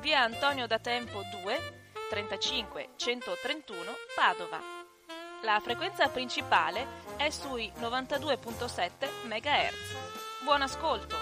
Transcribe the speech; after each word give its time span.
via 0.00 0.22
Antonio 0.22 0.66
da 0.66 0.78
Tempo 0.78 1.22
2 1.42 1.84
35 2.10 2.90
131 2.96 3.80
Padova. 4.14 4.60
La 5.42 5.60
frequenza 5.60 6.08
principale 6.08 6.86
è 7.16 7.30
sui 7.30 7.70
92.7 7.78 8.90
MHz. 9.26 10.44
Buon 10.44 10.62
ascolto! 10.62 11.16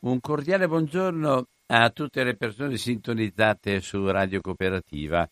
Un 0.00 0.20
cordiale 0.20 0.68
buongiorno 0.68 1.46
a 1.66 1.90
tutte 1.90 2.22
le 2.24 2.36
persone 2.36 2.76
sintonizzate 2.76 3.80
su 3.80 4.06
Radio 4.10 4.40
Cooperativa. 4.40 5.28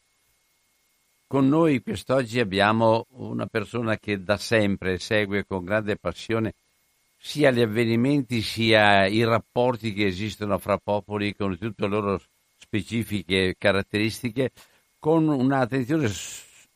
Con 1.26 1.48
noi 1.48 1.82
quest'oggi 1.82 2.40
abbiamo 2.40 3.06
una 3.10 3.46
persona 3.46 3.96
che 3.96 4.22
da 4.22 4.36
sempre 4.36 4.98
segue 4.98 5.44
con 5.46 5.64
grande 5.64 5.96
passione 5.96 6.54
sia 7.24 7.52
gli 7.52 7.60
avvenimenti 7.60 8.42
sia 8.42 9.06
i 9.06 9.22
rapporti 9.22 9.92
che 9.92 10.06
esistono 10.06 10.58
fra 10.58 10.76
popoli 10.76 11.36
con 11.36 11.56
tutte 11.56 11.84
le 11.84 11.88
loro 11.88 12.20
specifiche 12.56 13.54
caratteristiche, 13.56 14.50
con 14.98 15.28
un'attenzione 15.28 16.10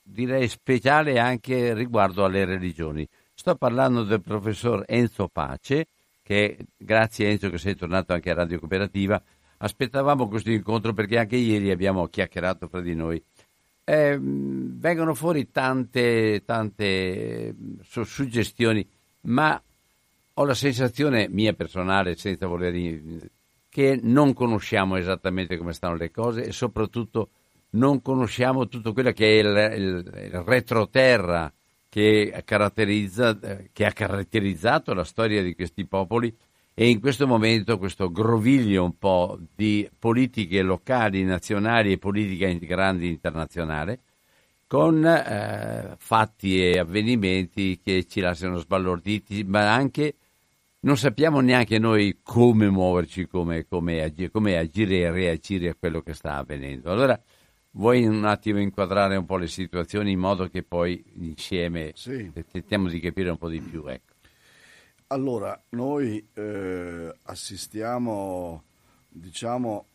direi 0.00 0.46
speciale 0.46 1.18
anche 1.18 1.74
riguardo 1.74 2.24
alle 2.24 2.44
religioni. 2.44 3.06
Sto 3.34 3.56
parlando 3.56 4.04
del 4.04 4.22
professor 4.22 4.84
Enzo 4.86 5.26
Pace, 5.26 5.88
che 6.22 6.56
grazie 6.76 7.28
Enzo 7.28 7.50
che 7.50 7.58
sei 7.58 7.74
tornato 7.74 8.12
anche 8.12 8.30
a 8.30 8.34
Radio 8.34 8.60
Cooperativa, 8.60 9.20
aspettavamo 9.58 10.28
questo 10.28 10.52
incontro 10.52 10.92
perché 10.92 11.18
anche 11.18 11.36
ieri 11.36 11.72
abbiamo 11.72 12.06
chiacchierato 12.06 12.68
fra 12.68 12.80
di 12.80 12.94
noi. 12.94 13.20
Eh, 13.82 14.16
vengono 14.20 15.12
fuori 15.12 15.50
tante, 15.50 16.44
tante 16.44 17.52
suggestioni, 17.82 18.88
ma 19.22 19.60
ho 20.38 20.44
la 20.44 20.54
sensazione 20.54 21.28
mia 21.30 21.54
personale, 21.54 22.16
senza 22.16 22.46
voler 22.46 23.30
che 23.68 23.98
non 24.02 24.32
conosciamo 24.32 24.96
esattamente 24.96 25.56
come 25.56 25.72
stanno 25.72 25.96
le 25.96 26.10
cose 26.10 26.44
e 26.44 26.52
soprattutto 26.52 27.30
non 27.70 28.02
conosciamo 28.02 28.68
tutto 28.68 28.92
quello 28.92 29.12
che 29.12 29.26
è 29.26 29.42
il, 29.42 29.78
il, 29.78 30.30
il 30.32 30.42
retroterra 30.42 31.52
che, 31.88 32.42
che 32.44 33.84
ha 33.86 33.92
caratterizzato 33.92 34.94
la 34.94 35.04
storia 35.04 35.42
di 35.42 35.54
questi 35.54 35.86
popoli 35.86 36.34
e 36.74 36.88
in 36.88 37.00
questo 37.00 37.26
momento 37.26 37.78
questo 37.78 38.10
groviglio 38.10 38.84
un 38.84 38.98
po' 38.98 39.38
di 39.54 39.88
politiche 39.98 40.60
locali, 40.60 41.24
nazionali 41.24 41.92
e 41.92 41.98
politica 41.98 42.52
grandi 42.52 43.08
internazionale 43.08 44.00
con 44.66 45.04
eh, 45.04 45.94
fatti 45.96 46.62
e 46.62 46.78
avvenimenti 46.78 47.80
che 47.82 48.04
ci 48.04 48.20
lasciano 48.20 48.58
sbalorditi, 48.58 49.44
ma 49.44 49.72
anche 49.72 50.16
non 50.86 50.96
sappiamo 50.96 51.40
neanche 51.40 51.80
noi 51.80 52.20
come 52.22 52.70
muoverci, 52.70 53.26
come, 53.26 53.66
come, 53.66 54.02
agire, 54.02 54.30
come 54.30 54.56
agire 54.56 55.00
e 55.00 55.10
reagire 55.10 55.70
a 55.70 55.74
quello 55.74 56.00
che 56.00 56.14
sta 56.14 56.36
avvenendo. 56.36 56.92
Allora, 56.92 57.20
vuoi 57.72 58.06
un 58.06 58.24
attimo 58.24 58.60
inquadrare 58.60 59.16
un 59.16 59.26
po' 59.26 59.36
le 59.36 59.48
situazioni 59.48 60.12
in 60.12 60.20
modo 60.20 60.48
che 60.48 60.62
poi 60.62 61.04
insieme 61.14 61.90
sì. 61.96 62.30
tentiamo 62.52 62.88
di 62.88 63.00
capire 63.00 63.30
un 63.30 63.36
po' 63.36 63.48
di 63.48 63.60
più. 63.60 63.84
Ecco. 63.84 64.14
Allora, 65.08 65.60
noi 65.70 66.24
eh, 66.34 67.12
assistiamo, 67.24 68.62
diciamo, 69.08 69.86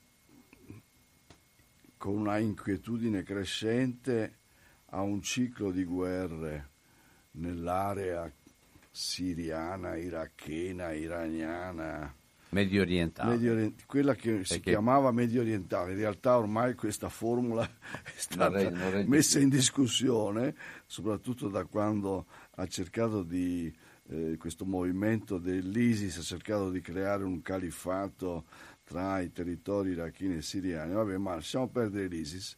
con 1.96 2.18
una 2.18 2.38
inquietudine 2.38 3.24
crescente 3.24 4.40
a 4.88 5.00
un 5.00 5.22
ciclo 5.22 5.72
di 5.72 5.86
guerre 5.86 6.70
nell'area 7.32 8.30
siriana, 8.92 9.96
irachena, 9.96 10.92
iraniana. 10.92 12.14
Medio 12.50 12.82
orientale. 12.82 13.32
Medio 13.32 13.54
orient- 13.54 13.86
quella 13.86 14.14
che 14.14 14.32
Perché... 14.32 14.46
si 14.46 14.60
chiamava 14.60 15.12
medio 15.12 15.40
orientale, 15.40 15.94
in 15.94 15.98
realtà 15.98 16.38
ormai 16.38 16.76
questa 16.76 17.08
formula 17.08 17.64
è 18.04 18.12
stata 18.16 18.50
non 18.50 18.92
re, 18.92 18.98
non 18.98 19.06
messa 19.08 19.40
in 19.40 19.48
discussione, 19.48 20.54
soprattutto 20.86 21.48
da 21.48 21.64
quando 21.64 22.26
ha 22.56 22.68
cercato 22.68 23.24
di, 23.24 23.74
eh, 24.10 24.36
questo 24.38 24.66
movimento 24.66 25.38
dell'ISIS 25.38 26.18
ha 26.18 26.24
cercato 26.24 26.70
di 26.70 26.82
creare 26.82 27.24
un 27.24 27.42
califfato 27.42 28.44
tra 28.84 29.22
i 29.22 29.32
territori 29.32 29.92
iracheni 29.92 30.36
e 30.36 30.42
siriani. 30.42 30.94
Vabbè, 30.94 31.16
ma 31.16 31.36
lasciamo 31.36 31.70
perdere 31.70 32.08
l'ISIS. 32.08 32.56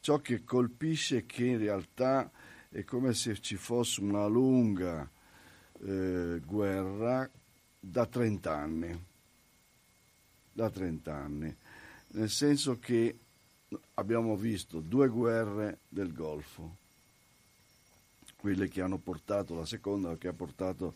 Ciò 0.00 0.18
che 0.18 0.44
colpisce 0.44 1.18
è 1.18 1.26
che 1.26 1.46
in 1.46 1.58
realtà 1.58 2.30
è 2.68 2.84
come 2.84 3.14
se 3.14 3.40
ci 3.40 3.56
fosse 3.56 4.02
una 4.02 4.26
lunga 4.26 5.10
eh, 5.82 6.40
guerra 6.44 7.28
da 7.78 8.06
30 8.06 8.54
anni, 8.56 9.04
da 10.52 10.70
30 10.70 11.14
anni, 11.14 11.56
nel 12.08 12.28
senso 12.28 12.78
che 12.78 13.18
abbiamo 13.94 14.36
visto 14.36 14.80
due 14.80 15.08
guerre 15.08 15.80
del 15.88 16.12
Golfo, 16.12 16.76
quelle 18.36 18.68
che 18.68 18.80
hanno 18.80 18.98
portato, 18.98 19.54
la 19.54 19.66
seconda 19.66 20.16
che 20.16 20.28
ha 20.28 20.32
portato 20.32 20.94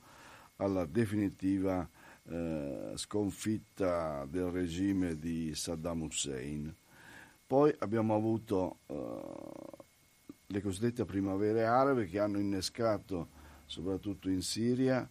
alla 0.56 0.86
definitiva 0.86 1.88
eh, 2.26 2.92
sconfitta 2.94 4.24
del 4.26 4.46
regime 4.46 5.18
di 5.18 5.54
Saddam 5.54 6.02
Hussein. 6.02 6.74
Poi 7.46 7.74
abbiamo 7.78 8.14
avuto 8.14 8.78
eh, 8.86 9.82
le 10.46 10.60
cosiddette 10.60 11.04
primavere 11.04 11.64
arabe 11.64 12.06
che 12.06 12.18
hanno 12.18 12.38
innescato 12.38 13.42
soprattutto 13.66 14.28
in 14.28 14.42
Siria, 14.42 15.08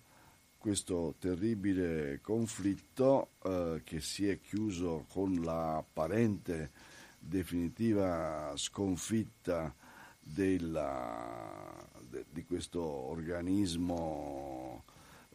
questo 0.57 1.15
terribile 1.19 2.19
conflitto 2.21 3.31
eh, 3.43 3.81
che 3.83 3.99
si 3.99 4.27
è 4.27 4.39
chiuso 4.39 5.05
con 5.09 5.41
l'apparente 5.41 6.71
definitiva 7.19 8.53
sconfitta 8.55 9.73
della, 10.19 11.85
de, 12.09 12.25
di 12.29 12.45
questo 12.45 12.81
organismo 12.81 14.85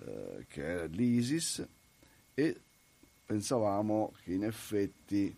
eh, 0.00 0.46
che 0.48 0.64
era 0.64 0.84
l'ISIS 0.86 1.66
e 2.32 2.60
pensavamo 3.26 4.14
che 4.22 4.32
in 4.32 4.44
effetti 4.44 5.36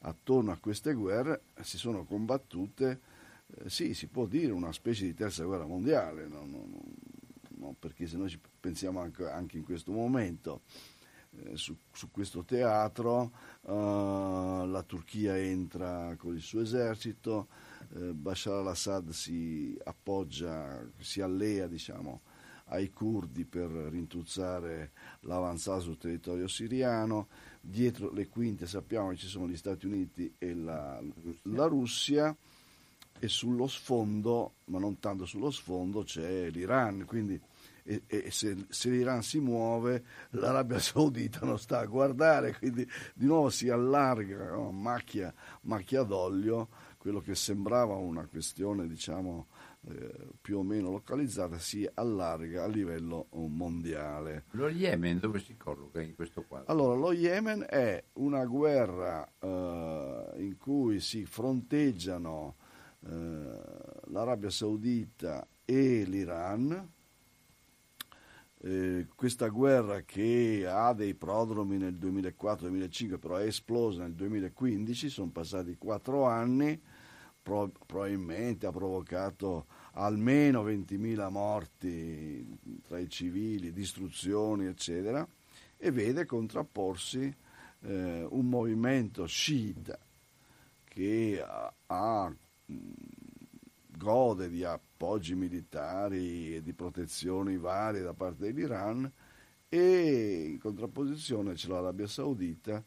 attorno 0.00 0.52
a 0.52 0.58
queste 0.58 0.92
guerre 0.92 1.44
si 1.62 1.78
sono 1.78 2.04
combattute, 2.04 3.00
eh, 3.46 3.70
sì, 3.70 3.94
si 3.94 4.06
può 4.06 4.26
dire 4.26 4.52
una 4.52 4.72
specie 4.72 5.06
di 5.06 5.14
terza 5.14 5.44
guerra 5.44 5.64
mondiale, 5.64 6.26
no, 6.26 6.44
no, 6.44 6.68
no, 7.56 7.74
perché 7.78 8.06
se 8.06 8.18
noi 8.18 8.28
ci 8.28 8.38
pensiamo 8.60 9.00
anche, 9.00 9.26
anche 9.26 9.56
in 9.56 9.64
questo 9.64 9.92
momento 9.92 10.60
eh, 11.30 11.56
su, 11.56 11.74
su, 11.90 12.10
questo 12.10 12.44
teatro, 12.44 13.32
eh, 13.62 14.66
la 14.66 14.84
Turchia 14.86 15.38
entra 15.38 16.14
con 16.18 16.34
il 16.34 16.42
suo 16.42 16.60
esercito, 16.60 17.48
Bashar 17.94 18.54
al-Assad 18.54 19.10
si 19.10 19.78
appoggia, 19.84 20.84
si 20.98 21.20
allea 21.20 21.66
diciamo, 21.66 22.22
ai 22.66 22.90
curdi 22.90 23.44
per 23.44 23.68
rintuzzare 23.70 24.92
l'avanzata 25.20 25.80
sul 25.80 25.98
territorio 25.98 26.48
siriano, 26.48 27.28
dietro 27.60 28.10
le 28.10 28.28
quinte 28.28 28.66
sappiamo 28.66 29.10
che 29.10 29.16
ci 29.16 29.26
sono 29.26 29.48
gli 29.48 29.56
Stati 29.56 29.86
Uniti 29.86 30.32
e 30.38 30.54
la, 30.54 31.00
la 31.42 31.66
Russia. 31.66 32.34
E 33.16 33.28
sullo 33.28 33.68
sfondo, 33.68 34.54
ma 34.66 34.80
non 34.80 34.98
tanto 34.98 35.24
sullo 35.24 35.50
sfondo, 35.50 36.02
c'è 36.02 36.50
l'Iran, 36.50 37.04
quindi 37.06 37.40
e, 37.84 38.02
e 38.06 38.30
se, 38.30 38.66
se, 38.70 38.90
l'Iran 38.90 39.22
si 39.22 39.38
muove 39.38 40.04
l'Arabia 40.30 40.78
Saudita 40.78 41.40
non 41.44 41.58
sta 41.58 41.80
a 41.80 41.86
guardare, 41.86 42.56
quindi 42.56 42.88
di 43.14 43.26
nuovo 43.26 43.50
si 43.50 43.68
allarga 43.68 44.52
no? 44.52 44.72
macchia, 44.72 45.32
macchia 45.62 46.02
d'olio, 46.02 46.68
quello 46.96 47.20
che 47.20 47.34
sembrava 47.34 47.94
una 47.94 48.26
questione 48.26 48.88
diciamo 48.88 49.46
eh, 49.86 50.28
più 50.40 50.58
o 50.58 50.62
meno 50.62 50.90
localizzata 50.90 51.58
si 51.58 51.88
allarga 51.94 52.64
a 52.64 52.66
livello 52.66 53.26
mondiale. 53.32 54.44
Lo 54.50 54.68
Yemen 54.68 55.18
dove 55.18 55.40
si 55.40 55.56
colloca 55.56 56.00
in 56.00 56.14
questo 56.14 56.42
quadro? 56.42 56.72
Allora, 56.72 56.94
lo 56.94 57.12
Yemen 57.12 57.66
è 57.68 58.02
una 58.14 58.44
guerra 58.46 59.30
eh, 59.38 60.32
in 60.36 60.56
cui 60.58 61.00
si 61.00 61.24
fronteggiano 61.26 62.56
eh, 63.06 63.58
l'Arabia 64.06 64.50
Saudita 64.50 65.46
e 65.64 66.04
l'Iran. 66.04 66.92
Eh, 68.66 69.08
questa 69.14 69.48
guerra 69.48 70.00
che 70.02 70.64
ha 70.66 70.94
dei 70.94 71.14
prodromi 71.14 71.76
nel 71.76 71.96
2004-2005 71.96 73.18
però 73.18 73.36
è 73.36 73.44
esplosa 73.44 74.02
nel 74.02 74.14
2015, 74.14 75.10
sono 75.10 75.30
passati 75.30 75.76
quattro 75.76 76.24
anni, 76.24 76.80
pro- 77.44 77.70
probabilmente 77.86 78.66
ha 78.66 78.72
provocato 78.72 79.66
almeno 79.92 80.64
20.000 80.64 81.30
morti 81.30 82.58
tra 82.88 82.98
i 82.98 83.08
civili, 83.08 83.72
distruzioni, 83.72 84.66
eccetera, 84.66 85.24
e 85.76 85.90
vede 85.92 86.24
contrapporsi 86.24 87.32
eh, 87.82 88.26
un 88.28 88.48
movimento 88.48 89.26
sciita 89.26 89.98
che 90.84 91.44
ha, 91.86 92.32
gode 93.96 94.48
di 94.48 94.64
appoggi 94.64 95.34
militari 95.34 96.56
e 96.56 96.62
di 96.62 96.72
protezioni 96.72 97.58
varie 97.58 98.00
da 98.00 98.14
parte 98.14 98.46
dell'Iran 98.46 99.10
e 99.68 100.50
in 100.52 100.58
contrapposizione 100.58 101.54
c'è 101.54 101.68
l'Arabia 101.68 102.06
Saudita 102.06 102.82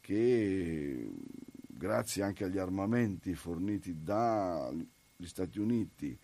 che 0.00 1.10
grazie 1.76 2.22
anche 2.22 2.44
agli 2.44 2.58
armamenti 2.58 3.34
forniti 3.34 4.02
dagli 4.02 4.86
Stati 5.26 5.58
Uniti 5.58 6.18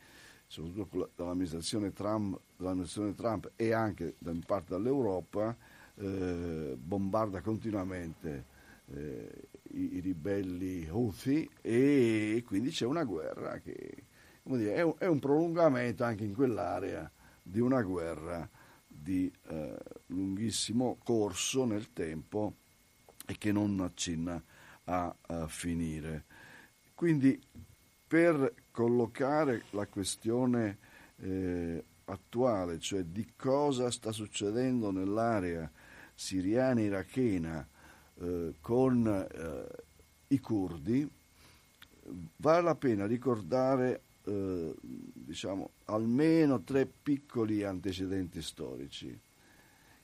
soprattutto 0.53 1.13
dall'amministrazione 1.17 1.93
Trump, 1.93 2.39
dall'amministrazione 2.57 3.15
Trump 3.15 3.53
e 3.57 3.73
anche 3.73 4.17
in 4.19 4.43
parte 4.45 4.73
dall'Europa, 4.73 5.57
eh, 5.95 6.77
bombarda 6.79 7.41
continuamente 7.41 8.45
eh, 8.93 9.49
i, 9.71 9.97
i, 9.97 10.01
ribelli 10.01 10.87
Houthi 10.91 11.49
e 11.63 12.43
quindi 12.47 12.69
c'è 12.69 12.85
una 12.85 13.05
guerra 13.05 13.61
che 13.61 14.05
dire, 14.43 14.75
è, 14.75 14.83
un, 14.83 14.95
è, 14.99 15.07
un, 15.07 15.19
prolungamento 15.21 16.05
anche 16.05 16.25
in 16.25 16.35
quell'area 16.35 17.11
di 17.43 17.61
una 17.61 17.81
guerra 17.81 18.47
di 18.87 19.33
eh, 19.49 19.79
lunghissimo 20.09 20.99
corso 21.03 21.65
nel 21.65 21.95
tempo 21.95 22.57
e 23.27 23.39
che 23.39 23.53
non 23.53 23.81
accenna 23.81 24.43
a, 24.85 25.15
a 25.21 25.47
finire. 25.49 26.25
Quindi 26.95 27.41
per 28.07 28.55
collocare 28.71 29.65
la 29.71 29.87
questione 29.87 30.79
eh, 31.17 31.85
attuale, 32.05 32.79
cioè 32.79 33.05
di 33.05 33.33
cosa 33.37 33.91
sta 33.91 34.13
succedendo 34.13 34.91
nell'area 34.91 35.71
siriana 36.15 36.81
irachena 36.81 37.67
eh, 38.21 38.55
con 38.61 39.07
eh, 39.07 39.83
i 40.29 40.39
curdi, 40.41 41.09
vale 42.37 42.63
la 42.63 42.75
pena 42.75 43.07
ricordare 43.07 44.03
eh, 44.25 44.75
diciamo, 44.81 45.71
almeno 45.87 46.63
tre 46.63 46.87
piccoli 46.87 47.65
antecedenti 47.65 48.43
storici. 48.43 49.21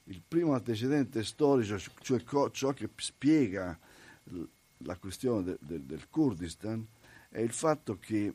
Il 0.05 0.23
primo 0.26 0.55
antecedente 0.55 1.23
storico, 1.23 1.79
cioè 2.00 2.23
ciò 2.50 2.73
che 2.73 2.88
spiega 2.97 3.79
la 4.79 4.97
questione 4.97 5.43
de, 5.43 5.59
de, 5.61 5.87
del 5.87 6.09
Kurdistan, 6.09 6.87
è 7.29 7.41
il 7.41 7.53
fatto 7.53 7.99
che 7.99 8.33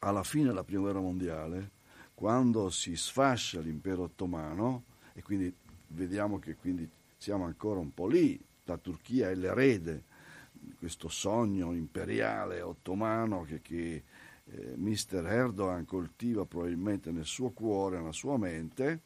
alla 0.00 0.22
fine 0.22 0.46
della 0.46 0.64
prima 0.64 0.82
guerra 0.82 1.00
mondiale, 1.00 1.70
quando 2.14 2.70
si 2.70 2.96
sfascia 2.96 3.60
l'impero 3.60 4.04
ottomano, 4.04 4.84
e 5.12 5.22
quindi 5.22 5.52
vediamo 5.88 6.38
che 6.38 6.56
quindi 6.56 6.88
siamo 7.16 7.44
ancora 7.44 7.80
un 7.80 7.92
po' 7.92 8.06
lì, 8.06 8.40
la 8.64 8.76
Turchia 8.76 9.30
è 9.30 9.34
l'erede 9.34 10.04
di 10.52 10.74
questo 10.74 11.08
sogno 11.08 11.72
imperiale 11.72 12.60
ottomano 12.60 13.42
che, 13.42 13.60
che 13.60 14.04
eh, 14.44 14.74
Mister 14.76 15.24
Erdogan 15.26 15.84
coltiva 15.84 16.44
probabilmente 16.44 17.10
nel 17.10 17.24
suo 17.24 17.50
cuore, 17.50 17.98
nella 17.98 18.12
sua 18.12 18.36
mente, 18.36 19.00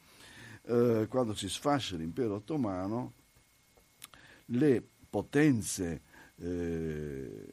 eh, 0.63 1.07
quando 1.09 1.35
si 1.35 1.49
sfascia 1.49 1.97
l'impero 1.97 2.37
ottomano, 2.37 3.13
le 4.47 4.83
potenze 5.09 6.01
eh, 6.43 7.47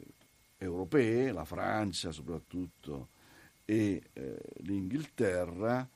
europee, 0.57 1.31
la 1.31 1.45
Francia 1.45 2.11
soprattutto 2.11 3.09
e 3.65 4.01
eh, 4.13 4.39
l'Inghilterra, 4.57 5.87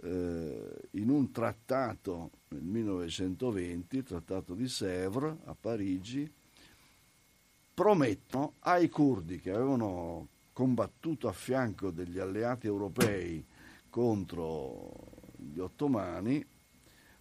eh, 0.00 0.88
in 0.92 1.10
un 1.10 1.30
trattato 1.30 2.30
nel 2.48 2.62
1920, 2.62 3.96
il 3.98 4.04
trattato 4.04 4.54
di 4.54 4.66
Sèvres 4.66 5.36
a 5.44 5.54
Parigi, 5.58 6.30
promettono 7.74 8.54
ai 8.60 8.88
curdi 8.88 9.38
che 9.40 9.50
avevano 9.50 10.28
combattuto 10.52 11.28
a 11.28 11.32
fianco 11.32 11.90
degli 11.90 12.18
alleati 12.18 12.66
europei 12.66 13.44
contro 13.90 15.12
gli 15.36 15.58
ottomani, 15.58 16.44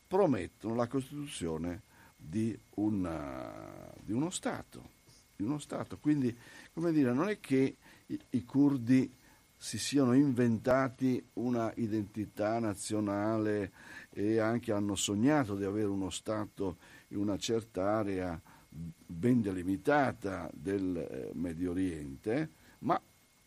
promettono 0.07 0.73
la 0.73 0.87
costituzione 0.87 1.83
di, 2.15 2.57
una, 2.75 3.93
di 4.01 4.13
uno 4.13 4.29
Stato 4.29 4.95
di 5.37 5.43
uno 5.43 5.59
Stato. 5.59 5.97
Quindi, 5.99 6.35
come 6.73 6.91
dire, 6.91 7.13
non 7.13 7.29
è 7.29 7.39
che 7.39 7.77
i, 8.07 8.19
i 8.31 8.43
curdi 8.43 9.13
si 9.55 9.77
siano 9.77 10.13
inventati 10.13 11.23
una 11.33 11.71
identità 11.75 12.59
nazionale 12.59 13.71
e 14.09 14.39
anche 14.39 14.71
hanno 14.71 14.95
sognato 14.95 15.55
di 15.55 15.63
avere 15.63 15.87
uno 15.87 16.09
Stato 16.09 16.77
in 17.09 17.17
una 17.17 17.37
certa 17.37 17.97
area 17.97 18.39
ben 18.69 19.41
delimitata 19.41 20.49
del 20.53 20.97
eh, 20.97 21.31
Medio 21.33 21.71
Oriente, 21.71 22.49
ma 22.79 23.01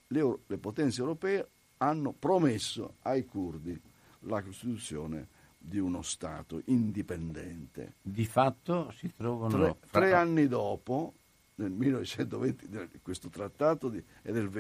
le, 0.09 0.39
le 0.47 0.59
potenze 0.59 1.01
europee 1.01 1.49
hanno 1.79 2.13
promesso 2.13 2.97
ai 3.03 3.25
curdi 3.25 3.79
la 4.21 4.43
costituzione 4.43 5.29
di 5.57 5.79
uno 5.79 6.03
Stato 6.03 6.63
indipendente. 6.67 7.95
Di 8.03 8.25
fatto 8.25 8.91
si 8.93 9.13
trovano... 9.15 9.57
Tre, 9.57 9.77
tre 9.91 10.13
anni 10.15 10.49
dopo, 10.49 11.15
nel 11.61 11.73
1920, 11.73 13.01
questo 13.03 13.29
trattato 13.29 13.89
di, 13.89 14.03
del, 14.23 14.51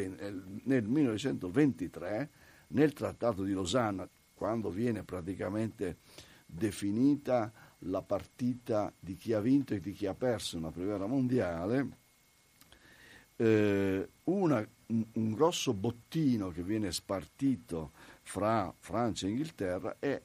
nel 0.64 0.84
1923, 0.84 2.30
nel 2.68 2.92
trattato 2.92 3.42
di 3.42 3.52
Losanna, 3.52 4.08
quando 4.34 4.70
viene 4.70 5.02
praticamente 5.02 5.98
definita 6.46 7.52
la 7.84 8.02
partita 8.02 8.92
di 8.98 9.16
chi 9.16 9.32
ha 9.32 9.40
vinto 9.40 9.74
e 9.74 9.80
di 9.80 9.92
chi 9.92 10.06
ha 10.06 10.14
perso 10.14 10.58
una 10.58 10.70
prima 10.70 10.88
guerra 10.88 11.06
mondiale, 11.06 11.88
eh, 13.36 14.08
una, 14.24 14.66
un, 14.86 15.06
un, 15.12 15.32
grosso 15.32 15.72
bottino 15.72 16.50
che 16.50 16.62
viene 16.62 16.92
spartito 16.92 17.92
fra 18.22 18.72
Francia 18.78 19.26
e 19.26 19.30
Inghilterra 19.30 19.96
è 19.98 20.20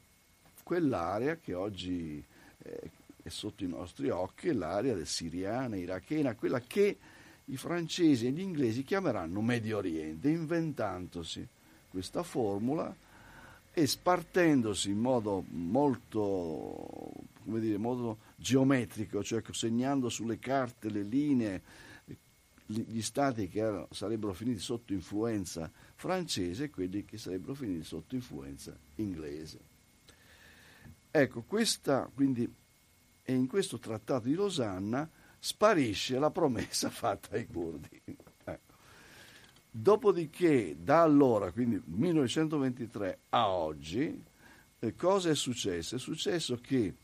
quell'area 0.62 1.36
che 1.36 1.54
oggi 1.54 2.22
eh, 2.58 2.90
è 3.26 3.30
sotto 3.30 3.64
i 3.64 3.68
nostri 3.68 4.08
occhi, 4.08 4.52
l'area 4.52 4.94
del 4.94 5.06
siriana, 5.06 5.76
irachena, 5.76 6.36
quella 6.36 6.60
che 6.60 6.96
i 7.46 7.56
francesi 7.56 8.26
e 8.26 8.30
gli 8.30 8.40
inglesi 8.40 8.84
chiameranno 8.84 9.40
Medio 9.40 9.78
Oriente, 9.78 10.28
inventandosi 10.28 11.46
questa 11.88 12.22
formula 12.22 12.94
e 13.72 13.86
spartendosi 13.86 14.90
in 14.90 14.98
modo 14.98 15.44
molto, 15.48 17.12
come 17.42 17.58
dire, 17.58 17.78
modo 17.78 18.18
geometrico, 18.36 19.24
cioè 19.24 19.42
segnando 19.50 20.08
sulle 20.08 20.38
carte 20.38 20.88
le 20.88 21.02
linee 21.02 21.62
gli 22.68 23.02
stati 23.02 23.48
che 23.48 23.86
sarebbero 23.90 24.32
finiti 24.32 24.58
sotto 24.58 24.92
influenza 24.92 25.70
francese 25.94 26.64
e 26.64 26.70
quelli 26.70 27.04
che 27.04 27.16
sarebbero 27.16 27.54
finiti 27.54 27.84
sotto 27.84 28.14
influenza 28.16 28.76
inglese. 28.96 29.58
Ecco, 31.10 31.42
questa 31.42 32.10
quindi, 32.12 32.52
e 33.28 33.34
in 33.34 33.48
questo 33.48 33.78
trattato 33.78 34.28
di 34.28 34.34
Losanna 34.34 35.10
sparisce 35.38 36.18
la 36.20 36.30
promessa 36.30 36.88
fatta 36.90 37.34
ai 37.34 37.46
curdi. 37.46 38.00
Dopodiché, 39.68 40.76
da 40.78 41.02
allora, 41.02 41.50
quindi 41.50 41.82
1923 41.84 43.18
a 43.30 43.50
oggi, 43.50 44.24
eh, 44.78 44.94
cosa 44.94 45.28
è 45.28 45.34
successo? 45.34 45.96
È 45.96 45.98
successo 45.98 46.58
che 46.62 46.94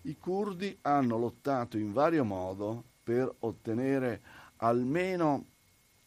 i 0.00 0.16
curdi 0.18 0.76
hanno 0.82 1.18
lottato 1.18 1.76
in 1.78 1.92
vario 1.92 2.24
modo 2.24 2.82
per 3.04 3.32
ottenere 3.40 4.22
almeno 4.56 5.46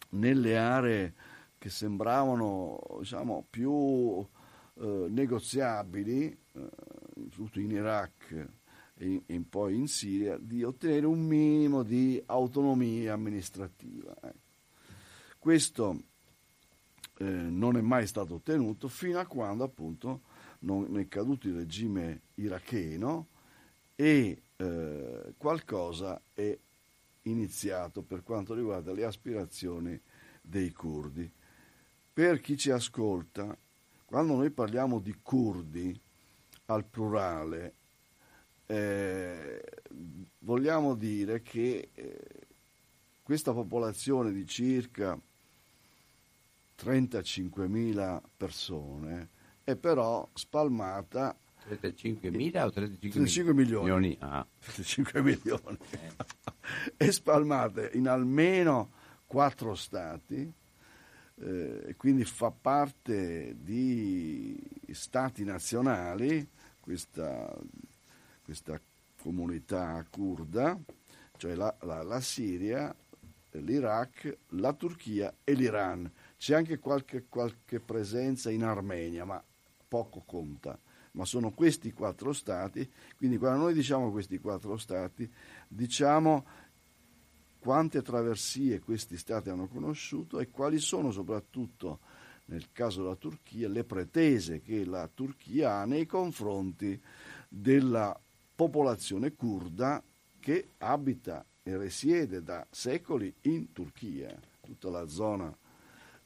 nelle 0.09 0.57
aree 0.57 1.13
che 1.57 1.69
sembravano 1.69 2.79
diciamo, 2.99 3.45
più 3.49 4.27
eh, 4.81 5.05
negoziabili, 5.09 6.38
eh, 6.53 6.69
soprattutto 7.29 7.59
in 7.59 7.71
Iraq 7.71 8.47
e, 9.00 9.41
poi 9.50 9.75
in 9.75 9.88
Siria, 9.88 10.38
di 10.38 10.63
ottenere 10.63 11.06
un 11.06 11.25
minimo 11.25 11.84
di 11.84 12.22
autonomia 12.25 13.13
amministrativa. 13.13 14.13
Ecco. 14.22 14.48
Questo 15.39 16.03
eh, 17.18 17.24
non 17.24 17.77
è 17.77 17.82
mai 17.82 18.06
stato 18.08 18.36
ottenuto 18.36 18.89
fino 18.89 19.20
a 19.20 19.25
quando 19.25 19.63
appunto 19.63 20.22
non 20.60 21.00
è 21.00 21.08
caduto 21.08 21.48
il 21.48 21.56
regime 21.56 22.24
iracheno 22.36 23.27
e 23.96 24.41
eh, 24.58 25.34
qualcosa 25.38 26.22
è 26.34 26.58
iniziato 27.24 28.01
per 28.01 28.24
quanto 28.24 28.53
riguarda 28.53 28.91
le 28.91 29.06
aspirazioni 29.06 30.00
dei 30.41 30.74
curdi. 30.74 31.32
Per 32.12 32.41
chi 32.41 32.58
ci 32.58 32.70
ascolta, 32.70 33.58
quando 34.03 34.36
noi 34.36 34.50
parliamo 34.50 35.00
di 35.00 35.18
curdi 35.22 35.98
al 36.65 36.84
plurale, 36.84 37.75
eh, 38.71 39.61
vogliamo 40.39 40.93
dire 40.93 41.41
che 41.41 41.89
eh, 41.91 42.19
questa 43.23 43.51
popolazione 43.51 44.31
di 44.31 44.45
circa 44.45 45.19
35.000 46.79 48.21
persone 48.38 49.29
è 49.63 49.75
però 49.75 50.29
spalmata 50.33 51.35
35.000 51.67 52.63
o 52.63 52.71
35, 52.71 53.09
35 53.09 53.53
milioni, 53.53 53.83
milioni. 53.83 54.17
Ah. 54.19 54.45
35 54.59 55.21
milioni. 55.23 55.77
Eh. 55.89 56.11
è 56.95 57.09
spalmata 57.09 57.89
in 57.91 58.07
almeno 58.07 58.91
quattro 59.25 59.73
stati 59.73 60.53
eh, 61.41 61.95
quindi 61.97 62.23
fa 62.23 62.51
parte 62.51 63.55
di 63.59 64.61
stati 64.91 65.43
nazionali 65.43 66.47
questa, 66.79 67.55
questa 68.50 68.82
comunità 69.22 70.03
kurda 70.10 70.75
cioè 71.38 71.53
la, 71.53 71.75
la, 71.82 72.01
la 72.01 72.20
Siria 72.20 72.96
l'Iraq, 73.51 74.38
la 74.50 74.74
Turchia 74.74 75.34
e 75.44 75.53
l'Iran 75.53 76.12
c'è 76.36 76.56
anche 76.56 76.79
qualche, 76.79 77.25
qualche 77.29 77.79
presenza 77.79 78.50
in 78.50 78.63
Armenia, 78.63 79.25
ma 79.25 79.44
poco 79.88 80.24
conta. 80.25 80.79
Ma 81.12 81.25
sono 81.25 81.51
questi 81.51 81.91
quattro 81.91 82.34
stati, 82.34 82.89
quindi 83.18 83.38
quando 83.38 83.65
noi 83.65 83.74
diciamo 83.74 84.12
questi 84.12 84.39
quattro 84.39 84.77
stati, 84.77 85.32
diciamo 85.68 86.46
quante 87.60 88.01
traversie 88.01 88.79
questi 88.79 89.18
stati 89.18 89.50
hanno 89.50 89.68
conosciuto 89.68 90.39
e 90.39 90.50
quali 90.50 90.79
sono 90.79 91.12
soprattutto 91.12 92.00
nel 92.46 92.72
caso 92.72 93.03
della 93.03 93.15
Turchia 93.15 93.68
le 93.68 93.84
pretese 93.84 94.62
che 94.62 94.86
la 94.86 95.08
Turchia 95.08 95.75
ha 95.75 95.86
nei 95.86 96.06
confronti 96.06 97.00
della 97.48 98.18
popolazione 98.59 99.35
kurda 99.35 100.03
che 100.37 100.71
abita 100.79 101.45
e 101.63 101.77
risiede 101.77 102.43
da 102.43 102.67
secoli 102.69 103.33
in 103.43 103.71
Turchia, 103.71 104.37
tutta 104.59 104.89
la 104.89 105.07
zona 105.07 105.57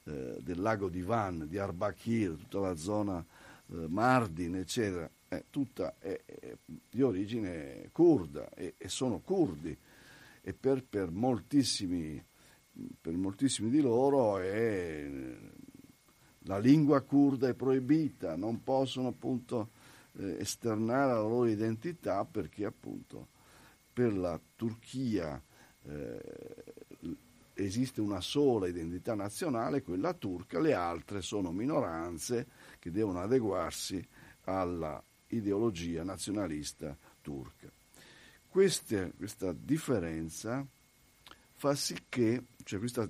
eh, 0.06 0.40
del 0.42 0.60
lago 0.60 0.90
di 0.90 1.04
Van, 1.04 1.46
di 1.48 1.60
Arbakir, 1.60 2.32
tutta 2.32 2.58
la 2.58 2.76
zona 2.76 3.24
eh, 3.24 3.86
Mardin, 3.88 4.56
eccetera, 4.56 5.08
è 5.28 5.44
tutta 5.52 5.94
è, 6.00 6.24
è 6.26 6.58
di 6.90 7.04
origine 7.04 7.90
kurda 7.92 8.50
e, 8.50 8.74
e 8.80 8.90
sono 8.90 9.20
curdi 9.20 9.78
e 10.42 10.54
per, 10.54 10.84
per, 10.86 11.12
moltissimi, 11.12 12.20
per, 13.00 13.14
moltissimi, 13.14 13.70
di 13.70 13.80
loro 13.80 14.40
è, 14.40 15.08
la 16.46 16.58
lingua 16.58 17.00
kurda 17.02 17.48
è 17.48 17.54
proibita, 17.54 18.36
non 18.36 18.64
possono 18.64 19.10
appunto 19.10 19.73
eh, 20.18 20.38
esternare 20.40 21.14
la 21.14 21.22
loro 21.22 21.48
identità 21.48 22.26
perché 22.26 22.66
appunto 22.66 23.30
per 23.92 24.16
la 24.16 24.40
Turchia 24.56 25.42
eh, 25.84 26.64
esiste 27.54 28.02
una 28.02 28.22
sola 28.22 28.68
identità 28.68 29.14
nazionale, 29.14 29.84
quella 29.84 30.14
turca, 30.14 30.60
le 30.60 30.74
altre 30.74 31.22
sono 31.22 31.52
minoranze 31.52 32.48
che 32.80 32.92
devono 32.92 33.20
adeguarsi 33.20 34.06
alla 34.46 35.02
ideologia 35.28 36.04
nazionalista 36.04 36.98
turca. 37.22 37.72
Queste, 38.48 39.14
questa 39.16 39.54
differenza 39.54 40.66
fa 41.54 41.76
sì 41.76 41.96
che, 42.10 42.44
cioè 42.64 42.80
questa, 42.80 43.10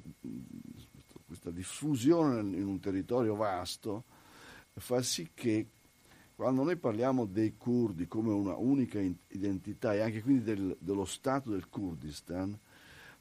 questa 1.25 1.51
diffusione 1.51 2.39
in 2.57 2.67
un 2.67 2.79
territorio 2.79 3.35
vasto, 3.35 4.03
fa 4.73 5.01
sì 5.01 5.31
che 5.33 5.67
quando 6.35 6.63
noi 6.63 6.77
parliamo 6.77 7.25
dei 7.25 7.55
curdi 7.57 8.07
come 8.07 8.31
una 8.31 8.55
unica 8.55 8.99
identità 9.27 9.93
e 9.93 10.01
anche 10.01 10.21
quindi 10.21 10.43
del, 10.43 10.75
dello 10.79 11.05
Stato 11.05 11.51
del 11.51 11.69
Kurdistan, 11.69 12.57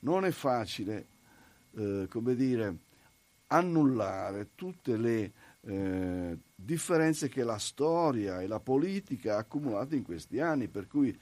non 0.01 0.25
è 0.25 0.31
facile 0.31 1.07
eh, 1.75 2.07
come 2.09 2.35
dire, 2.35 2.77
annullare 3.49 4.51
tutte 4.55 4.97
le 4.97 5.33
eh, 5.61 6.39
differenze 6.55 7.29
che 7.29 7.45
la 7.45 7.59
storia 7.59 8.41
e 8.41 8.47
la 8.47 8.61
politica 8.61 9.37
ha 9.37 9.41
accumulato 9.41 9.95
in 9.95 10.03
questi 10.03 10.41
anni, 10.41 10.69
per 10.69 10.87
cui 10.87 11.17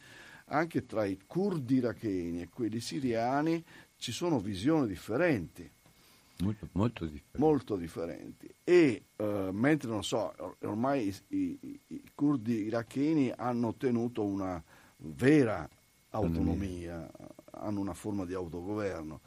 anche 0.46 0.86
tra 0.86 1.04
i 1.04 1.18
curdi 1.26 1.76
iracheni 1.76 2.40
e 2.40 2.48
quelli 2.48 2.80
siriani 2.80 3.62
ci 3.96 4.12
sono 4.12 4.38
visioni 4.38 4.86
differenti. 4.86 5.70
Molto, 6.42 6.68
molto 6.72 7.04
differenti. 7.04 7.38
Molto 7.38 7.76
differenti. 7.76 8.54
E 8.64 9.04
eh, 9.16 9.48
mentre, 9.52 9.88
non 9.88 10.04
so, 10.04 10.32
ormai 10.60 11.14
i, 11.28 11.58
i, 11.60 11.80
i 11.88 12.10
curdi 12.14 12.64
iracheni 12.64 13.32
hanno 13.34 13.68
ottenuto 13.68 14.24
una 14.24 14.62
vera 14.96 15.68
autonomia, 16.10 17.10
hanno 17.52 17.80
una 17.80 17.94
forma 17.94 18.24
di 18.24 18.34
autogoverno 18.34 19.20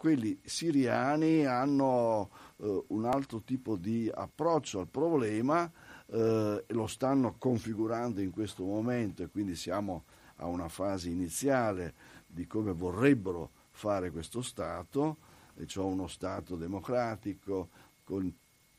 quelli 0.00 0.40
siriani 0.42 1.44
hanno 1.44 2.30
eh, 2.56 2.84
un 2.86 3.04
altro 3.04 3.42
tipo 3.42 3.76
di 3.76 4.10
approccio 4.10 4.80
al 4.80 4.88
problema 4.88 5.70
eh, 6.06 6.64
lo 6.66 6.86
stanno 6.86 7.34
configurando 7.36 8.22
in 8.22 8.30
questo 8.30 8.64
momento 8.64 9.22
e 9.22 9.28
quindi 9.28 9.54
siamo 9.54 10.04
a 10.36 10.46
una 10.46 10.68
fase 10.68 11.10
iniziale 11.10 11.94
di 12.26 12.46
come 12.46 12.72
vorrebbero 12.72 13.50
fare 13.70 14.10
questo 14.10 14.40
Stato, 14.40 15.18
cioè 15.66 15.84
uno 15.84 16.06
Stato 16.06 16.56
democratico 16.56 17.68
con 18.04 18.32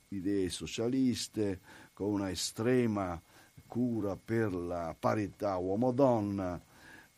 idee 0.10 0.50
socialiste, 0.50 1.60
con 1.94 2.12
una 2.12 2.30
estrema 2.30 3.22
cura 3.66 4.18
per 4.18 4.54
la 4.54 4.96
parità 5.00 5.56
uomo-donna, 5.56 6.62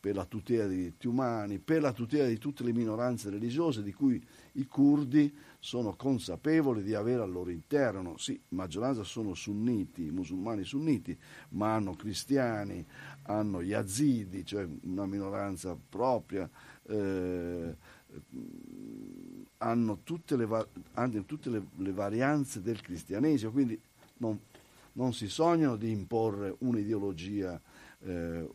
per 0.04 0.16
la 0.16 0.26
tutela 0.26 0.68
dei 0.68 0.76
diritti 0.76 1.08
umani, 1.08 1.60
per 1.60 1.82
la 1.82 1.94
tutela 1.94 2.28
di 2.28 2.38
tutte 2.38 2.64
le 2.66 2.74
minoranze 2.74 3.30
religiose 3.30 3.82
di 3.82 3.94
cui 3.94 4.22
i 4.54 4.68
curdi 4.68 5.34
sono 5.60 5.96
consapevoli 5.96 6.84
di 6.84 6.94
avere 6.94 7.22
al 7.22 7.32
loro 7.32 7.50
interno. 7.50 8.18
Sì, 8.18 8.34
in 8.34 8.58
maggioranza 8.58 9.04
sono 9.04 9.34
sunniti, 9.34 10.12
musulmani 10.12 10.66
sunniti, 10.66 11.18
ma 11.52 11.76
hanno 11.76 11.96
cristiani, 11.96 12.86
hanno 13.24 13.62
yazidi, 13.62 14.46
cioè 14.46 14.68
una 14.82 15.06
minoranza 15.06 15.76
propria, 15.76 16.50
eh, 16.86 17.78
hanno 19.64 20.00
tutte, 20.04 20.36
le, 20.36 20.68
hanno 20.94 21.24
tutte 21.24 21.50
le, 21.50 21.66
le, 21.78 21.92
varianze 21.94 22.62
del 22.62 22.82
cristianesimo, 22.82 23.52
quindi 23.52 23.80
non, 24.18 24.38
non 24.94 25.14
si 25.14 25.30
sognano 25.30 25.78
di 25.78 25.90
imporre 25.90 26.56
un'ideologia 26.60 27.60
eh, 28.00 28.50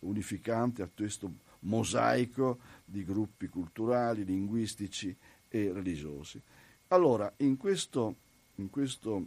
unificante 0.00 0.82
a 0.82 0.90
questo 0.92 1.30
mosaico 1.60 2.58
di 2.84 3.04
gruppi 3.04 3.48
culturali, 3.48 4.24
linguistici 4.24 5.14
e 5.48 5.72
religiosi. 5.72 6.40
Allora, 6.88 7.30
in 7.38 7.58
questo, 7.58 8.16
in 8.56 8.70
questo 8.70 9.26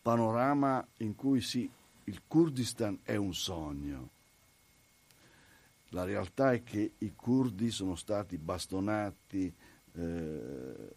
panorama 0.00 0.86
in 0.98 1.16
cui 1.16 1.40
sì, 1.40 1.68
il 2.04 2.22
Kurdistan 2.26 3.00
è 3.02 3.16
un 3.16 3.34
sogno, 3.34 4.10
la 5.90 6.04
realtà 6.04 6.52
è 6.52 6.62
che 6.62 6.94
i 6.98 7.12
curdi 7.14 7.70
sono 7.70 7.94
stati 7.94 8.38
bastonati, 8.38 9.52
eh, 9.92 10.90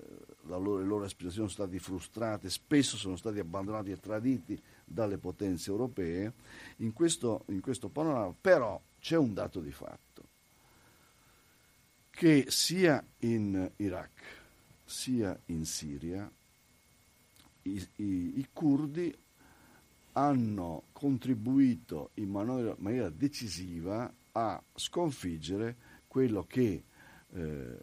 loro, 0.43 0.77
le 0.77 0.85
loro 0.85 1.05
aspirazioni 1.05 1.49
sono 1.49 1.67
state 1.67 1.79
frustrate, 1.79 2.49
spesso 2.49 2.97
sono 2.97 3.15
stati 3.15 3.39
abbandonati 3.39 3.91
e 3.91 3.99
traditi 3.99 4.61
dalle 4.85 5.17
potenze 5.17 5.69
europee. 5.71 6.33
In 6.77 6.93
questo, 6.93 7.45
in 7.47 7.61
questo 7.61 7.89
panorama 7.89 8.33
però 8.39 8.79
c'è 8.99 9.17
un 9.17 9.33
dato 9.33 9.59
di 9.59 9.71
fatto, 9.71 10.29
che 12.09 12.45
sia 12.49 13.03
in 13.19 13.71
Iraq 13.77 14.41
sia 14.85 15.37
in 15.47 15.65
Siria 15.65 16.31
i, 17.63 17.87
i, 17.95 18.39
i 18.39 18.47
curdi 18.53 19.15
hanno 20.13 20.83
contribuito 20.91 22.11
in 22.15 22.29
maniera, 22.29 22.75
maniera 22.77 23.09
decisiva 23.09 24.13
a 24.33 24.61
sconfiggere 24.75 25.75
quello 26.07 26.43
che 26.43 26.83
eh, 27.31 27.77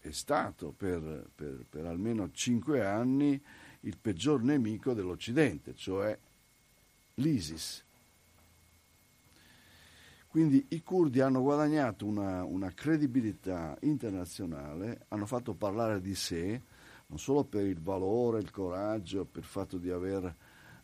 è 0.00 0.10
stato 0.10 0.72
per, 0.72 1.28
per, 1.34 1.64
per, 1.68 1.86
almeno 1.86 2.30
cinque 2.30 2.84
anni 2.84 3.40
il 3.80 3.98
peggior 3.98 4.42
nemico 4.42 4.94
dell'Occidente, 4.94 5.74
cioè 5.74 6.18
l'ISIS. 7.14 7.84
Quindi 10.28 10.66
i 10.68 10.82
curdi 10.82 11.20
hanno 11.20 11.40
guadagnato 11.40 12.06
una, 12.06 12.44
una 12.44 12.72
credibilità 12.72 13.76
internazionale, 13.80 15.06
hanno 15.08 15.26
fatto 15.26 15.54
parlare 15.54 16.00
di 16.00 16.14
sé, 16.14 16.62
non 17.06 17.18
solo 17.18 17.44
per 17.44 17.64
il 17.64 17.80
valore, 17.80 18.40
il 18.40 18.50
coraggio, 18.50 19.24
per 19.24 19.42
il 19.42 19.48
fatto 19.48 19.78
di 19.78 19.90
aver 19.90 20.34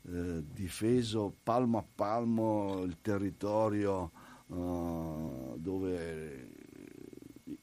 eh, 0.06 0.44
difeso 0.52 1.34
palmo 1.42 1.78
a 1.78 1.84
palmo 1.94 2.82
il 2.82 3.00
territorio 3.00 4.10
uh, 4.48 5.56
dove 5.58 6.50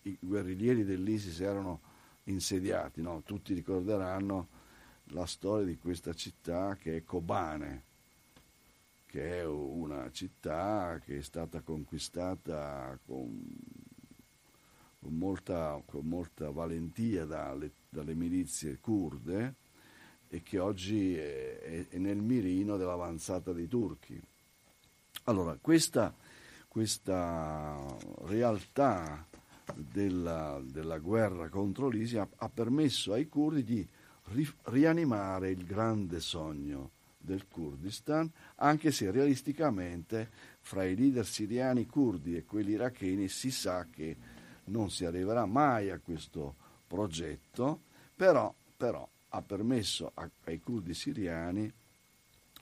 i, 0.02 0.18
guerriglieri 0.20 0.84
dell'ISIS 0.84 1.40
erano 1.42 1.82
insediati. 2.24 3.02
No? 3.02 3.22
Tutti 3.24 3.54
ricorderanno 3.54 4.48
la 5.12 5.26
storia 5.28 5.66
di 5.66 5.78
questa 5.78 6.14
città 6.14 6.76
che 6.78 6.98
è 6.98 7.04
Kobane, 7.04 7.84
che 9.06 9.40
è 9.40 9.46
una 9.46 10.10
città 10.12 11.00
che 11.04 11.18
è 11.18 11.22
stata 11.22 11.62
conquistata 11.62 12.98
con, 13.06 13.40
con, 15.00 15.16
molta, 15.16 15.80
con 15.86 16.08
molta, 16.08 16.50
valentia 16.50 17.26
dalle, 17.26 17.72
dalle 17.88 18.16
milizie 18.16 18.80
kurde 18.80 19.56
e 20.34 20.42
che 20.44 20.60
oggi 20.60 21.14
è, 21.18 21.88
è 21.90 21.98
nel 21.98 22.22
mirino 22.22 22.78
dell'avanzata 22.78 23.52
dei 23.52 23.68
turchi. 23.68 24.20
Allora, 25.26 25.58
questa, 25.60 26.16
questa 26.70 27.78
realtà 28.22 29.28
della, 29.76 30.62
della, 30.64 31.00
guerra 31.00 31.50
contro 31.50 31.90
l'ISIS 31.90 32.16
ha, 32.16 32.28
ha, 32.38 32.48
permesso 32.50 33.12
ai 33.12 33.28
curdi 33.28 33.64
di 33.66 33.88
ri, 34.28 34.48
rianimare 34.64 35.50
il 35.50 35.66
grande 35.66 36.22
sogno 36.22 36.92
del 37.18 37.46
Kurdistan, 37.50 38.32
anche 38.56 38.92
se 38.92 39.12
realisticamente 39.12 40.30
fra 40.62 40.86
i 40.86 40.96
leader 40.96 41.26
siriani 41.26 41.86
curdi 41.86 42.38
e 42.38 42.46
quelli 42.46 42.72
iracheni 42.72 43.28
si 43.28 43.52
sa 43.52 43.86
che 43.92 44.16
non 44.66 44.90
si 44.90 45.04
arriverà 45.04 45.46
mai 45.46 45.90
a 45.90 46.00
questo 46.00 46.56
progetto, 46.88 47.82
però, 48.16 48.54
però 48.78 49.06
ha 49.34 49.42
permesso 49.42 50.12
a, 50.14 50.30
ai 50.46 50.60
curdi 50.60 50.94
siriani 50.94 51.72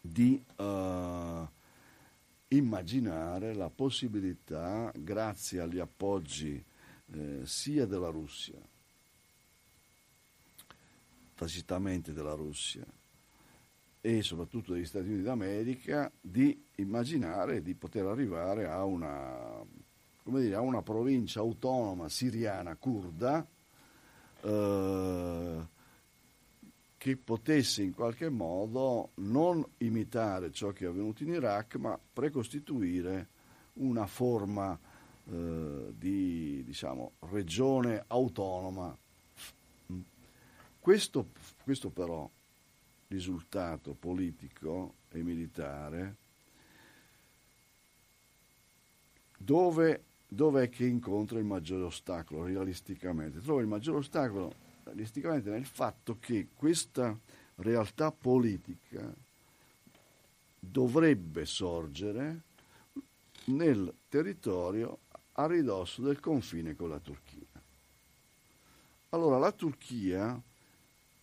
di 0.02 0.44
uh, 0.58 1.48
immaginare 2.50 3.54
la 3.54 3.70
possibilità, 3.70 4.92
grazie 4.96 5.62
agli 5.62 5.80
appoggi 5.80 6.64
eh, 7.12 7.42
sia 7.44 7.86
della 7.86 8.10
Russia, 8.10 8.60
tacitamente 11.36 12.14
della 12.14 12.34
Russia, 12.34 12.86
e 14.02 14.22
soprattutto 14.22 14.74
degli 14.74 14.86
Stati 14.86 15.08
Uniti 15.08 15.24
d'America, 15.24 16.12
di 16.20 16.66
immaginare 16.76 17.62
di 17.62 17.76
poter 17.76 18.06
arrivare 18.06 18.68
a 18.68 18.84
una, 18.86 19.64
dire, 20.24 20.56
a 20.56 20.62
una 20.62 20.82
provincia 20.82 21.40
autonoma 21.40 22.10
siriana 22.10 22.76
kurda. 22.76 23.46
Eh, 24.42 25.78
che 27.00 27.16
potesse 27.16 27.82
in 27.82 27.94
qualche 27.94 28.28
modo 28.28 29.12
non 29.16 29.66
imitare 29.78 30.52
ciò 30.52 30.74
che 30.74 30.84
è 30.84 30.90
avvenuto 30.90 31.24
in 31.24 31.30
Iraq, 31.30 31.78
ma 31.78 31.98
precostituire 31.98 33.30
una 33.76 34.06
forma 34.06 34.78
eh, 35.24 35.94
di 35.98 36.62
diciamo, 36.66 37.14
regione 37.32 38.04
autonoma. 38.06 38.96
Questo, 40.78 41.28
questo 41.64 41.90
però 41.90 42.30
risultato 43.08 43.94
politico 43.94 44.96
e 45.10 45.24
militare 45.24 46.16
dove, 49.38 50.04
dove 50.28 50.64
è 50.64 50.70
che 50.70 50.86
incontra 50.86 51.40
il 51.40 51.46
maggiore 51.46 51.84
ostacolo 51.84 52.44
realisticamente? 52.44 53.40
Trova 53.40 53.62
il 53.62 53.68
maggiore 53.68 54.00
ostacolo 54.00 54.68
realisticamente 54.90 55.50
nel 55.50 55.66
fatto 55.66 56.18
che 56.20 56.50
questa 56.54 57.18
realtà 57.56 58.12
politica 58.12 59.14
dovrebbe 60.60 61.46
sorgere 61.46 62.42
nel 63.46 63.94
territorio 64.08 65.00
a 65.34 65.48
ridosso 65.48 66.02
del 66.02 66.20
confine 66.20 66.76
con 66.76 66.90
la 66.90 67.00
Turchia. 67.00 67.48
Allora 69.10 69.38
la 69.38 69.52
Turchia, 69.52 70.40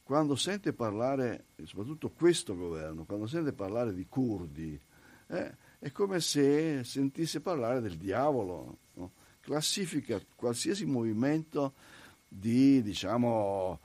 quando 0.02 0.34
sente 0.34 0.72
parlare, 0.72 1.46
soprattutto 1.64 2.10
questo 2.10 2.56
governo, 2.56 3.04
quando 3.04 3.26
sente 3.26 3.52
parlare 3.52 3.94
di 3.94 4.06
curdi, 4.08 4.80
eh, 5.28 5.56
è 5.78 5.92
come 5.92 6.20
se 6.20 6.82
sentisse 6.82 7.40
parlare 7.40 7.80
del 7.80 7.96
diavolo, 7.96 8.78
no? 8.94 9.12
classifica 9.40 10.20
qualsiasi 10.34 10.84
movimento 10.86 11.74
di, 12.28 12.82
diciamo, 12.82 13.80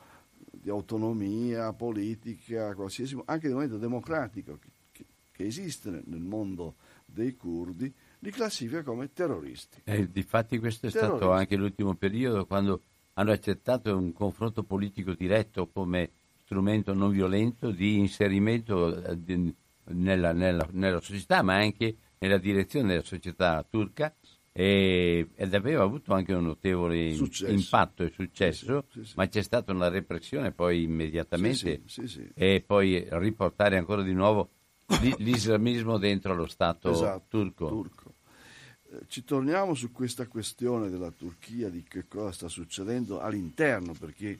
di 0.51 0.69
autonomia 0.69 1.73
politica, 1.73 2.73
qualsiasi, 2.75 3.19
anche 3.25 3.47
di 3.47 3.53
momento 3.53 3.77
democratico 3.77 4.59
che, 4.91 5.05
che, 5.31 5.45
esiste 5.45 5.89
nel 6.05 6.21
mondo 6.21 6.75
dei 7.05 7.35
curdi, 7.35 7.91
li 8.19 8.31
classifica 8.31 8.83
come 8.83 9.11
terroristi. 9.11 9.81
Eh, 9.85 10.11
difatti 10.11 10.59
questo 10.59 10.87
è 10.87 10.91
terroristi. 10.91 11.17
stato 11.17 11.33
anche 11.33 11.55
l'ultimo 11.55 11.95
periodo 11.95 12.45
quando 12.45 12.81
hanno 13.13 13.31
accettato 13.31 13.95
un 13.95 14.13
confronto 14.13 14.63
politico 14.63 15.13
diretto 15.13 15.67
come 15.67 16.11
strumento 16.43 16.93
non 16.93 17.11
violento 17.11 17.71
di 17.71 17.97
inserimento 17.97 19.03
eh, 19.03 19.53
nella, 19.85 20.31
nella, 20.31 20.67
nella 20.71 20.99
società, 20.99 21.41
ma 21.41 21.55
anche 21.55 21.95
nella 22.19 22.37
direzione 22.37 22.89
della 22.89 23.03
società 23.03 23.65
turca 23.67 24.13
e, 24.53 25.29
ed 25.33 25.53
aveva 25.53 25.83
avuto 25.83 26.13
anche 26.13 26.33
un 26.33 26.43
notevole 26.43 27.13
successo. 27.13 27.51
impatto 27.51 28.03
e 28.03 28.11
successo, 28.13 28.85
sì, 28.91 29.05
sì, 29.05 29.13
ma 29.15 29.27
c'è 29.27 29.41
stata 29.41 29.71
una 29.71 29.87
repressione 29.87 30.51
poi 30.51 30.83
immediatamente 30.83 31.83
e 32.33 32.63
poi 32.65 33.07
riportare 33.11 33.77
ancora 33.77 34.01
di 34.01 34.13
nuovo 34.13 34.49
l'islamismo 35.19 35.97
dentro 35.97 36.35
lo 36.35 36.47
Stato 36.47 36.91
esatto, 36.91 37.25
turco. 37.29 37.67
turco. 37.67 38.13
eh, 38.89 38.99
ci 39.07 39.23
torniamo 39.23 39.73
su 39.73 39.91
questa 39.91 40.27
questione 40.27 40.89
della 40.89 41.11
Turchia, 41.11 41.69
di 41.69 41.83
che 41.83 42.07
cosa 42.09 42.33
sta 42.33 42.47
succedendo 42.49 43.21
all'interno, 43.21 43.93
perché 43.93 44.37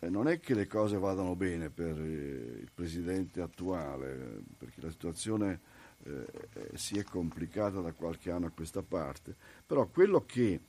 eh, 0.00 0.08
non 0.08 0.28
è 0.28 0.40
che 0.40 0.54
le 0.54 0.66
cose 0.66 0.96
vadano 0.96 1.34
bene 1.36 1.68
per 1.68 1.98
eh, 1.98 2.60
il 2.60 2.70
presidente 2.72 3.42
attuale, 3.42 4.40
perché 4.56 4.80
la 4.80 4.90
situazione 4.90 5.60
eh, 6.08 6.76
si 6.76 6.98
è 6.98 7.04
complicata 7.04 7.80
da 7.80 7.92
qualche 7.92 8.30
anno 8.30 8.46
a 8.46 8.50
questa 8.50 8.82
parte, 8.82 9.34
però 9.66 9.86
quello 9.86 10.24
che, 10.24 10.60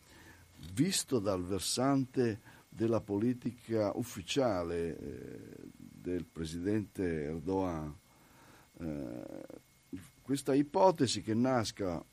visto 0.74 1.20
dal 1.20 1.44
versante 1.44 2.40
della 2.68 3.02
politica 3.02 3.92
ufficiale 3.96 4.98
eh, 4.98 5.40
del 5.78 6.26
presidente 6.26 7.24
Erdogan, 7.24 7.96
eh, 8.80 9.46
questa 10.22 10.54
ipotesi 10.54 11.22
che 11.22 11.34
nasca 11.34 12.04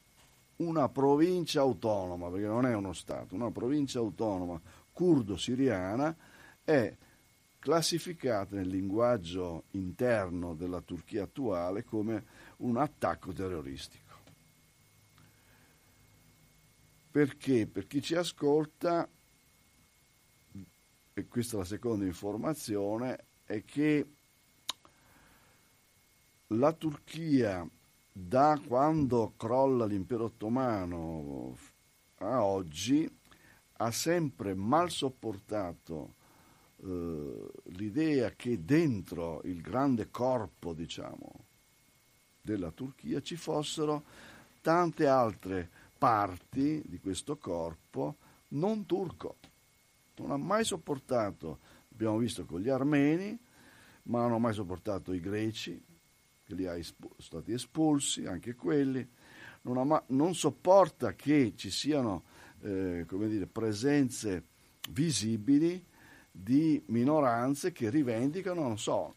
una 0.57 0.89
provincia 0.89 1.61
autonoma, 1.61 2.31
perché 2.31 2.47
non 2.47 2.65
è 2.65 2.75
uno 2.75 2.93
Stato, 2.93 3.35
una 3.35 3.51
provincia 3.51 3.99
autonoma 3.99 4.61
curdo-siriana 4.93 6.17
è 6.65 6.97
classificata 7.59 8.57
nel 8.57 8.69
linguaggio 8.69 9.65
interno 9.73 10.55
della 10.55 10.81
Turchia 10.81 11.25
attuale 11.25 11.85
come 11.85 12.25
un 12.59 12.77
attacco 12.77 13.33
terroristico. 13.33 14.05
Perché 17.11 17.67
per 17.67 17.87
chi 17.87 18.03
ci 18.03 18.15
ascolta, 18.15 19.09
e 21.15 21.29
questa 21.29 21.57
è 21.57 21.59
la 21.59 21.65
seconda 21.65 22.05
informazione, 22.05 23.25
è 23.45 23.65
che 23.65 24.11
la 26.49 26.73
Turchia 26.73 27.69
da 28.13 28.61
quando 28.67 29.35
crolla 29.37 29.85
l'impero 29.85 30.25
ottomano 30.25 31.57
a 32.19 32.45
oggi 32.45 33.09
ha 33.79 33.91
sempre 33.91 34.55
mal 34.55 34.91
sopportato 34.91 36.15
eh, 36.83 37.51
l'idea 37.65 38.31
che 38.31 38.65
dentro 38.65 39.43
il 39.45 39.61
grande 39.61 40.11
corpo, 40.11 40.73
diciamo, 40.73 41.46
della 42.47 42.71
Turchia 42.71 43.21
ci 43.21 43.35
fossero 43.35 44.05
tante 44.63 45.09
altre 45.09 45.69
parti 45.99 46.81
di 46.87 47.01
questo 47.01 47.37
corpo 47.37 48.17
non 48.51 48.87
turco. 48.87 49.39
Non 50.19 50.31
ha 50.31 50.37
mai 50.37 50.65
sopportato, 50.65 51.59
abbiamo 51.93 52.19
visto 52.19 52.45
con 52.45 52.61
gli 52.61 52.69
armeni, 52.69 53.37
ma 54.05 54.21
non 54.23 54.33
ha 54.35 54.39
mai 54.39 54.55
sopportato 54.55 55.13
i 55.13 55.21
greci, 55.21 55.83
che 56.45 56.55
li 56.55 56.67
ha 56.67 56.77
esp- 56.77 57.19
stati 57.19 57.53
espulsi, 57.53 58.25
anche 58.27 58.55
quelli. 58.55 59.07
Non, 59.63 59.85
ma- 59.87 60.03
non 60.09 60.35
sopporta 60.35 61.15
che 61.15 61.53
ci 61.57 61.71
siano 61.71 62.23
eh, 62.61 63.05
dire, 63.09 63.47
presenze 63.47 64.45
visibili 64.91 65.85
di 66.31 66.81
minoranze 66.87 67.73
che 67.73 67.91
rivendicano, 67.91 68.63
non 68.63 68.79
so, 68.79 69.15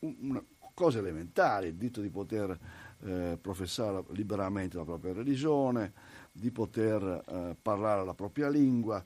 una, 0.00 0.44
cose 0.80 1.00
elementari, 1.00 1.66
il 1.66 1.74
diritto 1.74 2.00
di 2.00 2.08
poter 2.08 2.58
eh, 3.02 3.36
professare 3.38 4.02
liberamente 4.12 4.78
la 4.78 4.84
propria 4.84 5.12
religione, 5.12 5.92
di 6.32 6.50
poter 6.50 7.02
eh, 7.02 7.54
parlare 7.60 8.02
la 8.02 8.14
propria 8.14 8.48
lingua. 8.48 9.04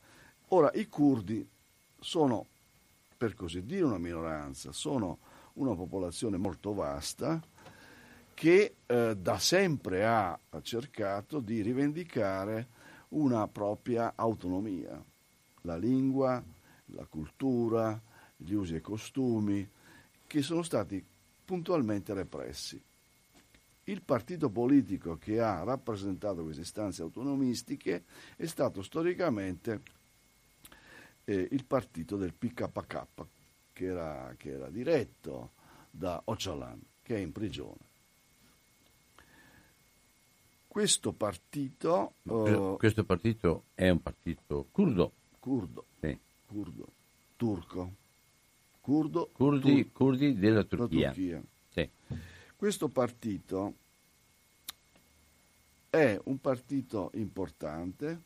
Ora, 0.50 0.70
i 0.74 0.88
curdi 0.88 1.44
sono, 1.98 2.46
per 3.16 3.34
così 3.34 3.64
dire, 3.64 3.82
una 3.82 3.98
minoranza, 3.98 4.70
sono 4.70 5.18
una 5.54 5.74
popolazione 5.74 6.36
molto 6.36 6.74
vasta 6.74 7.42
che 8.34 8.76
eh, 8.86 9.16
da 9.16 9.38
sempre 9.38 10.06
ha 10.06 10.38
cercato 10.62 11.40
di 11.40 11.60
rivendicare 11.60 12.68
una 13.08 13.48
propria 13.48 14.12
autonomia. 14.14 15.02
La 15.62 15.76
lingua, 15.76 16.40
la 16.86 17.06
cultura, 17.06 18.00
gli 18.36 18.52
usi 18.52 18.76
e 18.76 18.80
costumi, 18.80 19.68
che 20.24 20.40
sono 20.40 20.62
stati 20.62 21.04
puntualmente 21.44 22.14
repressi. 22.14 22.80
Il 23.86 24.02
partito 24.02 24.48
politico 24.48 25.18
che 25.18 25.40
ha 25.40 25.62
rappresentato 25.62 26.42
queste 26.42 26.62
istanze 26.62 27.02
autonomistiche 27.02 28.04
è 28.36 28.46
stato 28.46 28.82
storicamente 28.82 29.82
eh, 31.24 31.48
il 31.50 31.64
partito 31.64 32.16
del 32.16 32.32
PKK, 32.32 33.06
che 33.72 33.84
era, 33.84 34.34
che 34.38 34.52
era 34.52 34.70
diretto 34.70 35.52
da 35.90 36.22
Öcalan, 36.24 36.80
che 37.02 37.16
è 37.16 37.18
in 37.18 37.32
prigione. 37.32 37.92
Questo 40.66 41.12
partito... 41.12 42.14
Uh, 42.22 42.76
questo 42.78 43.04
partito 43.04 43.64
è 43.74 43.88
un 43.90 44.00
partito 44.02 44.66
curdo. 44.72 45.12
Curdo. 45.38 45.84
Sì 46.00 46.18
curdo, 46.54 46.92
turco, 47.36 47.90
curdo, 48.84 49.30
curdi, 49.32 49.82
tur- 49.82 49.92
curdi 49.92 50.38
della 50.38 50.62
Turchia. 50.62 51.10
Turchia. 51.10 51.42
Sì. 51.70 51.90
Questo 52.54 52.90
partito 52.90 53.76
è 55.88 56.20
un 56.24 56.38
partito 56.38 57.10
importante 57.14 58.22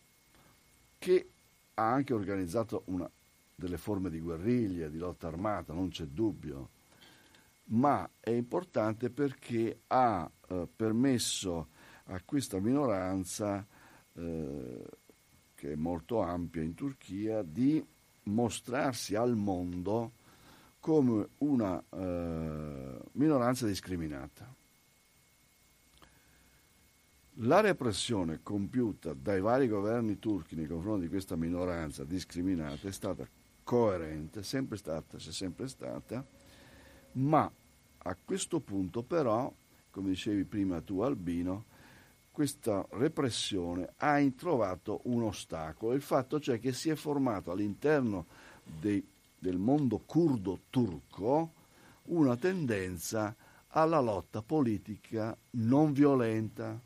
che 0.99 1.31
ha 1.75 1.93
anche 1.93 2.13
organizzato 2.13 2.83
una, 2.87 3.09
delle 3.55 3.79
forme 3.79 4.11
di 4.11 4.19
guerriglia, 4.19 4.89
di 4.89 4.99
lotta 4.99 5.29
armata, 5.29 5.73
non 5.73 5.91
c'è 5.91 6.07
dubbio, 6.07 6.71
ma 7.67 8.11
è 8.19 8.31
importante 8.31 9.11
perché 9.11 9.83
ha 9.87 10.29
eh, 10.49 10.67
permesso 10.75 11.69
a 12.07 12.21
questa 12.25 12.59
minoranza, 12.59 13.65
eh, 14.15 14.85
che 15.55 15.73
è 15.73 15.77
molto 15.77 16.21
ampia 16.21 16.63
in 16.63 16.75
Turchia, 16.75 17.43
di 17.43 17.85
mostrarsi 18.25 19.15
al 19.15 19.37
mondo 19.37 20.15
come 20.81 21.29
una 21.39 21.83
eh, 21.91 22.99
minoranza 23.13 23.67
discriminata. 23.67 24.55
La 27.43 27.61
repressione 27.61 28.41
compiuta 28.43 29.15
dai 29.15 29.41
vari 29.41 29.69
governi 29.69 30.19
turchi 30.19 30.57
nei 30.57 30.67
confronti 30.67 31.03
di 31.03 31.09
questa 31.09 31.37
minoranza 31.37 32.03
discriminata 32.05 32.89
è 32.89 32.93
stata 32.93 33.27
coerente, 33.63 34.43
sempre 34.43 34.77
stata, 34.77 35.19
c'è 35.19 35.31
sempre 35.31 35.69
stata, 35.69 36.27
ma 37.13 37.51
a 37.99 38.17
questo 38.25 38.61
punto 38.61 39.03
però, 39.03 39.53
come 39.91 40.09
dicevi 40.09 40.45
prima 40.45 40.81
tu 40.81 41.01
Albino, 41.01 41.65
questa 42.33 42.87
repressione 42.91 43.93
ha 43.97 44.19
trovato 44.37 45.01
un 45.05 45.23
ostacolo, 45.23 45.93
il 45.93 46.03
fatto 46.03 46.41
cioè 46.41 46.59
che 46.59 46.73
si 46.73 46.89
è 46.89 46.95
formato 46.95 47.51
all'interno 47.51 48.27
dei, 48.81 49.05
del 49.39 49.59
mondo 49.59 49.99
curdo 50.05 50.63
turco 50.71 51.53
una 52.05 52.37
tendenza 52.37 53.35
alla 53.69 54.01
lotta 54.01 54.43
politica 54.43 55.37
non 55.51 55.93
violenta, 55.93 56.81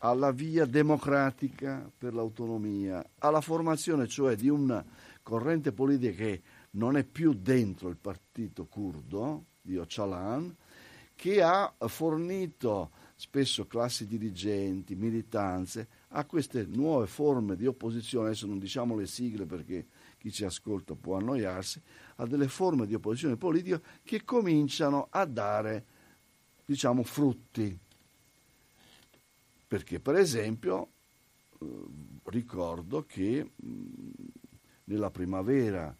alla 0.00 0.32
via 0.32 0.64
democratica 0.64 1.90
per 1.96 2.14
l'autonomia, 2.14 3.04
alla 3.18 3.40
formazione 3.40 4.06
cioè 4.06 4.36
di 4.36 4.48
una 4.48 4.84
corrente 5.22 5.72
politica 5.72 6.24
che 6.24 6.42
non 6.72 6.96
è 6.96 7.04
più 7.04 7.32
dentro 7.32 7.88
il 7.88 7.96
partito 7.96 8.66
curdo 8.66 9.44
di 9.60 9.76
Öcalan, 9.76 10.54
che 11.14 11.42
ha 11.42 11.72
fornito 11.86 12.90
spesso 13.16 13.66
classi 13.66 14.06
dirigenti, 14.06 14.94
militanze, 14.94 15.88
a 16.10 16.24
queste 16.24 16.64
nuove 16.64 17.08
forme 17.08 17.56
di 17.56 17.66
opposizione, 17.66 18.28
adesso 18.28 18.46
non 18.46 18.60
diciamo 18.60 18.94
le 18.94 19.06
sigle 19.06 19.44
perché 19.44 19.86
chi 20.18 20.32
ci 20.32 20.44
ascolta 20.44 20.94
può 20.94 21.16
annoiarsi, 21.16 21.80
a 22.16 22.26
delle 22.26 22.48
forme 22.48 22.86
di 22.86 22.94
opposizione 22.94 23.36
politica 23.36 23.80
che 24.02 24.24
cominciano 24.24 25.06
a 25.10 25.24
dare, 25.24 25.84
diciamo, 26.64 27.02
frutti. 27.04 27.78
Perché, 29.66 30.00
per 30.00 30.16
esempio, 30.16 30.88
eh, 31.60 31.66
ricordo 32.24 33.04
che 33.06 33.50
nella 34.84 35.10
primavera 35.10 35.94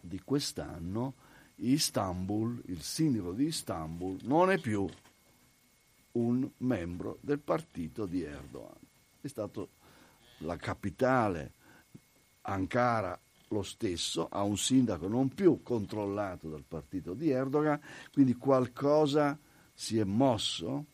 di 0.00 0.20
quest'anno 0.24 1.14
Istanbul, 1.56 2.60
il 2.66 2.82
sindaco 2.82 3.32
di 3.32 3.44
Istanbul, 3.44 4.18
non 4.22 4.50
è 4.50 4.58
più 4.58 4.86
un 6.12 6.48
membro 6.58 7.18
del 7.20 7.38
partito 7.38 8.06
di 8.06 8.22
Erdogan. 8.22 8.74
È 9.20 9.26
stato 9.26 9.70
la 10.38 10.56
capitale, 10.56 11.52
Ankara 12.42 13.18
lo 13.48 13.62
stesso, 13.62 14.28
ha 14.28 14.42
un 14.42 14.56
sindaco 14.56 15.08
non 15.08 15.28
più 15.28 15.62
controllato 15.62 16.48
dal 16.48 16.64
partito 16.66 17.14
di 17.14 17.30
Erdogan, 17.30 17.80
quindi 18.12 18.34
qualcosa 18.34 19.38
si 19.72 19.98
è 19.98 20.04
mosso 20.04 20.86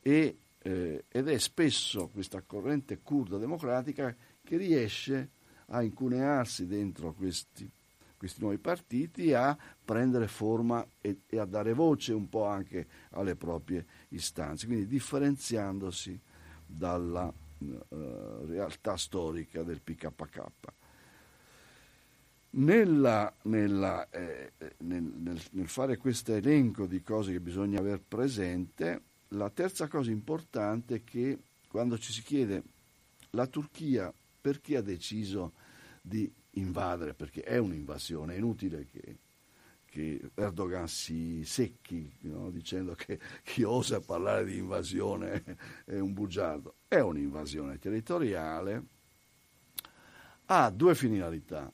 e, 0.00 0.38
eh, 0.58 1.04
ed 1.08 1.28
è 1.28 1.38
spesso 1.38 2.08
questa 2.08 2.42
corrente 2.42 3.00
curda 3.00 3.38
democratica 3.38 4.14
che 4.42 4.56
riesce 4.56 5.30
a 5.68 5.82
incunearsi 5.82 6.66
dentro 6.66 7.12
questi 7.14 7.70
questi 8.16 8.40
nuovi 8.40 8.56
partiti 8.56 9.34
a 9.34 9.54
prendere 9.84 10.28
forma 10.28 10.86
e, 11.02 11.20
e, 11.26 11.38
a 11.38 11.44
dare 11.44 11.74
voce 11.74 12.14
un 12.14 12.30
po' 12.30 12.46
anche 12.46 12.86
alle 13.10 13.36
proprie 13.36 13.84
istanze, 14.08 14.64
quindi 14.64 14.86
differenziandosi 14.86 16.18
dalla 16.64 17.26
uh, 17.26 18.46
realtà 18.46 18.96
storica 18.96 19.62
del 19.62 19.82
PKK. 19.82 20.42
Nella, 22.56 23.34
nella, 23.42 24.08
eh, 24.10 24.52
nel, 24.78 25.02
nel, 25.02 25.42
nel, 25.50 25.68
fare 25.68 25.96
questo 25.96 26.34
elenco 26.34 26.86
di 26.86 27.02
cose 27.02 27.32
che 27.32 27.40
bisogna 27.40 27.80
aver 27.80 28.00
presente, 28.00 29.02
la 29.28 29.50
terza 29.50 29.88
cosa 29.88 30.12
importante 30.12 30.96
è 30.96 31.04
che 31.04 31.38
quando 31.66 31.98
ci 31.98 32.12
si 32.12 32.22
chiede 32.22 32.62
la 33.30 33.48
Turchia 33.48 34.14
perché 34.40 34.76
ha 34.76 34.82
deciso 34.82 35.54
di 36.00 36.32
invadere, 36.50 37.14
perché 37.14 37.42
è 37.42 37.56
un'invasione, 37.58 38.34
è 38.34 38.36
inutile 38.36 38.86
che, 38.86 39.16
che 39.84 40.30
Erdogan 40.34 40.86
si 40.86 41.42
secchi 41.44 42.08
no? 42.20 42.50
dicendo 42.50 42.94
che 42.94 43.18
chi 43.42 43.64
osa 43.64 44.00
parlare 44.00 44.44
di 44.44 44.58
invasione 44.58 45.42
è 45.86 45.98
un 45.98 46.12
bugiardo, 46.12 46.76
è 46.86 47.00
un'invasione 47.00 47.80
territoriale, 47.80 48.84
ha 50.46 50.70
due 50.70 50.94
finalità 50.94 51.72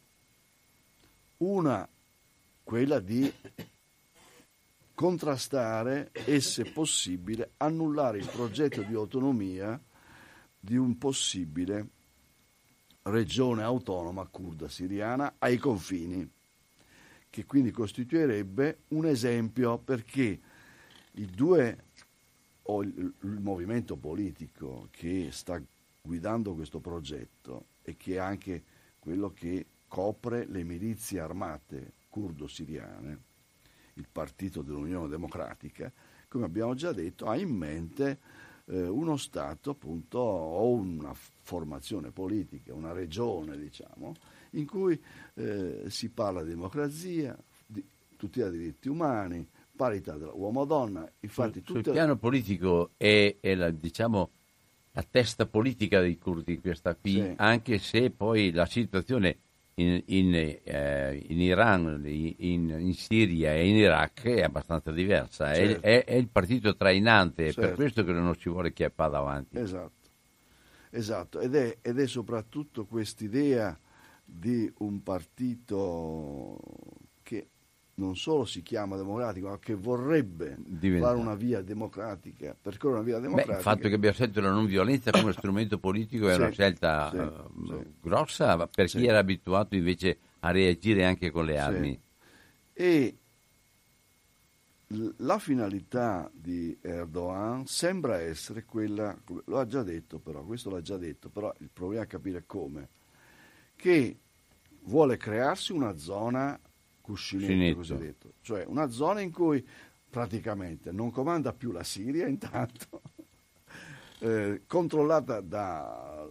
una, 1.40 1.88
quella 2.62 3.00
di 3.00 3.32
contrastare 4.94 6.10
e, 6.12 6.40
se 6.40 6.70
possibile, 6.70 7.52
annullare 7.58 8.18
il 8.18 8.26
progetto 8.26 8.82
di 8.82 8.94
autonomia 8.94 9.80
di 10.58 10.76
un 10.76 10.98
possibile 10.98 11.88
regione 13.02 13.62
autonoma 13.62 14.26
kurda 14.26 14.68
siriana 14.68 15.36
ai 15.38 15.56
confini, 15.56 16.30
che 17.30 17.46
quindi 17.46 17.70
costituirebbe 17.70 18.80
un 18.88 19.06
esempio 19.06 19.78
perché 19.78 20.40
i 21.12 21.26
due 21.26 21.84
o 22.64 22.82
il, 22.82 23.14
il 23.22 23.40
movimento 23.40 23.96
politico 23.96 24.88
che 24.90 25.28
sta 25.32 25.60
guidando 26.02 26.54
questo 26.54 26.78
progetto 26.78 27.66
e 27.82 27.96
che 27.96 28.14
è 28.14 28.18
anche 28.18 28.62
quello 28.98 29.32
che 29.32 29.66
copre 29.90 30.46
le 30.46 30.62
milizie 30.62 31.18
armate 31.18 31.94
curdo-siriane, 32.08 33.18
il 33.94 34.06
partito 34.10 34.62
dell'Unione 34.62 35.08
Democratica, 35.08 35.92
come 36.28 36.44
abbiamo 36.44 36.74
già 36.74 36.92
detto, 36.92 37.26
ha 37.26 37.36
in 37.36 37.50
mente 37.50 38.20
eh, 38.66 38.86
uno 38.86 39.16
Stato 39.16 39.70
appunto 39.70 40.18
o 40.20 40.70
una 40.70 41.12
formazione 41.12 42.12
politica, 42.12 42.72
una 42.72 42.92
regione 42.92 43.58
diciamo, 43.58 44.14
in 44.50 44.64
cui 44.64 44.98
eh, 45.34 45.82
si 45.88 46.08
parla 46.10 46.44
di 46.44 46.50
democrazia, 46.50 47.36
di 47.66 47.84
tutela 48.16 48.48
dei 48.48 48.60
diritti 48.60 48.88
umani, 48.88 49.44
parità 49.74 50.16
tra 50.16 50.30
uomo-donna. 50.32 51.10
Infatti, 51.18 51.64
sul, 51.64 51.82
sul 51.82 51.92
piano 51.92 52.16
politico 52.16 52.92
è, 52.96 53.38
è 53.40 53.56
la, 53.56 53.70
diciamo, 53.70 54.30
la 54.92 55.02
testa 55.02 55.46
politica 55.46 56.00
dei 56.00 56.16
curdi 56.16 56.60
questa 56.60 56.94
qui, 56.94 57.14
sì. 57.14 57.32
anche 57.38 57.78
se 57.78 58.12
poi 58.12 58.52
la 58.52 58.66
situazione 58.66 59.38
in, 59.80 60.02
in, 60.06 60.34
eh, 60.34 61.24
in 61.28 61.40
Iran, 61.40 62.02
in, 62.04 62.68
in, 62.68 62.94
Siria 62.94 63.54
e 63.54 63.68
in 63.68 63.76
Iraq 63.76 64.24
è 64.24 64.42
abbastanza 64.42 64.90
diversa. 64.92 65.54
Certo. 65.54 65.86
È, 65.86 66.04
è, 66.04 66.04
è, 66.04 66.14
il 66.14 66.28
partito 66.28 66.76
trainante, 66.76 67.44
certo. 67.46 67.60
è 67.60 67.62
per 67.62 67.68
certo. 67.76 67.82
questo 67.82 68.04
che 68.04 68.12
non 68.12 68.36
ci 68.36 68.48
vuole 68.50 68.72
chiappa 68.72 69.08
davanti. 69.08 69.58
Esatto, 69.58 70.10
esatto. 70.90 71.40
Ed, 71.40 71.54
è, 71.54 71.78
ed 71.80 71.98
è 71.98 72.06
soprattutto 72.06 72.84
quest'idea 72.84 73.78
di 74.24 74.72
un 74.78 75.02
partito 75.02 76.58
non 78.00 78.16
solo 78.16 78.44
si 78.44 78.62
chiama 78.62 78.96
democratico, 78.96 79.48
ma 79.48 79.58
che 79.58 79.74
vorrebbe 79.74 80.56
Diventa. 80.58 81.08
fare 81.08 81.18
una 81.18 81.34
via 81.34 81.60
democratica, 81.60 82.56
percorrere 82.60 83.00
una 83.00 83.06
via 83.06 83.18
democratica. 83.18 83.52
Beh, 83.52 83.58
il 83.58 83.64
fatto 83.64 83.88
che 83.88 83.94
abbia 83.94 84.12
scelto 84.12 84.40
la 84.40 84.50
non 84.50 84.66
violenza 84.66 85.10
come 85.10 85.32
strumento 85.32 85.78
politico 85.78 86.28
è 86.28 86.34
sì, 86.34 86.40
una 86.40 86.50
scelta 86.50 87.10
sì, 87.10 87.16
uh, 87.16 87.66
sì. 87.66 87.94
grossa 88.00 88.66
per 88.66 88.86
chi 88.86 89.06
era 89.06 89.18
abituato 89.18 89.76
invece 89.76 90.18
a 90.40 90.50
reagire 90.50 91.04
anche 91.04 91.30
con 91.30 91.44
le 91.44 91.58
armi. 91.58 92.00
E 92.72 93.16
la 95.18 95.38
finalità 95.38 96.28
di 96.32 96.76
Erdogan 96.80 97.66
sembra 97.66 98.18
essere 98.18 98.64
quella, 98.64 99.16
lo 99.44 99.58
ha 99.58 99.66
già 99.66 99.82
detto 99.82 100.18
però, 100.18 100.42
questo 100.42 100.70
l'ha 100.70 100.80
già 100.80 100.96
detto, 100.96 101.28
però 101.28 101.54
il 101.58 101.68
problema 101.72 102.02
è 102.02 102.06
capire 102.06 102.44
come, 102.46 102.88
che 103.76 104.18
vuole 104.84 105.16
crearsi 105.18 105.72
una 105.72 105.96
zona 105.96 106.58
cuscinetto 107.10 107.76
cosiddetto, 107.76 108.32
cioè 108.40 108.64
una 108.66 108.88
zona 108.88 109.20
in 109.20 109.32
cui 109.32 109.66
praticamente 110.08 110.92
non 110.92 111.10
comanda 111.10 111.52
più 111.52 111.72
la 111.72 111.84
Siria 111.84 112.26
intanto, 112.28 113.02
eh, 114.20 114.62
controllata 114.66 115.40
da, 115.40 116.28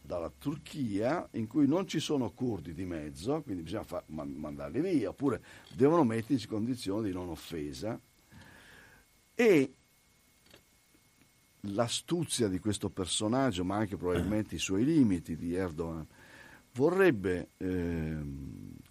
dalla 0.00 0.30
Turchia, 0.36 1.26
in 1.32 1.46
cui 1.46 1.66
non 1.66 1.86
ci 1.86 2.00
sono 2.00 2.30
curdi 2.32 2.74
di 2.74 2.84
mezzo, 2.84 3.42
quindi 3.42 3.62
bisogna 3.62 3.84
far, 3.84 4.04
man, 4.06 4.30
mandarli 4.30 4.80
via, 4.80 5.08
oppure 5.08 5.42
devono 5.74 6.04
mettersi 6.04 6.44
in 6.44 6.50
condizioni 6.50 7.08
di 7.08 7.14
non 7.14 7.28
offesa. 7.28 7.98
E 9.36 9.74
l'astuzia 11.62 12.48
di 12.48 12.58
questo 12.58 12.90
personaggio, 12.90 13.64
ma 13.64 13.76
anche 13.76 13.96
probabilmente 13.96 14.56
i 14.56 14.58
suoi 14.58 14.84
limiti 14.84 15.36
di 15.36 15.54
Erdogan, 15.54 16.06
vorrebbe 16.74 17.50
eh, 17.56 18.16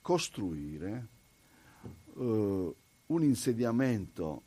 costruire 0.01 1.09
eh, 2.17 2.75
un 3.05 3.23
insediamento 3.23 4.43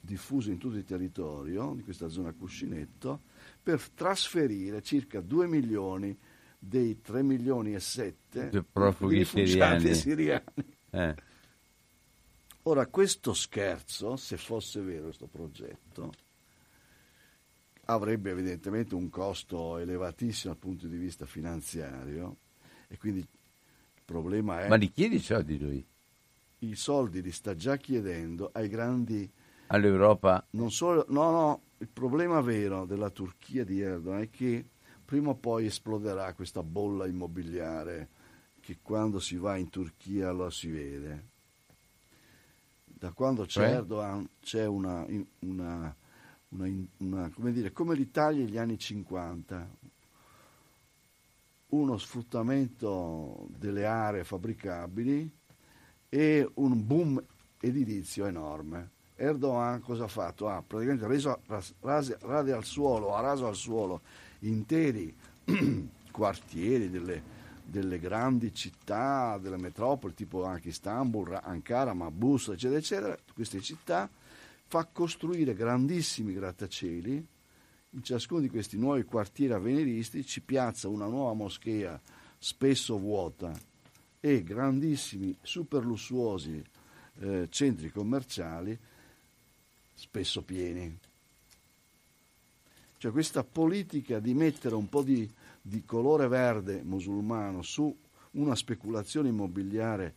diffuso 0.00 0.50
in 0.50 0.58
tutto 0.58 0.76
il 0.76 0.84
territorio 0.84 1.72
di 1.74 1.82
questa 1.82 2.08
zona 2.08 2.32
cuscinetto 2.32 3.22
per 3.62 3.88
trasferire 3.90 4.82
circa 4.82 5.20
2 5.20 5.46
milioni 5.46 6.16
dei 6.58 7.00
3 7.00 7.22
milioni 7.22 7.74
e 7.74 7.80
7 7.80 8.50
di 8.50 8.62
profughi 8.62 9.24
siriani. 9.24 9.92
siriani. 9.94 10.76
Eh. 10.90 11.14
Ora, 12.66 12.86
questo 12.86 13.34
scherzo, 13.34 14.16
se 14.16 14.36
fosse 14.36 14.80
vero 14.80 15.04
questo 15.04 15.26
progetto, 15.26 16.12
avrebbe 17.86 18.30
evidentemente 18.30 18.94
un 18.94 19.10
costo 19.10 19.76
elevatissimo 19.76 20.52
dal 20.52 20.62
punto 20.62 20.86
di 20.86 20.96
vista 20.96 21.26
finanziario 21.26 22.36
e 22.88 22.96
quindi 22.96 23.20
il 23.20 24.02
problema 24.04 24.62
è... 24.62 24.68
Ma 24.68 24.76
li 24.76 24.90
chiedi 24.90 25.16
i 25.16 25.20
soldi 25.20 25.58
lui? 25.58 25.86
I 26.70 26.76
soldi 26.76 27.22
li 27.22 27.32
sta 27.32 27.54
già 27.54 27.76
chiedendo 27.76 28.50
ai 28.52 28.68
grandi... 28.68 29.30
All'Europa? 29.68 30.46
Non 30.50 30.70
solo, 30.70 31.06
no, 31.08 31.30
no, 31.30 31.62
il 31.78 31.88
problema 31.88 32.40
vero 32.40 32.84
della 32.84 33.10
Turchia 33.10 33.64
di 33.64 33.80
Erdogan 33.80 34.20
è 34.20 34.30
che 34.30 34.64
prima 35.04 35.30
o 35.30 35.34
poi 35.34 35.66
esploderà 35.66 36.32
questa 36.34 36.62
bolla 36.62 37.06
immobiliare 37.06 38.08
che 38.60 38.78
quando 38.80 39.20
si 39.20 39.36
va 39.36 39.56
in 39.56 39.68
Turchia 39.68 40.30
lo 40.30 40.48
si 40.50 40.70
vede. 40.70 41.28
Da 42.84 43.12
quando 43.12 43.44
c'è 43.44 43.68
eh? 43.68 43.70
Erdogan 43.72 44.28
c'è 44.40 44.66
una, 44.66 45.04
una, 45.40 45.94
una, 46.48 46.86
una, 46.98 47.30
come 47.30 47.52
dire, 47.52 47.72
come 47.72 47.94
l'Italia 47.94 48.44
negli 48.44 48.56
anni 48.56 48.78
50, 48.78 49.76
uno 51.68 51.98
sfruttamento 51.98 53.46
delle 53.50 53.84
aree 53.84 54.24
fabbricabili 54.24 55.30
e 56.14 56.48
un 56.54 56.86
boom 56.86 57.20
edilizio 57.58 58.26
enorme. 58.26 58.90
Erdogan 59.16 59.80
cosa 59.80 60.04
ha 60.04 60.08
fatto? 60.08 60.48
Ha 60.48 60.62
praticamente 60.64 61.08
reso, 61.08 61.40
ras, 61.46 61.74
rade 62.20 62.52
al 62.52 62.62
suolo, 62.62 63.16
ha 63.16 63.20
raso 63.20 63.48
al 63.48 63.56
suolo 63.56 64.02
interi 64.40 65.12
quartieri 66.12 66.88
delle, 66.88 67.20
delle, 67.64 67.98
grandi 67.98 68.54
città, 68.54 69.38
delle 69.38 69.56
metropoli, 69.56 70.14
tipo 70.14 70.44
anche 70.44 70.68
Istanbul, 70.68 71.36
Ankara, 71.42 71.94
Mabus, 71.94 72.50
eccetera, 72.50 72.78
eccetera, 72.78 73.18
queste 73.34 73.60
città, 73.60 74.08
fa 74.66 74.84
costruire 74.84 75.52
grandissimi 75.52 76.32
grattacieli, 76.32 77.26
in 77.90 78.02
ciascuno 78.04 78.40
di 78.40 78.48
questi 78.48 78.78
nuovi 78.78 79.02
quartieri 79.02 79.52
avveniristi 79.52 80.24
ci 80.24 80.42
piazza 80.42 80.88
una 80.88 81.06
nuova 81.06 81.32
moschea, 81.32 82.00
spesso 82.38 82.96
vuota, 82.98 83.52
e 84.24 84.42
grandissimi, 84.42 85.36
super 85.42 85.84
lussuosi 85.84 86.64
eh, 87.18 87.46
centri 87.50 87.90
commerciali 87.90 88.74
spesso 89.92 90.40
pieni. 90.40 90.98
Cioè 92.96 93.12
questa 93.12 93.44
politica 93.44 94.20
di 94.20 94.32
mettere 94.32 94.76
un 94.76 94.88
po' 94.88 95.02
di, 95.02 95.30
di 95.60 95.84
colore 95.84 96.26
verde 96.26 96.80
musulmano 96.82 97.60
su 97.60 97.94
una 98.30 98.54
speculazione 98.54 99.28
immobiliare 99.28 100.14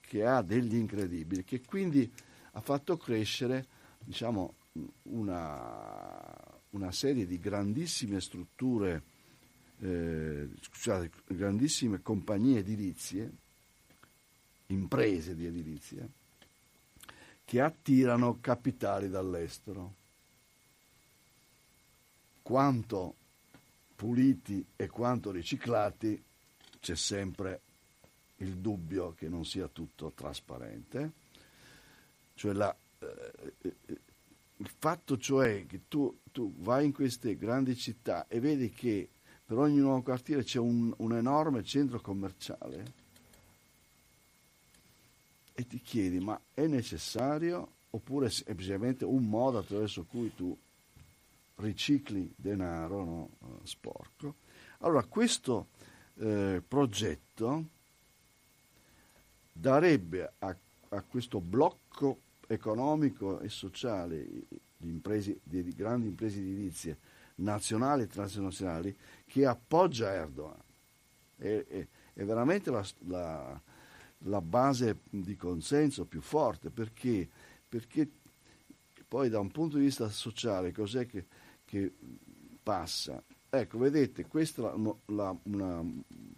che 0.00 0.26
ha 0.26 0.42
degli 0.42 0.74
incredibili, 0.74 1.44
che 1.44 1.62
quindi 1.62 2.12
ha 2.52 2.60
fatto 2.60 2.98
crescere 2.98 3.64
diciamo, 4.00 4.54
una, 5.04 6.60
una 6.72 6.92
serie 6.92 7.26
di 7.26 7.40
grandissime 7.40 8.20
strutture 8.20 9.02
eh, 9.80 10.48
scusate, 10.60 11.10
grandissime 11.26 12.02
compagnie 12.02 12.58
edilizie, 12.58 13.30
imprese 14.66 15.34
di 15.34 15.46
edilizia, 15.46 16.06
che 17.44 17.60
attirano 17.60 18.38
capitali 18.40 19.08
dall'estero. 19.08 19.94
quanto 22.42 23.14
puliti 23.94 24.64
e 24.74 24.88
quanto 24.88 25.30
riciclati 25.30 26.22
c'è 26.80 26.94
sempre 26.94 27.60
il 28.36 28.56
dubbio 28.56 29.12
che 29.12 29.28
non 29.28 29.44
sia 29.44 29.68
tutto 29.68 30.12
trasparente. 30.12 31.12
Cioè 32.34 32.52
la, 32.52 32.74
eh, 33.00 33.76
il 34.56 34.70
fatto 34.78 35.18
cioè 35.18 35.66
che 35.66 35.82
tu, 35.88 36.20
tu, 36.32 36.54
vai 36.58 36.86
in 36.86 36.92
queste 36.92 37.36
grandi 37.36 37.76
città 37.76 38.26
e 38.28 38.40
vedi 38.40 38.70
che 38.70 39.10
per 39.48 39.56
ogni 39.56 39.78
nuovo 39.78 40.02
quartiere 40.02 40.44
c'è 40.44 40.58
un, 40.58 40.92
un 40.98 41.16
enorme 41.16 41.64
centro 41.64 42.02
commerciale 42.02 42.92
e 45.54 45.66
ti 45.66 45.80
chiedi 45.80 46.20
ma 46.20 46.38
è 46.52 46.66
necessario 46.66 47.76
oppure 47.88 48.26
è 48.26 48.30
semplicemente 48.30 49.06
un 49.06 49.26
modo 49.26 49.56
attraverso 49.56 50.04
cui 50.04 50.34
tu 50.34 50.54
ricicli 51.54 52.30
denaro 52.36 53.04
no? 53.04 53.30
Eh, 53.40 53.66
sporco. 53.66 54.34
Allora 54.80 55.02
questo 55.04 55.68
eh, 56.16 56.62
progetto 56.68 57.64
darebbe 59.50 60.30
a, 60.40 60.54
a, 60.90 61.00
questo 61.00 61.40
blocco 61.40 62.20
economico 62.46 63.40
e 63.40 63.48
sociale 63.48 64.26
di, 64.76 64.90
imprese, 64.90 65.38
di, 65.42 65.62
di 65.62 65.72
grandi 65.72 66.08
imprese 66.08 66.38
edilizie 66.38 66.98
nazionali 67.38 68.04
e 68.04 68.06
transnazionali 68.06 68.96
che 69.26 69.46
appoggia 69.46 70.12
Erdogan. 70.12 70.62
È, 71.36 71.64
è, 71.68 71.86
è 72.14 72.24
veramente 72.24 72.70
la, 72.70 72.84
la, 73.06 73.60
la, 74.18 74.40
base 74.40 75.00
di 75.08 75.36
consenso 75.36 76.04
più 76.04 76.20
forte 76.20 76.70
perché, 76.70 77.28
perché 77.68 78.10
poi 79.06 79.28
da 79.28 79.38
un 79.38 79.50
punto 79.50 79.76
di 79.76 79.84
vista 79.84 80.08
sociale 80.08 80.72
cos'è 80.72 81.06
che 81.06 81.26
che 81.68 81.92
passa. 82.62 83.22
Ecco, 83.50 83.78
vedete, 83.78 84.26
questa 84.26 84.72
è 84.72 84.74
una 84.74 85.84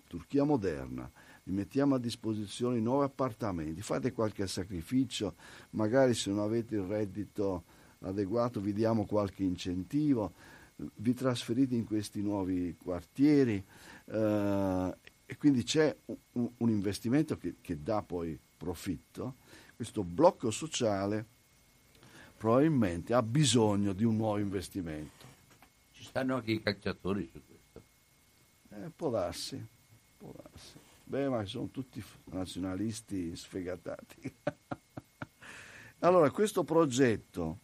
Turchia 0.07 0.43
moderna, 0.43 1.11
vi 1.45 1.53
mettiamo 1.53 1.95
a 1.95 1.99
disposizione 1.99 2.81
nuovi 2.81 3.05
appartamenti, 3.05 3.81
fate 3.81 4.13
qualche 4.13 4.47
sacrificio, 4.49 5.35
magari 5.71 6.15
se 6.15 6.31
non 6.31 6.41
avete 6.41 6.75
il 6.75 6.83
reddito 6.83 7.65
adeguato 8.01 8.61
vi 8.61 8.73
diamo 8.73 9.07
qualche 9.07 9.45
incentivo, 9.45 10.33
vi 10.95 11.15
trasferite 11.15 11.75
in 11.75 11.85
questi 11.85 12.23
nuovi 12.23 12.77
quartieri 12.77 13.63
eh, 14.07 14.97
e 15.27 15.37
quindi 15.37 15.63
c'è 15.63 15.97
un, 16.33 16.51
un 16.57 16.69
investimento 16.71 17.37
che, 17.37 17.57
che 17.61 17.83
dà 17.83 18.03
poi 18.03 18.39
profitto. 18.57 19.37
Questo 19.77 20.03
blocco 20.05 20.51
sociale 20.51 21.27
probabilmente 22.37 23.15
ha 23.15 23.23
bisogno 23.23 23.93
di 23.93 24.05
un 24.05 24.17
nuovo 24.17 24.39
investimento 24.39 25.21
stanno 26.11 26.35
anche 26.35 26.51
i 26.51 26.61
calciatori 26.61 27.29
su 27.31 27.41
questo. 27.47 27.83
Eh, 28.71 28.91
può 28.91 29.11
darsi, 29.11 29.65
può 30.19 30.33
darsi. 30.33 30.73
Beh, 31.05 31.29
ma 31.29 31.45
sono 31.45 31.69
tutti 31.69 32.03
nazionalisti 32.25 33.35
sfegatati. 33.37 34.35
allora, 36.01 36.29
questo 36.33 36.65
progetto, 36.65 37.59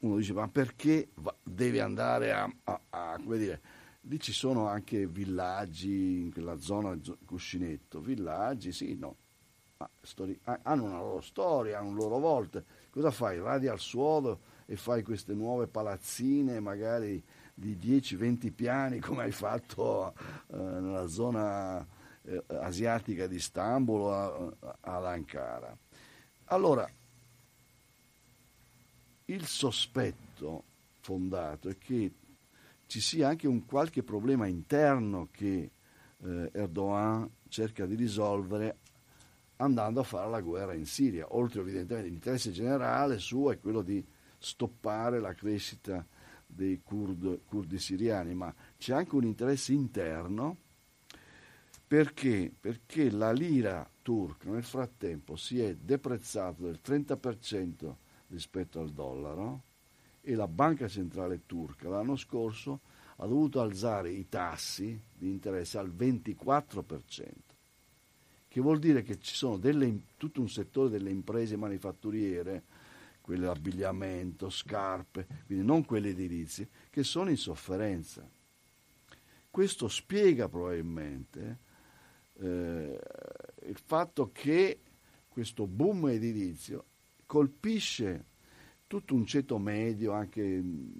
uno 0.00 0.16
dice, 0.16 0.32
ma 0.32 0.48
perché 0.48 1.08
deve 1.42 1.80
andare 1.80 2.32
a, 2.32 2.50
a, 2.64 2.80
a, 2.90 3.20
come 3.22 3.38
dire, 3.38 3.60
lì 4.02 4.20
ci 4.20 4.32
sono 4.32 4.68
anche 4.68 5.06
villaggi 5.06 6.22
in 6.22 6.32
quella 6.32 6.58
zona 6.58 6.98
cuscinetto, 7.24 8.00
villaggi, 8.00 8.72
sì, 8.72 8.96
no, 8.96 9.16
ma 9.78 9.88
stori- 10.00 10.38
hanno 10.44 10.84
una 10.84 10.98
loro 10.98 11.20
storia, 11.20 11.78
hanno 11.78 11.88
un 11.88 11.96
loro 11.96 12.18
volte. 12.18 12.64
Cosa 12.90 13.10
fai? 13.10 13.38
Radi 13.38 13.68
al 13.68 13.78
suolo 13.78 14.40
e 14.66 14.76
fai 14.76 15.02
queste 15.02 15.34
nuove 15.34 15.66
palazzine, 15.66 16.60
magari 16.60 17.22
di 17.54 17.76
10-20 17.76 18.52
piani 18.52 19.00
come 19.00 19.24
hai 19.24 19.32
fatto 19.32 20.12
eh, 20.48 20.56
nella 20.56 21.06
zona 21.06 21.86
eh, 22.22 22.44
asiatica 22.48 23.26
di 23.26 23.36
Istanbul 23.36 24.00
o 24.00 24.56
ad 24.80 25.04
Ankara. 25.04 25.76
Allora, 26.46 26.88
il 29.26 29.46
sospetto 29.46 30.64
fondato 31.00 31.68
è 31.68 31.76
che 31.78 32.12
ci 32.86 33.00
sia 33.00 33.28
anche 33.28 33.48
un 33.48 33.64
qualche 33.64 34.02
problema 34.02 34.46
interno 34.46 35.28
che 35.32 35.70
eh, 36.18 36.50
Erdogan 36.52 37.28
cerca 37.48 37.86
di 37.86 37.96
risolvere 37.96 38.78
andando 39.56 40.00
a 40.00 40.04
fare 40.04 40.30
la 40.30 40.40
guerra 40.40 40.74
in 40.74 40.86
Siria, 40.86 41.34
oltre 41.34 41.60
evidentemente 41.60 42.10
l'interesse 42.10 42.52
generale 42.52 43.18
suo 43.18 43.50
è 43.50 43.58
quello 43.58 43.82
di 43.82 44.04
stoppare 44.38 45.18
la 45.18 45.34
crescita 45.34 46.06
dei 46.46 46.80
curd, 46.82 47.40
curdi 47.46 47.78
siriani, 47.78 48.34
ma 48.34 48.54
c'è 48.76 48.94
anche 48.94 49.14
un 49.14 49.24
interesse 49.24 49.72
interno 49.72 50.58
perché? 51.86 52.52
perché 52.58 53.10
la 53.10 53.32
lira 53.32 53.88
turca 54.02 54.50
nel 54.50 54.64
frattempo 54.64 55.36
si 55.36 55.60
è 55.60 55.74
deprezzata 55.74 56.62
del 56.62 56.80
30% 56.84 57.94
rispetto 58.28 58.80
al 58.80 58.90
dollaro 58.90 59.62
e 60.20 60.34
la 60.34 60.48
banca 60.48 60.88
centrale 60.88 61.42
turca 61.46 61.88
l'anno 61.88 62.16
scorso 62.16 62.80
ha 63.16 63.26
dovuto 63.26 63.60
alzare 63.60 64.10
i 64.10 64.28
tassi 64.28 65.00
di 65.14 65.30
interesse 65.30 65.78
al 65.78 65.90
24%, 65.90 67.30
che 68.48 68.60
vuol 68.60 68.78
dire 68.78 69.02
che 69.02 69.18
ci 69.18 69.34
sono 69.34 69.56
delle, 69.56 70.00
tutto 70.16 70.40
un 70.40 70.48
settore 70.48 70.90
delle 70.90 71.10
imprese 71.10 71.56
manifatturiere 71.56 72.64
quelle 73.20 73.46
d'abbigliamento, 73.46 74.50
scarpe, 74.50 75.26
quindi 75.46 75.64
non 75.64 75.84
quelle 75.84 76.10
edilizie, 76.10 76.68
che 76.90 77.02
sono 77.02 77.30
in 77.30 77.36
sofferenza. 77.36 78.28
Questo 79.50 79.88
spiega 79.88 80.48
probabilmente 80.48 81.58
eh, 82.34 83.00
il 83.64 83.78
fatto 83.84 84.30
che 84.30 84.80
questo 85.28 85.66
boom 85.66 86.08
edilizio 86.08 86.84
colpisce 87.26 88.24
tutto 88.86 89.14
un 89.14 89.26
ceto 89.26 89.58
medio, 89.58 90.12
anche 90.12 90.42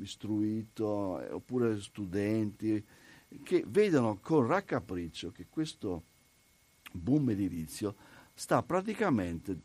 istruito, 0.00 1.20
eh, 1.20 1.32
oppure 1.32 1.80
studenti, 1.80 2.84
che 3.42 3.64
vedono 3.66 4.18
con 4.18 4.46
raccapriccio 4.46 5.30
che 5.30 5.46
questo 5.48 6.04
boom 6.92 7.30
edilizio 7.30 7.94
sta 8.34 8.62
praticamente 8.62 9.58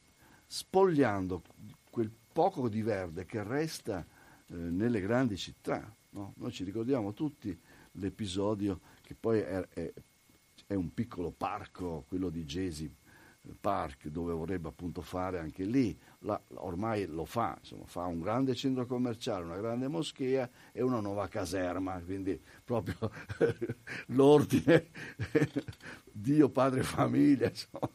spogliando 0.46 1.42
quel 1.90 2.12
poco 2.32 2.70
di 2.70 2.82
verde 2.82 3.26
che 3.26 3.44
resta 3.44 4.06
eh, 4.48 4.54
nelle 4.56 5.02
grandi 5.02 5.38
città. 5.38 5.94
No? 6.12 6.34
Noi 6.38 6.52
ci 6.52 6.64
ricordiamo 6.64 7.14
tutti 7.14 7.58
l'episodio 7.94 8.80
che 9.02 9.16
poi 9.16 9.40
è, 9.40 9.68
è, 9.70 9.94
è 10.68 10.74
un 10.74 10.94
piccolo 10.94 11.32
parco, 11.32 12.06
quello 12.08 12.30
di 12.30 12.44
Jesi 12.44 12.86
eh, 12.86 13.56
Park, 13.60 14.08
dove 14.08 14.34
vorrebbe 14.34 14.70
appunto 14.70 15.02
fare 15.02 15.40
anche 15.40 15.64
lì, 15.64 15.98
la, 16.24 16.42
ormai 16.56 17.06
lo 17.06 17.26
fa, 17.26 17.56
insomma, 17.60 17.86
fa 17.86 18.06
un 18.06 18.20
grande 18.20 18.56
centro 18.56 18.86
commerciale, 18.86 19.46
una 19.46 19.58
grande 19.58 19.88
moschea 19.88 20.50
e 20.72 20.82
una 20.82 21.00
nuova 21.00 21.28
caserma, 21.28 22.00
quindi 22.02 22.40
proprio 22.64 23.12
l'ordine 24.08 24.90
Dio, 26.12 26.50
padre, 26.50 26.84
famiglia, 26.84 27.50
insomma 27.50 27.90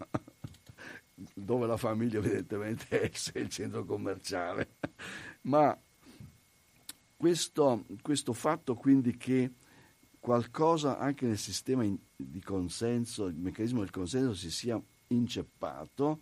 dove 1.32 1.66
la 1.66 1.78
famiglia 1.78 2.18
evidentemente 2.18 3.00
è 3.00 3.38
il 3.38 3.48
centro 3.48 3.84
commerciale. 3.84 4.76
Ma 5.42 5.78
questo, 7.16 7.86
questo 8.02 8.32
fatto 8.32 8.74
quindi 8.74 9.16
che 9.16 9.52
qualcosa 10.18 10.98
anche 10.98 11.26
nel 11.26 11.38
sistema 11.38 11.84
di 12.14 12.42
consenso, 12.42 13.26
il 13.26 13.36
meccanismo 13.36 13.80
del 13.80 13.90
consenso 13.90 14.34
si 14.34 14.50
sia 14.50 14.80
inceppato, 15.08 16.20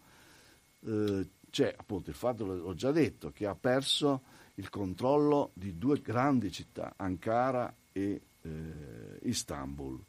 eh, 0.80 1.28
c'è 1.54 1.72
appunto 1.76 2.10
il 2.10 2.16
fatto, 2.16 2.44
l'ho 2.44 2.74
già 2.74 2.90
detto, 2.90 3.30
che 3.30 3.46
ha 3.46 3.54
perso 3.54 4.22
il 4.54 4.68
controllo 4.70 5.52
di 5.54 5.78
due 5.78 6.00
grandi 6.00 6.50
città, 6.50 6.94
Ankara 6.96 7.72
e 7.92 8.22
eh, 8.42 9.18
Istanbul, 9.22 10.04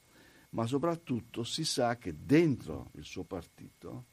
ma 0.50 0.66
soprattutto 0.66 1.44
si 1.44 1.64
sa 1.64 1.98
che 1.98 2.16
dentro 2.18 2.90
il 2.94 3.04
suo 3.04 3.26
partito 3.26 4.06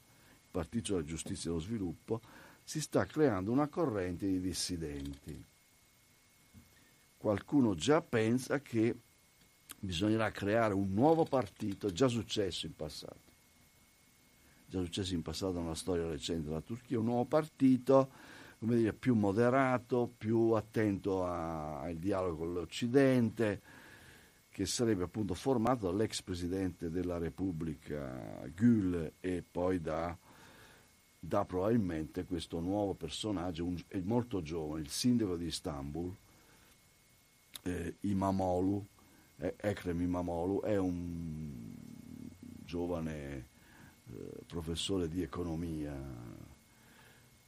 Partito 0.53 0.93
della 0.93 1.03
Giustizia 1.03 1.49
e 1.49 1.53
dello 1.53 1.65
Sviluppo, 1.65 2.21
si 2.63 2.79
sta 2.79 3.05
creando 3.05 3.51
una 3.51 3.67
corrente 3.67 4.27
di 4.27 4.39
dissidenti. 4.39 5.43
Qualcuno 7.17 7.73
già 7.73 8.03
pensa 8.03 8.61
che 8.61 8.95
bisognerà 9.79 10.29
creare 10.29 10.75
un 10.75 10.93
nuovo 10.93 11.25
partito, 11.25 11.91
già 11.91 12.07
successo 12.07 12.67
in 12.67 12.75
passato. 12.75 13.32
Già 14.73 14.79
successo 14.79 15.13
in 15.13 15.21
passato 15.21 15.59
nella 15.59 15.75
storia 15.75 16.07
recente 16.07 16.47
della 16.47 16.59
Turchia, 16.59 16.97
un 16.97 17.05
nuovo 17.05 17.25
partito 17.25 18.09
dire, 18.57 18.91
più 18.91 19.13
moderato, 19.13 20.11
più 20.17 20.49
attento 20.53 21.23
a, 21.23 21.81
al 21.81 21.97
dialogo 21.97 22.37
con 22.37 22.53
l'Occidente, 22.53 23.61
che 24.49 24.65
sarebbe 24.65 25.03
appunto 25.03 25.35
formato 25.35 25.91
dall'ex 25.91 26.23
presidente 26.23 26.89
della 26.89 27.19
Repubblica 27.19 28.41
Gül 28.55 29.13
e 29.19 29.43
poi 29.43 29.79
da 29.79 30.17
da 31.19 31.45
probabilmente 31.45 32.25
questo 32.25 32.59
nuovo 32.59 32.95
personaggio, 32.95 33.65
un, 33.65 33.79
molto 34.01 34.41
giovane, 34.41 34.81
il 34.81 34.89
sindaco 34.89 35.37
di 35.37 35.45
Istanbul, 35.45 36.13
eh, 37.61 37.95
Imamolu, 38.01 38.83
eh, 39.37 39.53
Ekrem 39.55 40.01
Imamolu, 40.01 40.61
è 40.61 40.77
un 40.77 41.75
giovane 42.65 43.51
eh, 44.11 44.45
professore 44.47 45.07
di 45.07 45.21
economia. 45.21 45.93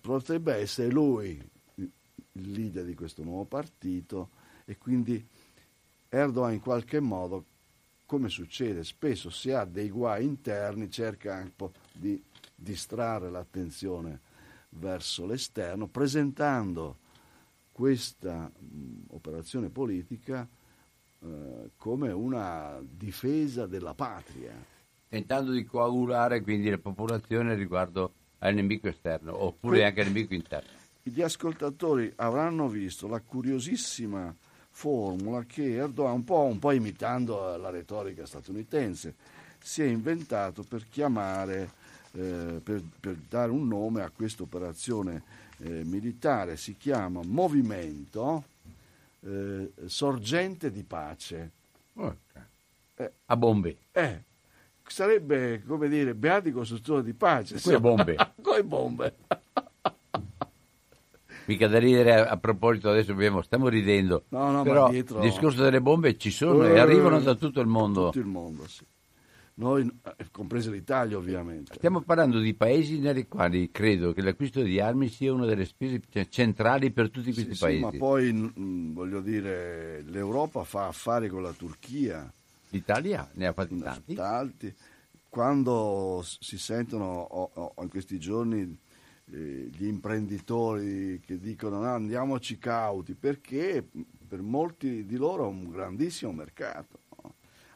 Potrebbe 0.02 0.54
essere 0.56 0.92
lui 0.92 1.42
il 1.76 2.52
leader 2.52 2.86
di 2.86 2.94
questo 2.94 3.24
nuovo 3.24 3.46
partito 3.46 4.30
e 4.66 4.78
quindi 4.78 5.26
Erdogan 6.10 6.54
in 6.54 6.60
qualche 6.60 7.00
modo, 7.00 7.46
come 8.06 8.30
succede 8.30 8.84
spesso, 8.84 9.30
se 9.30 9.54
ha 9.54 9.66
dei 9.66 9.90
guai 9.90 10.26
interni, 10.26 10.90
cerca 10.90 11.36
un 11.42 11.52
po' 11.56 11.72
di 11.92 12.22
distrarre 12.56 13.30
l'attenzione 13.30 14.22
verso 14.70 15.26
l'esterno, 15.26 15.88
presentando 15.88 17.00
questa 17.72 18.50
mh, 18.58 19.08
operazione 19.10 19.70
politica 19.70 20.48
eh, 21.20 21.72
come 21.76 22.12
una 22.12 22.82
difesa 22.82 23.66
della 23.66 23.94
patria. 23.94 24.74
Tentando 25.16 25.54
di 25.54 25.64
coagulare 25.64 26.42
quindi 26.42 26.70
la 26.70 26.78
popolazione 26.78 27.56
riguardo 27.56 28.12
al 28.40 28.54
nemico 28.54 28.90
esterno, 28.90 29.46
oppure 29.46 29.86
anche 29.86 30.02
al 30.02 30.08
nemico 30.08 30.34
interno. 30.34 30.68
Gli 31.04 31.22
ascoltatori 31.22 32.12
avranno 32.18 32.68
visto 32.68 33.08
la 33.08 33.22
curiosissima 33.22 34.36
formula 34.72 35.46
che 35.46 35.76
Erdogan, 35.76 36.16
un 36.16 36.24
po', 36.26 36.42
un 36.42 36.60
po 36.60 36.72
imitando 36.72 37.56
la 37.56 37.70
retorica 37.70 38.26
statunitense, 38.26 39.16
si 39.58 39.84
è 39.84 39.86
inventato 39.86 40.64
per 40.64 40.86
chiamare, 40.90 41.72
eh, 42.12 42.60
per, 42.62 42.84
per, 43.00 43.16
dare 43.30 43.52
un 43.52 43.70
nome 43.70 44.02
a 44.02 44.12
questa 44.14 44.44
operazione 44.44 45.24
eh, 45.60 45.86
militare. 45.86 46.58
Si 46.58 46.76
chiama 46.76 47.22
Movimento 47.24 48.44
eh, 49.22 49.72
Sorgente 49.86 50.70
di 50.72 50.84
Pace. 50.84 51.52
Okay. 51.94 53.10
a 53.28 53.38
bombe. 53.38 53.78
Eh, 53.94 54.34
sarebbe 54.88 55.64
come 55.66 55.88
dire 55.90 56.16
beati 56.16 56.52
costruttori 56.52 57.04
di 57.04 57.14
pace. 57.14 57.60
Con 57.62 57.82
bombe. 57.82 58.16
Con 58.42 58.68
bombe. 58.68 59.16
Mica 61.46 61.68
da 61.68 61.78
ridere 61.78 62.28
a, 62.28 62.38
proposito, 62.38 62.90
adesso 62.90 63.12
abbiamo, 63.12 63.42
stiamo 63.42 63.68
ridendo. 63.68 64.24
No, 64.30 64.50
no, 64.50 64.64
però 64.64 64.90
dietro... 64.90 65.18
il 65.18 65.30
discorso 65.30 65.62
delle 65.62 65.82
bombe 65.82 66.18
ci 66.18 66.32
sono 66.32 66.60
uh, 66.60 66.64
e 66.64 66.80
arrivano 66.80 67.20
da 67.20 67.36
tutto 67.36 67.62
il 67.62 67.68
mondo. 67.68 68.06
Tutto 68.06 68.20
il 68.20 68.26
mondo, 68.26 68.68
sì. 68.68 68.84
Noi, 69.58 69.90
eh, 70.18 70.26
compresa 70.32 70.70
l'Italia 70.70 71.18
ovviamente. 71.18 71.76
Stiamo 71.76 72.02
parlando 72.02 72.40
di 72.40 72.54
paesi 72.56 73.00
nei 73.00 73.28
quali 73.28 73.72
credo 73.72 74.12
che 74.12 74.22
l'acquisto 74.22 74.62
di 74.62 74.82
armi 74.82 75.08
sia 75.08 75.32
una 75.32 75.46
delle 75.46 75.66
spese 75.66 76.02
centrali 76.30 76.92
per 76.92 77.10
tutti 77.10 77.32
questi 77.32 77.54
sì, 77.54 77.60
paesi. 77.60 77.78
Sì, 77.78 77.84
ma 77.84 77.92
poi, 77.92 78.34
mh, 78.34 78.94
voglio 78.94 79.22
dire, 79.22 80.02
l'Europa 80.02 80.64
fa 80.64 80.88
affari 80.88 81.30
con 81.30 81.42
la 81.42 81.54
Turchia. 81.54 82.34
L'Italia 82.76 83.30
ne 83.34 83.48
ha 83.48 83.54
fatti 83.54 83.78
tanti. 83.80 84.14
tanti. 84.14 84.76
Quando 85.30 86.24
si 86.24 86.58
sentono 86.58 87.06
oh, 87.06 87.52
oh, 87.54 87.84
in 87.84 87.90
questi 87.90 88.20
giorni 88.20 88.78
eh, 89.32 89.70
gli 89.72 89.86
imprenditori 89.86 91.22
che 91.26 91.40
dicono 91.40 91.80
no, 91.80 91.94
andiamoci 91.94 92.58
cauti 92.58 93.16
perché 93.16 93.86
per 94.28 94.42
molti 94.42 95.06
di 95.06 95.16
loro 95.16 95.46
è 95.46 95.48
un 95.48 95.70
grandissimo 95.70 96.32
mercato. 96.32 97.00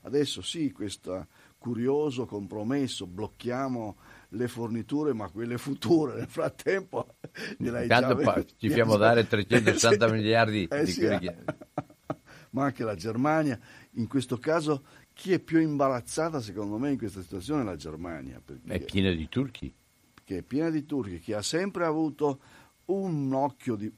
Adesso 0.01 0.41
sì, 0.41 0.71
questo 0.71 1.27
curioso 1.57 2.25
compromesso, 2.25 3.05
blocchiamo 3.05 3.97
le 4.29 4.47
forniture 4.47 5.13
ma 5.13 5.29
quelle 5.29 5.57
future 5.57 6.15
nel 6.15 6.27
frattempo 6.27 7.15
gliel'hai 7.57 7.83
Intanto 7.83 8.21
già 8.21 8.45
ci 8.57 8.69
fiamo 8.69 8.95
dare 8.95 9.27
360 9.27 10.07
sì, 10.07 10.13
miliardi 10.13 10.67
eh, 10.69 10.83
di 10.83 10.91
sì, 10.91 11.01
eh. 11.01 11.35
ma 12.51 12.65
anche 12.65 12.83
la 12.83 12.95
Germania 12.95 13.59
in 13.93 14.07
questo 14.07 14.37
caso 14.37 14.83
chi 15.13 15.33
è 15.33 15.39
più 15.39 15.59
imbarazzata 15.59 16.41
secondo 16.41 16.77
me 16.77 16.91
in 16.91 16.97
questa 16.97 17.21
situazione 17.21 17.61
è 17.61 17.65
la 17.65 17.75
Germania 17.75 18.41
è 18.65 18.79
piena 18.79 19.11
di 19.11 19.27
turchi 19.27 19.73
che 20.29 20.37
è 20.37 20.41
piena 20.43 20.69
di 20.69 20.85
turchi, 20.85 21.17
che 21.17 21.33
ha 21.33 21.41
sempre 21.41 21.85
avuto 21.85 22.39
un 22.85 23.33
occhio, 23.33 23.75
di, 23.75 23.91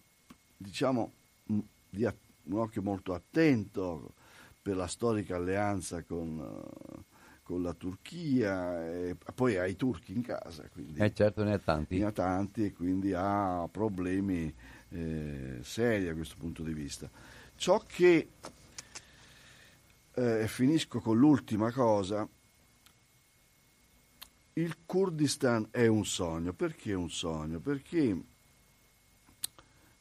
diciamo, 0.56 1.12
di, 1.44 2.08
un 2.44 2.58
occhio 2.58 2.82
molto 2.82 3.14
attento 3.14 4.14
per 4.62 4.78
la 4.78 4.88
storica 4.88 5.36
alleanza 5.36 6.04
con, 6.04 6.64
con 7.44 7.62
la 7.62 7.74
Turchia, 7.74 8.82
e 8.90 9.18
poi 9.36 9.58
ha 9.58 9.66
i 9.66 9.76
turchi 9.76 10.14
in 10.14 10.22
casa. 10.22 10.70
Quindi, 10.72 11.02
eh 11.02 11.14
certo, 11.14 11.44
ne 11.44 11.52
ha 11.52 11.60
tanti. 11.60 11.98
Ne 11.98 12.06
ha 12.06 12.12
tanti 12.14 12.64
e 12.64 12.72
quindi 12.72 13.12
ha 13.14 13.68
problemi 13.70 14.54
eh, 14.88 15.58
seri 15.62 16.06
da 16.06 16.14
questo 16.14 16.36
punto 16.40 16.64
di 16.64 16.74
vista. 16.74 17.10
Ciò 17.58 17.84
che, 17.86 18.30
eh, 20.14 20.48
finisco 20.48 21.00
con 21.00 21.18
l'ultima 21.18 21.72
cosa, 21.72 22.28
il 24.54 24.78
Kurdistan 24.86 25.68
è 25.72 25.88
un 25.88 26.06
sogno. 26.06 26.54
Perché 26.54 26.94
un 26.94 27.10
sogno? 27.10 27.60
Perché 27.60 28.22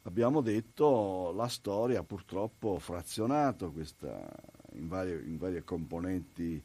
abbiamo 0.02 0.40
detto 0.40 1.32
la 1.34 1.48
storia 1.48 2.02
purtroppo 2.02 2.78
frazionato 2.78 3.70
questa, 3.70 4.28
in, 4.72 4.88
varie, 4.88 5.22
in 5.24 5.38
varie 5.38 5.62
componenti 5.62 6.62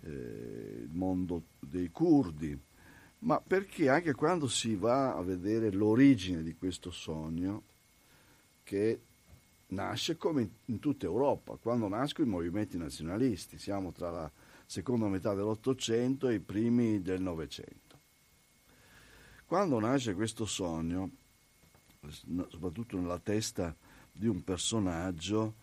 eh, 0.00 0.10
il 0.10 0.90
mondo 0.90 1.42
dei 1.58 1.90
curdi, 1.90 2.58
ma 3.20 3.40
perché 3.40 3.88
anche 3.88 4.14
quando 4.14 4.48
si 4.48 4.74
va 4.74 5.14
a 5.14 5.22
vedere 5.22 5.70
l'origine 5.70 6.42
di 6.42 6.54
questo 6.54 6.90
sogno, 6.90 7.62
che 8.62 9.00
nasce 9.68 10.16
come 10.16 10.48
in 10.66 10.78
tutta 10.78 11.06
Europa, 11.06 11.56
quando 11.56 11.88
nascono 11.88 12.26
i 12.26 12.30
movimenti 12.30 12.78
nazionalisti, 12.78 13.58
siamo 13.58 13.92
tra 13.92 14.10
la 14.10 14.30
seconda 14.66 15.08
metà 15.08 15.34
dell'Ottocento 15.34 16.28
e 16.28 16.34
i 16.34 16.40
primi 16.40 17.02
del 17.02 17.20
Novecento. 17.20 17.96
Quando 19.46 19.80
nasce 19.80 20.14
questo 20.14 20.44
sogno, 20.44 21.10
soprattutto 22.48 22.98
nella 22.98 23.18
testa 23.18 23.74
di 24.12 24.26
un 24.26 24.42
personaggio 24.44 25.54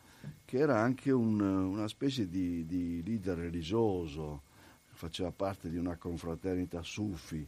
che 0.43 0.57
era 0.57 0.79
anche 0.79 1.11
un, 1.11 1.39
una 1.39 1.87
specie 1.87 2.27
di, 2.27 2.65
di, 2.65 3.03
leader 3.03 3.37
religioso, 3.37 4.41
faceva 4.85 5.31
parte 5.31 5.69
di 5.69 5.77
una 5.77 5.97
confraternita 5.97 6.81
sufi, 6.81 7.47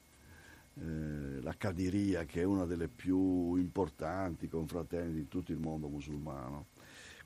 eh, 0.79 1.41
la 1.41 1.55
Cadiria, 1.57 2.25
che 2.25 2.41
è 2.41 2.43
una 2.43 2.65
delle 2.65 2.87
più 2.87 3.55
importanti 3.55 4.47
confraternite 4.47 5.19
di 5.19 5.27
tutto 5.27 5.51
il 5.51 5.59
mondo 5.59 5.87
musulmano. 5.87 6.67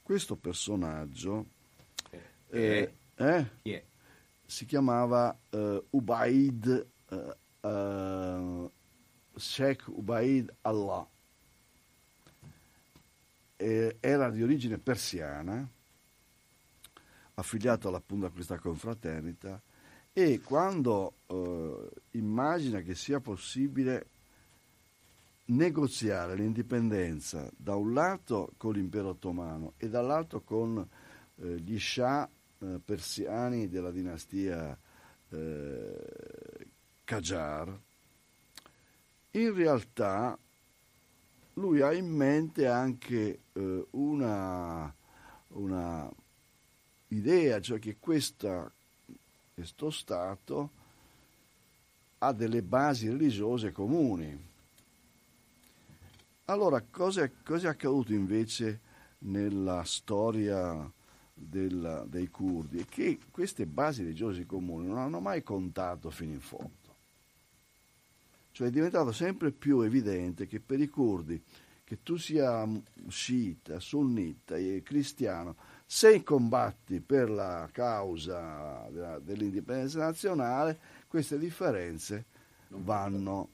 Questo 0.01 0.35
personaggio... 0.35 1.45
Eh, 2.49 2.93
eh, 3.15 3.51
è? 3.61 3.85
si 4.51 4.65
chiamava 4.65 5.39
uh, 5.51 5.85
Ubaid, 5.91 6.87
uh, 7.07 7.67
uh, 7.67 8.71
Sheikh 9.33 9.87
Ubaid 9.87 10.53
Allah. 10.63 11.07
Era 13.55 14.29
di 14.29 14.43
origine 14.43 14.77
persiana, 14.79 15.65
affiliato 17.35 17.95
appunto 17.95 18.25
a 18.25 18.31
questa 18.31 18.57
confraternita, 18.57 19.61
e 20.13 20.41
quando 20.41 21.15
immagina 22.11 22.81
che 22.81 22.95
sia 22.95 23.19
possibile 23.19 24.07
negoziare 25.45 26.35
l'indipendenza 26.35 27.49
da 27.55 27.75
un 27.75 27.93
lato 27.93 28.51
con 28.57 28.73
l'impero 28.73 29.09
ottomano 29.09 29.73
e 29.77 29.89
dall'altro 29.89 30.41
con 30.41 30.87
gli 31.35 31.79
Shah 31.79 32.29
eh, 32.63 32.79
persiani 32.83 33.67
della 33.69 33.89
dinastia 33.89 34.77
eh, 35.29 36.67
Qajar, 37.03 37.79
in 39.31 39.53
realtà 39.53 40.37
lui 41.55 41.81
ha 41.81 41.91
in 41.91 42.07
mente 42.07 42.67
anche 42.67 43.41
eh, 43.51 43.87
una, 43.91 44.93
una, 45.47 46.07
idea, 47.07 47.59
cioè 47.59 47.79
che 47.79 47.97
questa, 47.99 48.71
questo 49.61 49.91
Stato 49.91 50.71
ha 52.17 52.33
delle 52.33 52.63
basi 52.63 53.07
religiose 53.09 53.71
comuni. 53.71 54.49
Allora, 56.45 56.81
cosa 56.81 57.23
è, 57.23 57.31
accaduto 57.67 58.11
invece 58.11 58.79
nella 59.19 59.83
storia 59.83 60.91
del, 61.31 62.05
dei 62.07 62.27
curdi 62.29 62.79
è 62.79 62.85
che 62.85 63.19
queste 63.29 63.67
basi 63.67 64.01
religiose 64.01 64.47
comuni 64.47 64.87
non 64.87 64.97
hanno 64.97 65.19
mai 65.19 65.43
contato 65.43 66.09
fino 66.09 66.33
in 66.33 66.41
fondo. 66.41 66.69
Cioè 68.51 68.67
è 68.67 68.71
diventato 68.71 69.11
sempre 69.11 69.51
più 69.51 69.81
evidente 69.81 70.47
che 70.47 70.59
per 70.59 70.79
i 70.79 70.87
curdi, 70.87 71.39
che 71.83 72.01
tu 72.01 72.17
sia 72.17 72.67
sciita, 73.07 73.79
sunnita 73.79 74.55
cristiano, 74.81 75.55
se 75.93 76.23
combatti 76.23 77.01
per 77.01 77.29
la 77.29 77.67
causa 77.69 78.87
dell'indipendenza 79.19 79.99
nazionale, 79.99 80.79
queste 81.05 81.37
differenze 81.37 82.27
vanno, 82.69 83.49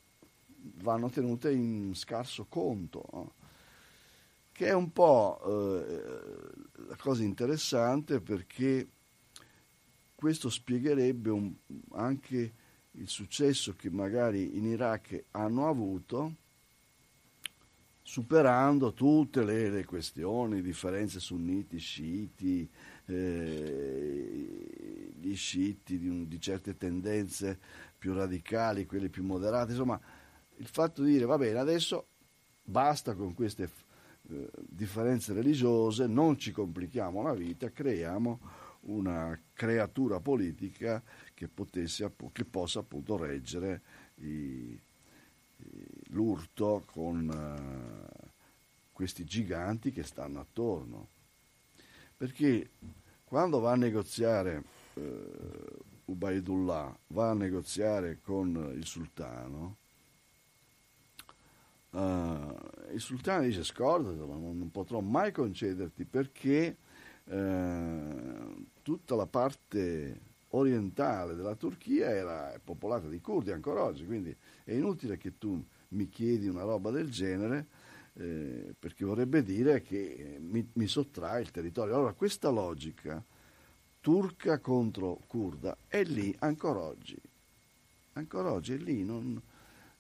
vanno 0.76 1.10
tenute 1.10 1.52
in 1.52 1.96
scarso 1.96 2.46
conto. 2.48 3.04
No? 3.12 3.34
che 4.52 4.68
è 4.68 4.74
un 4.74 4.92
po' 4.92 5.40
eh, 5.48 6.52
la 6.88 6.96
cosa 6.96 7.24
interessante 7.24 8.22
perché 8.22 8.88
questo 10.14 10.52
spiegherebbe 10.52 11.32
un, 11.32 11.56
anche 11.94 12.54
il 12.92 13.08
successo 13.08 13.76
che 13.76 13.90
magari 13.90 14.58
in 14.58 14.66
Iraq 14.66 15.26
hanno 15.32 15.68
avuto 15.68 16.36
superando 18.18 18.94
tutte 18.94 19.44
le, 19.44 19.70
le 19.70 19.86
questioni, 19.86 20.64
differenze 20.64 21.20
sunniti, 21.20 21.78
sciiti, 21.78 22.68
eh, 23.06 25.12
gli 25.20 25.36
sciiti 25.36 26.00
di, 26.00 26.28
di, 26.28 26.42
certe 26.42 26.76
tendenze 26.76 27.60
più 27.96 28.16
radicali, 28.16 28.88
quelle 28.88 29.10
più 29.10 29.24
moderate, 29.24 29.74
insomma 29.74 30.02
il 30.56 30.66
fatto 30.66 31.04
di 31.04 31.12
dire 31.12 31.26
va 31.26 31.38
bene 31.38 31.60
adesso 31.60 32.08
basta 32.64 33.14
con 33.14 33.36
queste 33.36 33.70
eh, 34.30 34.50
differenze 34.68 35.34
religiose, 35.34 36.08
non 36.08 36.40
ci 36.40 36.52
complichiamo 36.52 37.22
la 37.22 37.36
vita, 37.36 37.70
creiamo 37.70 38.40
una 38.88 39.40
creatura 39.54 40.20
politica 40.20 41.04
che, 41.36 41.48
potesse, 41.48 42.12
che 42.32 42.46
possa 42.46 42.80
appunto 42.80 43.16
reggere 43.16 43.82
i, 44.22 44.76
l'urto 46.10 46.84
con 46.86 47.30
uh, 47.30 48.07
questi 48.98 49.26
giganti 49.26 49.92
che 49.92 50.02
stanno 50.02 50.40
attorno. 50.40 51.10
Perché 52.18 52.72
quando 53.26 53.60
va 53.60 53.74
a 53.74 53.76
negoziare 53.76 54.64
uh, 54.96 55.02
Ubaidullah, 56.06 56.98
va 57.10 57.30
a 57.30 57.36
negoziare 57.36 58.20
con 58.24 58.74
il 58.76 58.88
sultano, 58.88 59.78
uh, 61.92 62.00
il 62.92 63.00
sultano 63.00 63.44
dice 63.44 63.64
scordatelo, 63.64 64.26
non, 64.26 64.58
non 64.58 64.72
potrò 64.72 65.00
mai 65.00 65.32
concederti 65.32 66.04
perché 66.06 66.78
tutta 68.84 69.16
la 69.16 69.28
parte 69.28 70.22
orientale 70.52 71.36
della 71.36 71.56
Turchia 71.56 72.10
era 72.10 72.58
popolata 72.64 73.10
di 73.10 73.20
curdi 73.20 73.52
ancora 73.52 73.84
oggi, 73.84 74.06
quindi 74.06 74.34
è 74.64 74.72
inutile 74.72 75.18
che 75.18 75.38
tu 75.38 75.62
mi 75.90 76.08
chiedi 76.08 76.48
una 76.48 76.64
roba 76.64 76.90
del 76.90 77.12
genere 77.12 77.68
eh, 78.20 78.76
perché 78.78 79.06
vorrebbe 79.06 79.44
dire 79.44 79.82
che 79.82 80.38
mi, 80.40 80.68
mi 80.74 80.88
sottrae 80.88 81.42
il 81.42 81.52
territorio. 81.52 81.96
Allora 81.96 82.14
questa 82.14 82.50
logica 82.50 83.24
turca 84.00 84.60
contro 84.60 85.20
kurda 85.28 85.78
è 85.88 86.04
lì 86.04 86.36
ancora 86.40 86.80
oggi, 86.80 87.20
ancora 88.14 88.52
oggi 88.52 88.74
è 88.74 88.78
lì, 88.78 89.04
non, 89.04 89.42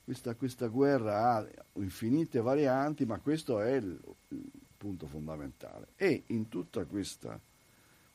questa, 0.03 0.35
questa, 0.35 0.67
guerra 0.67 1.35
ha 1.35 1.47
infinite 1.73 2.39
varianti, 2.39 3.05
ma 3.05 3.19
questo 3.19 3.59
è 3.59 3.73
il, 3.73 3.99
il 4.29 4.51
punto 4.77 5.05
fondamentale. 5.05 5.89
E 5.95 6.23
in 6.27 6.47
tutta 6.47 6.85
questa 6.85 7.39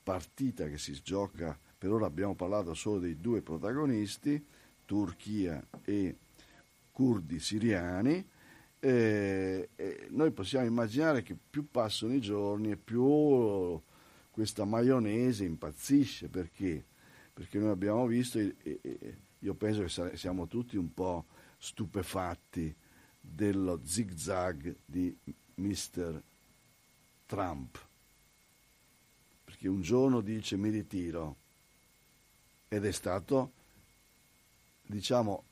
partita 0.03 0.67
che 0.69 0.79
si 0.79 0.99
gioca, 1.03 1.57
per 1.79 1.93
ora 1.93 2.07
abbiamo 2.07 2.35
parlato 2.35 2.75
solo 2.75 2.99
dei 2.99 3.17
due 3.17 3.43
protagonisti, 3.43 4.45
Turchia 4.85 5.65
e 5.85 6.17
curdi 6.91 7.39
siriani, 7.39 8.27
eh, 8.85 9.69
eh, 9.77 10.07
noi 10.11 10.33
possiamo 10.33 10.67
immaginare 10.67 11.23
che 11.23 11.37
più 11.37 11.71
passano 11.71 12.15
i 12.15 12.21
giorni 12.21 12.73
e 12.73 12.77
più 12.77 13.81
questa 14.31 14.65
maionese 14.65 15.45
impazzisce 15.45 16.29
perché? 16.29 16.85
Perché 17.33 17.59
noi 17.59 17.71
abbiamo 17.71 18.07
visto, 18.07 18.39
e, 18.39 18.57
e, 18.63 19.17
io 19.39 19.55
penso 19.55 19.83
che 19.85 20.17
siamo 20.17 20.49
tutti 20.49 20.77
un 20.77 20.93
po' 20.93 21.27
stupefatti 21.59 22.75
dello 23.21 23.81
zig-zag 23.85 24.77
di 24.85 25.17
Mr. 25.55 26.23
Trump 27.27 27.91
che 29.63 29.69
un 29.69 29.81
giorno 29.81 30.23
dice 30.23 30.57
mi 30.57 30.71
ritiro 30.71 31.37
ed 32.67 32.85
è 32.85 32.91
stato, 32.91 33.53
diciamo, 34.83 35.45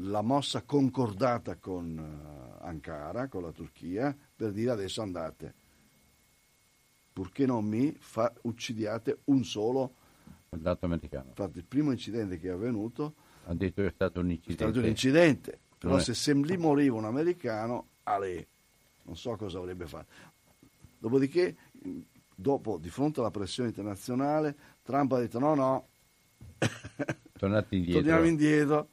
la 0.00 0.22
mossa 0.22 0.62
concordata 0.62 1.56
con 1.56 1.96
uh, 1.96 2.64
Ankara, 2.64 3.28
con 3.28 3.42
la 3.42 3.52
Turchia, 3.52 4.16
per 4.34 4.52
dire 4.52 4.70
adesso 4.70 5.02
andate, 5.02 5.54
purché 7.12 7.46
non 7.46 7.64
mi 7.64 7.94
fa, 7.98 8.32
uccidiate 8.42 9.20
un 9.24 9.44
solo 9.44 9.94
soldato 10.50 10.86
americano. 10.86 11.28
Infatti 11.28 11.58
il 11.58 11.64
primo 11.64 11.92
incidente 11.92 12.38
che 12.38 12.48
è 12.48 12.52
avvenuto 12.52 13.14
ha 13.46 13.54
detto 13.54 13.82
che 13.82 13.88
è 13.88 13.92
stato 13.92 14.20
un 14.20 14.30
incidente. 14.30 14.64
È 14.64 14.66
stato 14.66 14.78
un 14.80 14.90
incidente, 14.90 15.60
però 15.78 15.98
se, 15.98 16.14
se 16.14 16.34
lì 16.34 16.56
moriva 16.56 16.96
un 16.96 17.04
americano, 17.04 17.88
a 18.02 18.18
lei, 18.18 18.44
non 19.02 19.16
so 19.16 19.36
cosa 19.36 19.58
avrebbe 19.58 19.86
fatto. 19.86 20.12
Dopodiché 20.98 21.56
dopo, 22.34 22.78
di 22.78 22.90
fronte 22.90 23.20
alla 23.20 23.30
pressione 23.30 23.68
internazionale, 23.68 24.56
Trump 24.82 25.12
ha 25.12 25.18
detto 25.20 25.38
no, 25.38 25.54
no, 25.54 25.88
indietro. 27.70 28.02
torniamo 28.02 28.26
indietro. 28.26 28.88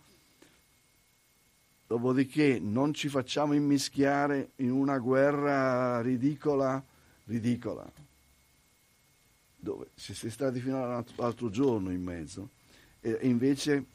Dopodiché 1.93 2.57
non 2.59 2.91
ci 2.91 3.07
facciamo 3.07 3.53
immischiare 3.53 4.53
in 4.55 4.71
una 4.71 4.97
guerra 4.97 6.01
ridicola, 6.01 6.83
ridicola, 7.25 7.87
dove 9.55 9.91
si 9.93 10.11
è 10.11 10.29
stati 10.31 10.59
fino 10.59 10.83
all'altro 10.83 11.51
giorno 11.51 11.91
in 11.91 12.01
mezzo. 12.01 12.49
E, 12.99 13.19
invece 13.21 13.85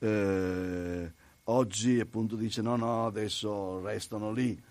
eh, 0.00 1.12
oggi 1.44 1.98
appunto 1.98 2.36
dice 2.36 2.60
no, 2.60 2.76
no, 2.76 3.06
adesso 3.06 3.80
restano 3.80 4.30
lì, 4.30 4.62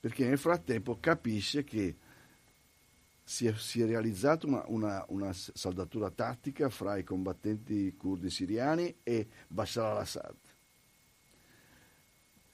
perché 0.00 0.26
nel 0.26 0.38
frattempo 0.38 0.98
capisce 0.98 1.62
che 1.62 1.94
si 3.22 3.46
è, 3.46 3.54
si 3.56 3.80
è 3.80 3.86
realizzata 3.86 4.48
una, 4.48 4.64
una, 4.66 5.04
una, 5.10 5.32
saldatura 5.32 6.10
tattica 6.10 6.68
fra 6.68 6.96
i 6.96 7.04
combattenti 7.04 7.94
curdi 7.96 8.28
siriani 8.28 8.96
e 9.04 9.28
Bashar 9.46 9.92
al-Assad, 9.92 10.34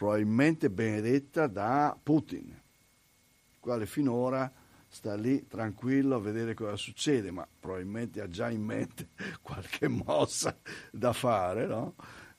probabilmente 0.01 0.71
benedetta 0.71 1.47
da 1.47 1.95
Putin, 2.03 2.47
il 2.47 3.57
quale 3.61 3.85
finora 3.85 4.51
sta 4.89 5.15
lì 5.15 5.47
tranquillo 5.47 6.15
a 6.15 6.21
vedere 6.21 6.55
cosa 6.55 6.75
succede, 6.75 7.31
ma 7.31 7.47
probabilmente 7.61 8.23
ha 8.23 8.27
già 8.27 8.49
in 8.49 8.63
mente 8.63 9.09
qualche 9.43 9.89
mossa 9.89 10.57
da 10.91 11.13
fare, 11.13 11.67
no? 11.67 11.97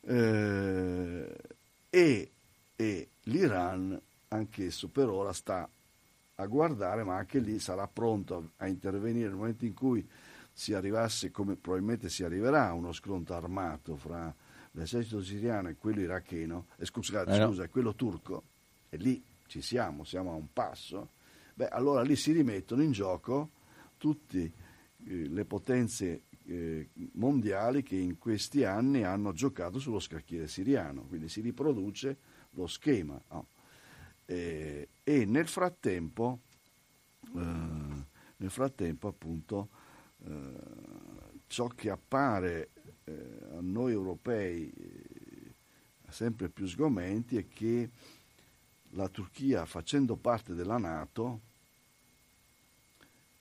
eh, 0.08 1.38
e, 1.88 2.32
e 2.76 3.10
l'Iran 3.26 4.02
anch'esso 4.30 4.88
per 4.88 5.10
ora 5.10 5.32
sta 5.32 5.70
a 6.34 6.46
guardare, 6.48 7.04
ma 7.04 7.18
anche 7.18 7.38
lì 7.38 7.60
sarà 7.60 7.88
pronto 7.88 8.38
a, 8.58 8.66
a 8.66 8.68
intervenire 8.68 9.28
nel 9.28 9.38
momento 9.38 9.66
in 9.66 9.76
cui 9.76 10.10
si 10.52 10.74
arrivasse, 10.74 11.30
come 11.30 11.58
probabilmente 11.58 12.10
si 12.10 12.24
arriverà, 12.24 12.70
a 12.70 12.74
uno 12.74 12.92
scontro 12.92 13.36
armato 13.36 13.98
fra 13.98 14.34
l'esercito 14.72 15.22
siriano 15.22 15.70
e 15.70 15.76
quello 15.76 16.02
iracheno, 16.02 16.68
eh, 16.78 16.86
scusa, 16.86 17.24
eh 17.24 17.46
scusa, 17.46 17.64
no. 17.64 17.70
quello 17.70 17.96
turco, 17.96 18.44
e 18.90 18.98
lì 18.98 19.24
ci 19.48 19.62
siamo, 19.62 20.04
siamo 20.04 20.32
a 20.32 20.36
un 20.36 20.52
passo, 20.54 21.12
beh, 21.56 21.68
allora 21.68 22.02
lì 22.02 22.16
si 22.16 22.32
rimettono 22.32 22.82
in 22.82 22.92
gioco 22.92 23.52
tutte 23.98 24.40
eh, 25.06 25.28
le 25.28 25.46
potenze 25.46 26.24
eh, 26.46 26.90
mondiali 27.14 27.84
che 27.84 27.96
in 27.96 28.18
questi 28.18 28.64
anni 28.64 29.04
hanno 29.04 29.32
giocato 29.32 29.80
sullo 29.80 30.00
scacchiere 30.00 30.48
siriano, 30.48 31.04
quindi 31.04 31.30
si 31.30 31.42
riproduce 31.42 32.18
lo 32.52 32.68
schema. 32.68 33.22
No? 33.30 33.48
Eh, 34.26 34.88
e 35.04 35.26
nel 35.26 35.48
frattempo, 35.48 36.40
eh, 37.36 37.40
nel 38.38 38.50
frattempo 38.50 39.08
appunto, 39.08 39.70
eh, 40.26 40.54
ciò 41.48 41.68
che 41.68 41.90
appare 41.90 42.70
a 43.06 43.62
noi 43.62 43.92
europei 43.92 44.70
eh, 44.70 45.54
sempre 46.10 46.50
più 46.50 46.66
sgomenti 46.68 47.38
è 47.38 47.48
che 47.48 47.90
la 48.92 49.08
Turchia, 49.08 49.66
facendo 49.66 50.16
parte 50.16 50.54
della 50.54 50.78
Nato, 50.78 51.42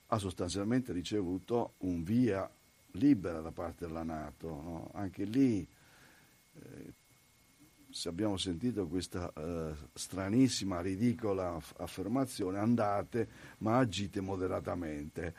ha 0.07 0.17
sostanzialmente 0.17 0.91
ricevuto 0.91 1.73
un 1.79 2.03
via 2.03 2.49
libera 2.91 3.41
da 3.41 3.51
parte 3.51 3.85
della 3.85 4.03
Nato. 4.03 4.47
No? 4.47 4.91
Anche 4.93 5.23
lì 5.23 5.67
eh, 6.53 6.93
abbiamo 8.05 8.37
sentito 8.37 8.87
questa 8.87 9.31
uh, 9.35 9.75
stranissima, 9.93 10.81
ridicola 10.81 11.55
aff- 11.55 11.79
affermazione, 11.79 12.57
andate 12.57 13.27
ma 13.59 13.77
agite 13.77 14.21
moderatamente. 14.21 15.35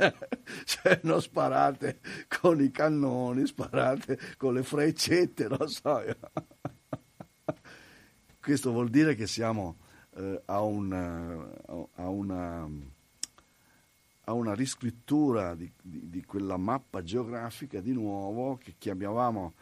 cioè 0.64 1.00
non 1.02 1.20
sparate 1.20 2.00
con 2.40 2.60
i 2.60 2.70
cannoni, 2.70 3.46
sparate 3.46 4.18
con 4.36 4.54
le 4.54 4.62
freccette, 4.62 5.48
non 5.48 5.68
so. 5.68 6.02
Questo 8.40 8.72
vuol 8.72 8.88
dire 8.88 9.14
che 9.14 9.26
siamo 9.26 9.76
uh, 10.10 10.40
a, 10.46 10.62
un, 10.62 11.50
uh, 11.66 11.88
a, 11.94 12.08
una, 12.08 12.68
a, 14.24 14.32
una, 14.32 14.54
riscrittura 14.54 15.54
di, 15.54 15.70
di, 15.82 16.08
di, 16.08 16.24
quella 16.24 16.56
mappa 16.56 17.02
geografica 17.02 17.80
di 17.80 17.92
nuovo 17.92 18.56
che 18.56 18.76
chiamavamo 18.78 19.52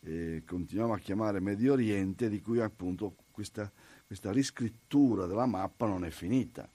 eh, 0.00 0.42
continuiamo 0.46 0.92
a 0.92 0.98
chiamare 0.98 1.40
Medio 1.40 1.72
Oriente, 1.72 2.28
di 2.28 2.40
cui 2.40 2.60
appunto 2.60 3.16
questa, 3.30 3.70
questa 4.06 4.30
riscrittura 4.30 5.26
della 5.26 5.46
mappa 5.46 5.86
non 5.86 6.04
è 6.04 6.10
finita. 6.10 6.68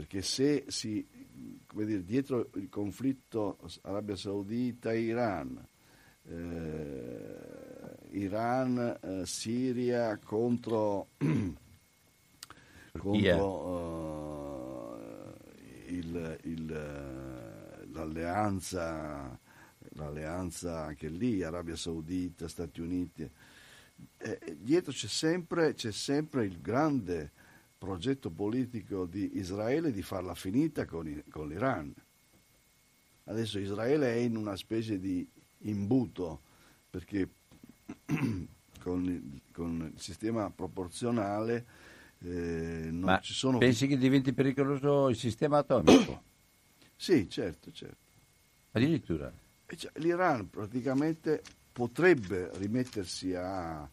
Perché 0.00 0.22
se 0.22 0.64
si, 0.68 1.06
come 1.66 1.84
dire, 1.84 2.02
dietro 2.02 2.48
il 2.54 2.70
conflitto 2.70 3.58
Arabia 3.82 4.16
Saudita-Iran, 4.16 5.62
eh, 6.26 7.36
Iran, 8.12 8.98
eh, 8.98 9.26
Siria 9.26 10.16
contro, 10.16 11.08
contro 12.96 14.96
eh, 14.96 15.92
il, 15.92 16.38
il, 16.44 16.66
l'alleanza, 17.92 19.38
l'alleanza 19.90 20.86
anche 20.86 21.08
lì, 21.08 21.42
Arabia 21.42 21.76
Saudita, 21.76 22.48
Stati 22.48 22.80
Uniti. 22.80 23.30
Eh, 24.16 24.56
dietro 24.58 24.92
c'è 24.92 25.08
sempre, 25.08 25.74
c'è 25.74 25.92
sempre, 25.92 26.46
il 26.46 26.58
grande 26.62 27.32
progetto 27.80 28.28
politico 28.28 29.06
di 29.06 29.38
Israele 29.38 29.90
di 29.90 30.02
farla 30.02 30.34
finita 30.34 30.84
con, 30.84 31.24
con 31.30 31.48
l'Iran. 31.48 31.90
Adesso 33.24 33.58
Israele 33.58 34.12
è 34.12 34.18
in 34.18 34.36
una 34.36 34.54
specie 34.54 35.00
di 35.00 35.26
imbuto 35.60 36.42
perché 36.90 37.26
con, 38.82 39.40
con, 39.50 39.92
il 39.94 39.98
sistema 39.98 40.50
proporzionale 40.50 41.64
eh, 42.18 42.88
non 42.90 43.04
Ma 43.04 43.20
ci 43.20 43.32
sono... 43.32 43.56
Pensi 43.56 43.86
che 43.86 43.96
diventi 43.96 44.34
pericoloso 44.34 45.08
il 45.08 45.16
sistema 45.16 45.56
atomico? 45.56 46.22
sì, 46.94 47.30
certo, 47.30 47.72
certo. 47.72 47.96
Addirittura? 48.72 49.32
Cioè, 49.74 49.92
L'Iran 49.94 50.50
praticamente 50.50 51.40
potrebbe 51.72 52.50
rimettersi 52.58 53.34
a 53.34 53.88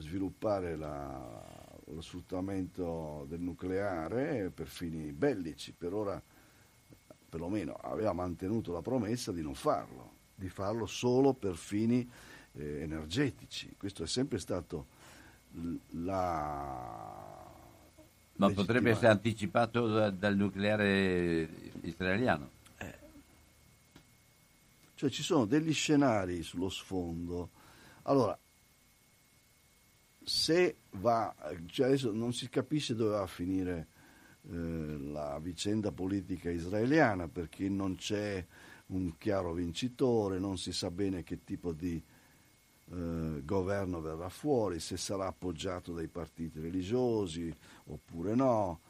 sviluppare 0.00 0.76
la, 0.76 1.76
lo 1.86 2.00
sfruttamento 2.00 3.26
del 3.28 3.40
nucleare 3.40 4.50
per 4.54 4.68
fini 4.68 5.10
bellici, 5.10 5.72
per 5.76 5.92
ora 5.92 6.22
perlomeno 7.28 7.74
aveva 7.74 8.12
mantenuto 8.12 8.72
la 8.72 8.80
promessa 8.80 9.32
di 9.32 9.42
non 9.42 9.54
farlo, 9.54 10.12
di 10.36 10.48
farlo 10.48 10.86
solo 10.86 11.32
per 11.34 11.56
fini 11.56 12.08
eh, 12.52 12.82
energetici. 12.82 13.74
Questo 13.76 14.04
è 14.04 14.06
sempre 14.06 14.38
stato 14.38 14.86
la... 15.90 17.46
Ma 18.36 18.52
potrebbe 18.52 18.90
essere 18.90 19.08
anticipato 19.08 19.88
da, 19.88 20.10
dal 20.10 20.36
nucleare 20.36 21.72
israeliano? 21.80 22.50
Eh. 22.78 22.98
Cioè 24.94 25.10
ci 25.10 25.24
sono 25.24 25.44
degli 25.44 25.72
scenari 25.72 26.44
sullo 26.44 26.68
sfondo. 26.68 27.50
Allora, 28.02 28.38
se 30.28 30.76
va, 30.98 31.34
cioè 31.66 31.86
adesso 31.86 32.12
non 32.12 32.32
si 32.32 32.48
capisce 32.48 32.94
dove 32.94 33.12
va 33.12 33.22
a 33.22 33.26
finire 33.26 33.88
eh, 34.50 34.98
la 35.10 35.38
vicenda 35.40 35.90
politica 35.90 36.50
israeliana 36.50 37.28
perché 37.28 37.68
non 37.68 37.96
c'è 37.96 38.44
un 38.88 39.16
chiaro 39.16 39.54
vincitore, 39.54 40.38
non 40.38 40.58
si 40.58 40.72
sa 40.72 40.90
bene 40.90 41.22
che 41.22 41.44
tipo 41.44 41.72
di 41.72 42.00
eh, 42.90 43.42
governo 43.42 44.00
verrà 44.00 44.28
fuori, 44.28 44.80
se 44.80 44.96
sarà 44.98 45.26
appoggiato 45.26 45.92
dai 45.92 46.08
partiti 46.08 46.60
religiosi 46.60 47.52
oppure 47.86 48.34
no. 48.34 48.80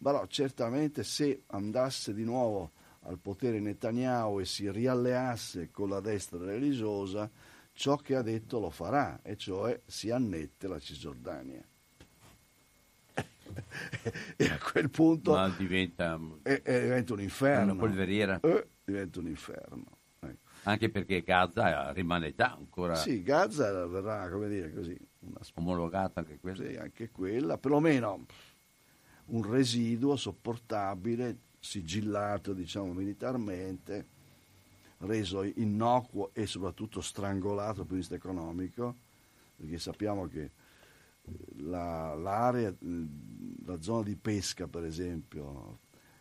Però 0.00 0.24
certamente 0.26 1.02
se 1.02 1.42
andasse 1.46 2.14
di 2.14 2.24
nuovo 2.24 2.70
al 3.00 3.18
potere 3.18 3.58
Netanyahu 3.58 4.40
e 4.40 4.44
si 4.44 4.70
rialleasse 4.70 5.70
con 5.70 5.88
la 5.88 6.00
destra 6.00 6.38
religiosa, 6.38 7.30
ciò 7.74 7.96
che 7.96 8.14
ha 8.14 8.22
detto 8.22 8.58
lo 8.58 8.70
farà, 8.70 9.20
e 9.22 9.36
cioè 9.36 9.78
si 9.84 10.10
annette 10.10 10.66
la 10.66 10.78
Cisgiordania. 10.78 11.62
e 14.36 14.46
a 14.46 14.58
quel 14.58 14.90
punto 14.90 15.32
Ma 15.32 15.48
diventa, 15.50 16.18
è, 16.42 16.62
è, 16.62 16.82
diventa 16.82 17.12
un 17.12 17.20
inferno. 17.20 17.72
Una 17.72 17.80
polveriera. 17.80 18.40
Eh, 18.40 18.68
diventa 18.84 19.18
un 19.18 19.26
inferno. 19.26 19.84
Anche 20.66 20.88
perché 20.88 21.22
Gaza 21.22 21.92
rimane 21.92 22.34
già 22.34 22.54
ancora. 22.54 22.94
Sì, 22.94 23.22
Gaza 23.22 23.86
verrà, 23.86 24.30
come 24.30 24.48
dire 24.48 24.72
così, 24.72 24.96
una... 25.20 25.38
omologata 25.54 26.20
anche 26.20 26.38
quella. 26.38 26.64
Sì, 26.66 26.76
anche 26.76 27.10
quella, 27.10 27.58
perlomeno 27.58 28.24
un 29.26 29.42
residuo 29.42 30.16
sopportabile, 30.16 31.38
sigillato, 31.58 32.54
diciamo, 32.54 32.94
militarmente, 32.94 34.06
reso 35.04 35.42
innocuo 35.42 36.30
e 36.32 36.46
soprattutto 36.46 37.00
strangolato 37.00 37.76
dal 37.76 37.86
punto 37.86 37.94
di 37.94 38.00
vista 38.00 38.14
economico, 38.14 38.94
perché 39.56 39.78
sappiamo 39.78 40.26
che 40.26 40.42
eh, 40.42 41.32
la, 41.58 42.14
l'area, 42.14 42.74
la 43.64 43.80
zona 43.80 44.02
di 44.02 44.16
pesca, 44.16 44.66
per 44.66 44.84
esempio, 44.84 45.78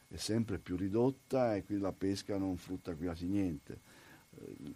è 0.07 0.17
sempre 0.17 0.59
più 0.59 0.75
ridotta 0.75 1.55
e 1.55 1.63
quindi 1.63 1.83
la 1.83 1.91
pesca 1.91 2.37
non 2.37 2.57
frutta 2.57 2.93
quasi 2.93 3.25
niente. 3.25 3.91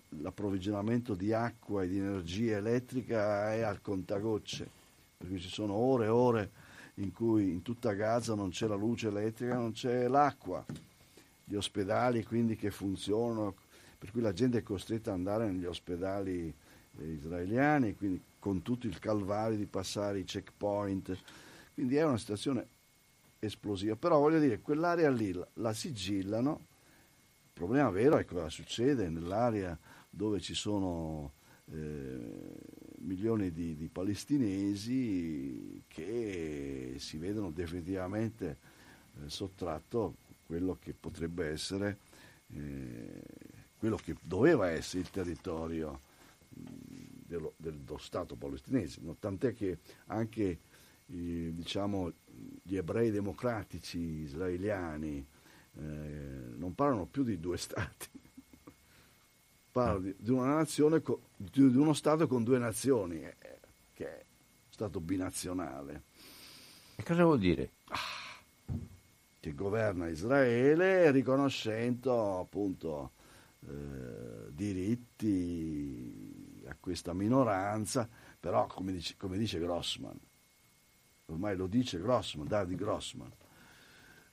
L'approvvigionamento 0.09 1.15
di 1.15 1.33
acqua 1.33 1.83
e 1.83 1.87
di 1.87 1.97
energia 1.97 2.57
elettrica 2.57 3.53
è 3.53 3.61
al 3.61 3.81
contagocce, 3.81 4.69
perché 5.17 5.39
ci 5.39 5.49
sono 5.49 5.73
ore 5.73 6.05
e 6.05 6.09
ore 6.09 6.51
in 6.95 7.11
cui 7.11 7.51
in 7.51 7.61
tutta 7.61 7.93
Gaza 7.93 8.35
non 8.35 8.49
c'è 8.49 8.67
la 8.67 8.75
luce 8.75 9.07
elettrica, 9.07 9.55
non 9.55 9.71
c'è 9.71 10.07
l'acqua, 10.07 10.63
gli 11.43 11.55
ospedali 11.55 12.23
quindi 12.23 12.55
che 12.55 12.71
funzionano, 12.71 13.55
per 14.07 14.15
cui 14.15 14.21
la 14.21 14.31
gente 14.31 14.59
è 14.59 14.63
costretta 14.63 15.11
ad 15.11 15.17
andare 15.17 15.51
negli 15.51 15.65
ospedali 15.65 16.47
eh, 16.97 17.05
israeliani, 17.05 17.93
quindi 17.93 18.21
con 18.39 18.61
tutto 18.61 18.87
il 18.87 18.99
calvario 18.99 19.57
di 19.57 19.65
passare 19.65 20.19
i 20.19 20.23
checkpoint, 20.23 21.17
quindi 21.73 21.97
è 21.97 22.05
una 22.05 22.17
situazione 22.17 22.67
esplosiva, 23.39 23.97
però 23.97 24.17
voglio 24.19 24.39
dire, 24.39 24.61
quell'area 24.61 25.09
lì 25.09 25.33
la, 25.33 25.45
la 25.55 25.73
sigillano, 25.73 26.67
il 27.43 27.49
problema 27.51 27.89
vero 27.89 28.15
è 28.15 28.23
cosa 28.23 28.47
succede 28.47 29.09
nell'area 29.09 29.77
dove 30.09 30.39
ci 30.39 30.53
sono 30.53 31.33
eh, 31.73 32.55
milioni 32.99 33.51
di, 33.51 33.75
di, 33.75 33.89
palestinesi 33.89 35.83
che 35.85 36.95
si 36.97 37.17
vedono 37.17 37.51
definitivamente 37.51 38.57
eh, 39.21 39.29
sottratto 39.29 40.15
quello 40.45 40.77
che 40.79 40.93
potrebbe 40.93 41.47
essere, 41.49 41.97
eh, 42.53 43.55
quello 43.77 43.95
che 43.97 44.15
doveva 44.21 44.69
essere 44.69 45.01
il 45.01 45.09
territorio 45.09 46.01
dello, 46.49 47.53
dello 47.57 47.97
Stato 47.97 48.35
palestinese, 48.35 48.99
no? 49.01 49.15
tant'è 49.19 49.53
che 49.53 49.79
anche 50.07 50.59
diciamo, 51.05 52.11
gli 52.63 52.75
ebrei 52.75 53.11
democratici 53.11 53.97
israeliani 53.97 55.25
eh, 55.79 55.81
non 56.55 56.73
parlano 56.75 57.05
più 57.05 57.23
di 57.23 57.39
due 57.39 57.57
stati, 57.57 58.09
parlano 59.71 60.13
di, 60.17 60.31
una 60.31 60.55
nazione, 60.55 61.01
di, 61.35 61.61
uno 61.61 61.93
Stato 61.93 62.27
con 62.27 62.43
due 62.43 62.57
nazioni, 62.57 63.21
eh, 63.21 63.59
che 63.93 64.05
è 64.05 64.25
Stato 64.69 64.99
binazionale. 64.99 66.03
E 66.95 67.03
cosa 67.03 67.23
vuol 67.23 67.39
dire? 67.39 67.71
Ah, 67.89 68.75
che 69.39 69.53
governa 69.53 70.07
Israele 70.07 71.11
riconoscendo 71.11 72.39
appunto 72.39 73.11
eh, 73.65 74.51
diritti 74.51 75.45
a 76.67 76.75
questa 76.79 77.13
minoranza, 77.13 78.07
però 78.39 78.67
come 78.67 78.91
dice, 78.91 79.15
come 79.17 79.37
dice 79.37 79.59
Grossman, 79.59 80.19
ormai 81.25 81.55
lo 81.55 81.67
dice 81.67 81.99
Grossman, 81.99 82.47
David 82.47 82.77
Grossman, 82.77 83.31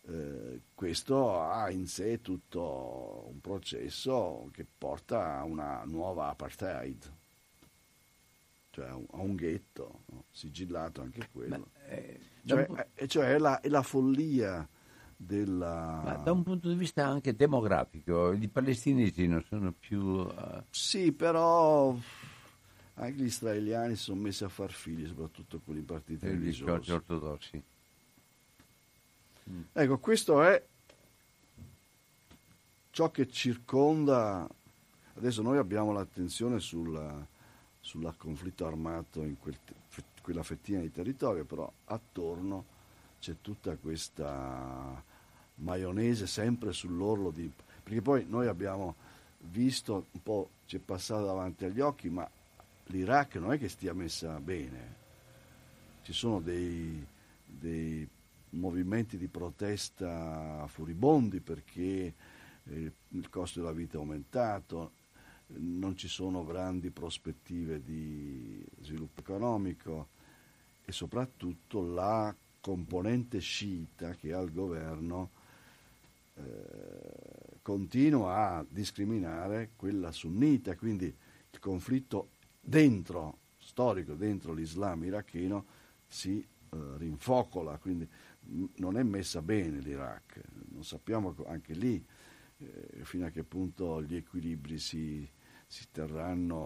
eh, 0.07 0.61
questo 0.75 1.41
ha 1.41 1.71
in 1.71 1.87
sé 1.87 2.21
tutto 2.21 3.27
un 3.31 3.41
processo 3.41 4.51
che 4.53 4.67
porta 4.67 5.39
a 5.39 5.45
una 5.45 5.83
nuova 5.85 6.29
apartheid, 6.29 7.13
cioè 8.71 8.89
a 8.89 8.97
un, 8.97 9.35
ghetto, 9.35 10.03
no? 10.07 10.25
sigillato 10.31 11.01
anche 11.01 11.29
quello. 11.33 11.71
Beh, 11.87 11.95
eh, 11.95 12.21
cioè, 12.45 12.67
un... 12.69 12.85
eh, 12.95 13.09
cioè 13.09 13.35
è, 13.35 13.39
la, 13.39 13.61
è, 13.61 13.69
la, 13.69 13.83
follia 13.83 14.69
della... 15.25 16.01
Ma 16.05 16.15
da 16.17 16.33
un 16.33 16.43
punto 16.43 16.69
di 16.69 16.75
vista 16.75 17.07
anche 17.07 17.35
demografico, 17.35 18.33
i 18.33 18.49
palestinesi 18.49 19.27
non 19.27 19.43
sono 19.49 19.73
più... 19.73 20.01
Uh... 20.01 20.63
Sì, 20.71 21.13
però 21.13 21.97
anche 22.95 23.15
gli 23.15 23.25
israeliani 23.25 23.97
si 23.97 24.05
sono 24.05 24.21
messi 24.21 24.45
a 24.45 24.49
far 24.49 24.71
figli, 24.71 25.07
soprattutto 25.07 25.61
quelli 25.65 25.81
partiti 25.81 26.27
religiosi. 26.27 26.93
ortodossi. 26.93 27.63
Mm. 29.51 29.63
Ecco, 29.73 29.99
questo 29.99 30.43
è 30.43 30.65
ciò 32.91 33.11
che 33.11 33.29
circonda. 33.29 34.49
Adesso 35.17 35.43
noi 35.43 35.59
abbiamo 35.59 35.93
l'attenzione 35.93 36.61
sul 36.61 37.27
conflitto 38.17 38.67
armato 38.67 39.23
in 39.23 39.39
quel, 39.39 39.59
quella 40.23 40.43
fettina 40.43 40.81
di 40.81 40.91
territorio, 40.91 41.45
però 41.45 41.71
attorno 41.85 42.73
c'è 43.19 43.37
tutta 43.41 43.77
questa 43.77 45.03
maionese 45.57 46.27
sempre 46.27 46.73
sull'orlo 46.73 47.31
di... 47.31 47.51
perché 47.83 48.03
poi 48.03 48.27
noi 48.29 48.47
abbiamo 48.47 48.97
visto 49.51 50.07
un 50.11 50.23
po', 50.23 50.51
ci 50.67 50.77
è 50.77 50.81
passato 50.81 51.25
davanti 51.27 51.65
agli 51.65 51.81
occhi, 51.81 52.09
ma 52.09 52.29
l'Iraq 52.87 53.37
non 53.37 53.53
è 53.53 53.59
che 53.59 53.69
stia 53.69 53.93
messa 53.93 54.39
bene. 54.41 55.03
Ci 56.03 56.13
sono 56.13 56.41
dei, 56.41 57.05
dei 57.45 58.07
movimenti 58.51 59.17
di 59.17 59.27
protesta 59.27 60.67
furibondi 60.69 61.41
perché 61.41 62.15
eh, 62.65 62.93
il 63.09 63.29
costo 63.29 63.61
della 63.61 63.73
vita 63.73 63.97
è 63.97 64.01
aumentato, 64.01 64.93
non 65.47 65.97
ci 65.97 66.09
sono 66.09 66.45
grandi 66.45 66.91
prospettive 66.91 67.83
di 67.83 68.65
sviluppo 68.81 69.21
economico 69.21 70.09
e 70.85 70.93
soprattutto 70.93 71.83
la 71.83 72.35
componente 72.61 73.39
sciita 73.41 74.15
che 74.15 74.33
al 74.33 74.51
governo 74.53 75.43
eh, 76.35 77.59
continua 77.63 78.57
a 78.57 78.67
discriminare 78.69 79.73
quella 79.77 80.13
sunnita, 80.13 80.77
quindi 80.77 81.07
il 81.07 81.59
conflitto 81.59 82.31
dentro, 82.61 83.39
storico 83.59 84.15
dentro 84.15 84.53
l'Islam 84.53 85.05
iracheno 85.05 85.65
si 86.07 86.41
eh, 86.41 86.47
rinfocola, 86.97 87.79
quindi 87.79 88.09
non 88.77 88.99
è 88.99 89.03
messa 89.03 89.41
bene 89.41 89.79
l'Iraq, 89.81 90.41
non 90.71 90.85
sappiamo 90.85 91.35
anche 91.47 91.73
lì 91.73 92.05
eh, 92.59 93.05
fino 93.05 93.27
a 93.27 93.31
che 93.31 93.45
punto 93.45 94.03
gli 94.03 94.17
equilibri 94.17 94.79
si, 94.79 95.29
si 95.67 95.87
terranno. 95.91 96.63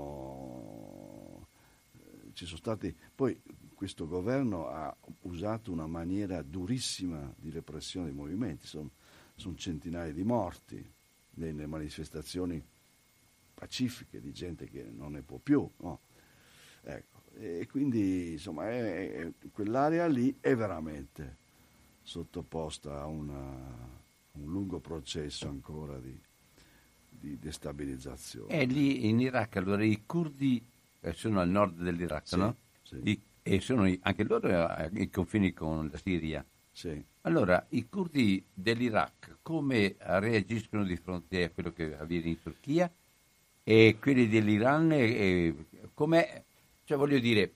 Eh, 1.92 2.32
ci 2.32 2.44
sono 2.44 2.58
stati. 2.58 2.94
Poi 3.14 3.40
questo 3.74 4.06
governo 4.06 4.68
ha 4.68 4.96
usato 5.22 5.70
una 5.70 5.86
maniera 5.86 6.42
durissima 6.42 7.32
di 7.36 7.50
repressione 7.50 8.06
dei 8.06 8.14
movimenti, 8.14 8.66
sono, 8.66 8.90
sono 9.38 9.54
centinaia 9.54 10.12
di 10.12 10.24
morti 10.24 10.92
nelle 11.34 11.66
manifestazioni 11.66 12.62
pacifiche 13.54 14.20
di 14.20 14.32
gente 14.32 14.68
che 14.68 14.82
non 14.84 15.12
ne 15.12 15.22
può 15.22 15.38
più. 15.38 15.68
No? 15.78 16.00
Ecco. 16.82 17.22
E 17.34 17.66
quindi 17.70 18.32
insomma 18.32 18.68
è, 18.68 19.12
è, 19.12 19.32
quell'area 19.52 20.06
lì 20.06 20.36
è 20.40 20.56
veramente 20.56 21.36
sottoposta 22.02 23.00
a 23.00 23.06
una, 23.06 23.38
un 24.32 24.50
lungo 24.50 24.80
processo 24.80 25.48
ancora 25.48 25.98
di, 25.98 26.20
di 27.08 27.38
destabilizzazione. 27.38 28.52
E 28.52 28.64
lì 28.64 29.08
in 29.08 29.20
Iraq 29.20 29.56
allora 29.56 29.84
i 29.84 30.02
curdi 30.04 30.64
eh, 31.00 31.12
sono 31.12 31.38
al 31.40 31.48
nord 31.48 31.80
dell'Iraq, 31.80 32.26
sì, 32.26 32.36
no? 32.36 32.56
Sì. 32.82 33.00
I, 33.04 33.22
e 33.42 33.60
sono 33.60 33.82
anche 34.00 34.24
loro 34.24 34.66
ai 34.66 35.08
confini 35.10 35.52
con 35.52 35.88
la 35.92 35.96
Siria. 35.96 36.44
Sì. 36.78 37.04
Allora, 37.22 37.66
i 37.70 37.88
curdi 37.88 38.40
dell'Iraq 38.54 39.38
come 39.42 39.96
reagiscono 39.98 40.84
di 40.84 40.94
fronte 40.94 41.42
a 41.42 41.50
quello 41.50 41.72
che 41.72 41.98
avviene 41.98 42.28
in 42.28 42.40
Turchia 42.40 42.88
e 43.64 43.96
quelli 44.00 44.28
dell'Iran 44.28 44.92
eh, 44.92 45.66
come 45.92 46.44
cioè 46.84 46.96
voglio 46.96 47.18
dire 47.18 47.52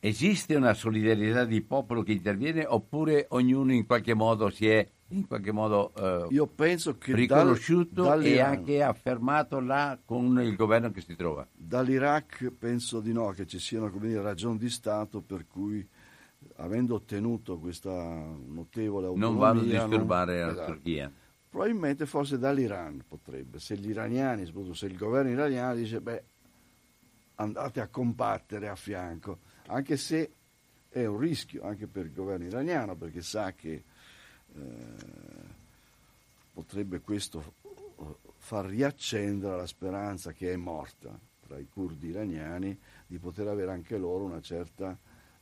esiste 0.00 0.54
una 0.54 0.72
solidarietà 0.72 1.44
di 1.44 1.60
popolo 1.60 2.02
che 2.02 2.12
interviene 2.12 2.64
oppure 2.64 3.26
ognuno 3.28 3.74
in 3.74 3.84
qualche 3.84 4.14
modo 4.14 4.48
si 4.48 4.66
è 4.68 4.88
in 5.08 5.26
qualche 5.26 5.52
modo 5.52 5.92
eh, 5.94 6.26
Io 6.30 6.46
penso 6.46 6.96
che 6.96 7.14
riconosciuto 7.14 8.04
dal, 8.04 8.24
e 8.24 8.40
anche 8.40 8.82
affermato 8.82 9.60
là 9.60 9.98
con 10.02 10.40
il 10.40 10.56
governo 10.56 10.90
che 10.92 11.02
si 11.02 11.14
trova. 11.14 11.46
Dall'Iraq 11.52 12.52
penso 12.58 13.00
di 13.00 13.12
no, 13.12 13.28
che 13.32 13.46
ci 13.46 13.58
siano 13.58 13.90
dire, 13.98 14.22
ragioni 14.22 14.56
di 14.56 14.70
Stato 14.70 15.20
per 15.20 15.46
cui 15.46 15.86
avendo 16.56 16.94
ottenuto 16.94 17.58
questa 17.58 17.92
notevole 17.92 19.06
autonomia 19.06 19.28
non 19.28 19.38
vanno 19.38 19.60
a 19.60 19.64
disturbare 19.64 20.38
non, 20.38 20.46
la 20.46 20.52
esatto. 20.52 20.72
Turchia. 20.72 21.12
Probabilmente 21.48 22.06
forse 22.06 22.38
dall'Iran 22.38 23.04
potrebbe, 23.06 23.58
se 23.58 23.76
gli 23.76 23.88
iraniani, 23.90 24.44
soprattutto 24.44 24.74
se 24.74 24.86
il 24.86 24.96
governo 24.96 25.30
iraniano 25.30 25.74
dice 25.74 26.00
beh 26.00 26.24
andate 27.36 27.80
a 27.80 27.88
combattere 27.88 28.68
a 28.68 28.76
fianco, 28.76 29.38
anche 29.66 29.96
se 29.96 30.32
è 30.88 31.04
un 31.04 31.18
rischio 31.18 31.62
anche 31.64 31.86
per 31.86 32.06
il 32.06 32.12
governo 32.12 32.46
iraniano 32.46 32.94
perché 32.96 33.20
sa 33.20 33.52
che 33.52 33.82
eh, 34.54 34.62
potrebbe 36.52 37.00
questo 37.00 37.52
far 38.38 38.66
riaccendere 38.66 39.56
la 39.56 39.66
speranza 39.66 40.32
che 40.32 40.52
è 40.52 40.56
morta 40.56 41.18
tra 41.46 41.58
i 41.58 41.68
curdi 41.68 42.08
iraniani 42.08 42.78
di 43.06 43.18
poter 43.18 43.48
avere 43.48 43.72
anche 43.72 43.98
loro 43.98 44.24
una 44.24 44.40
certa 44.40 44.96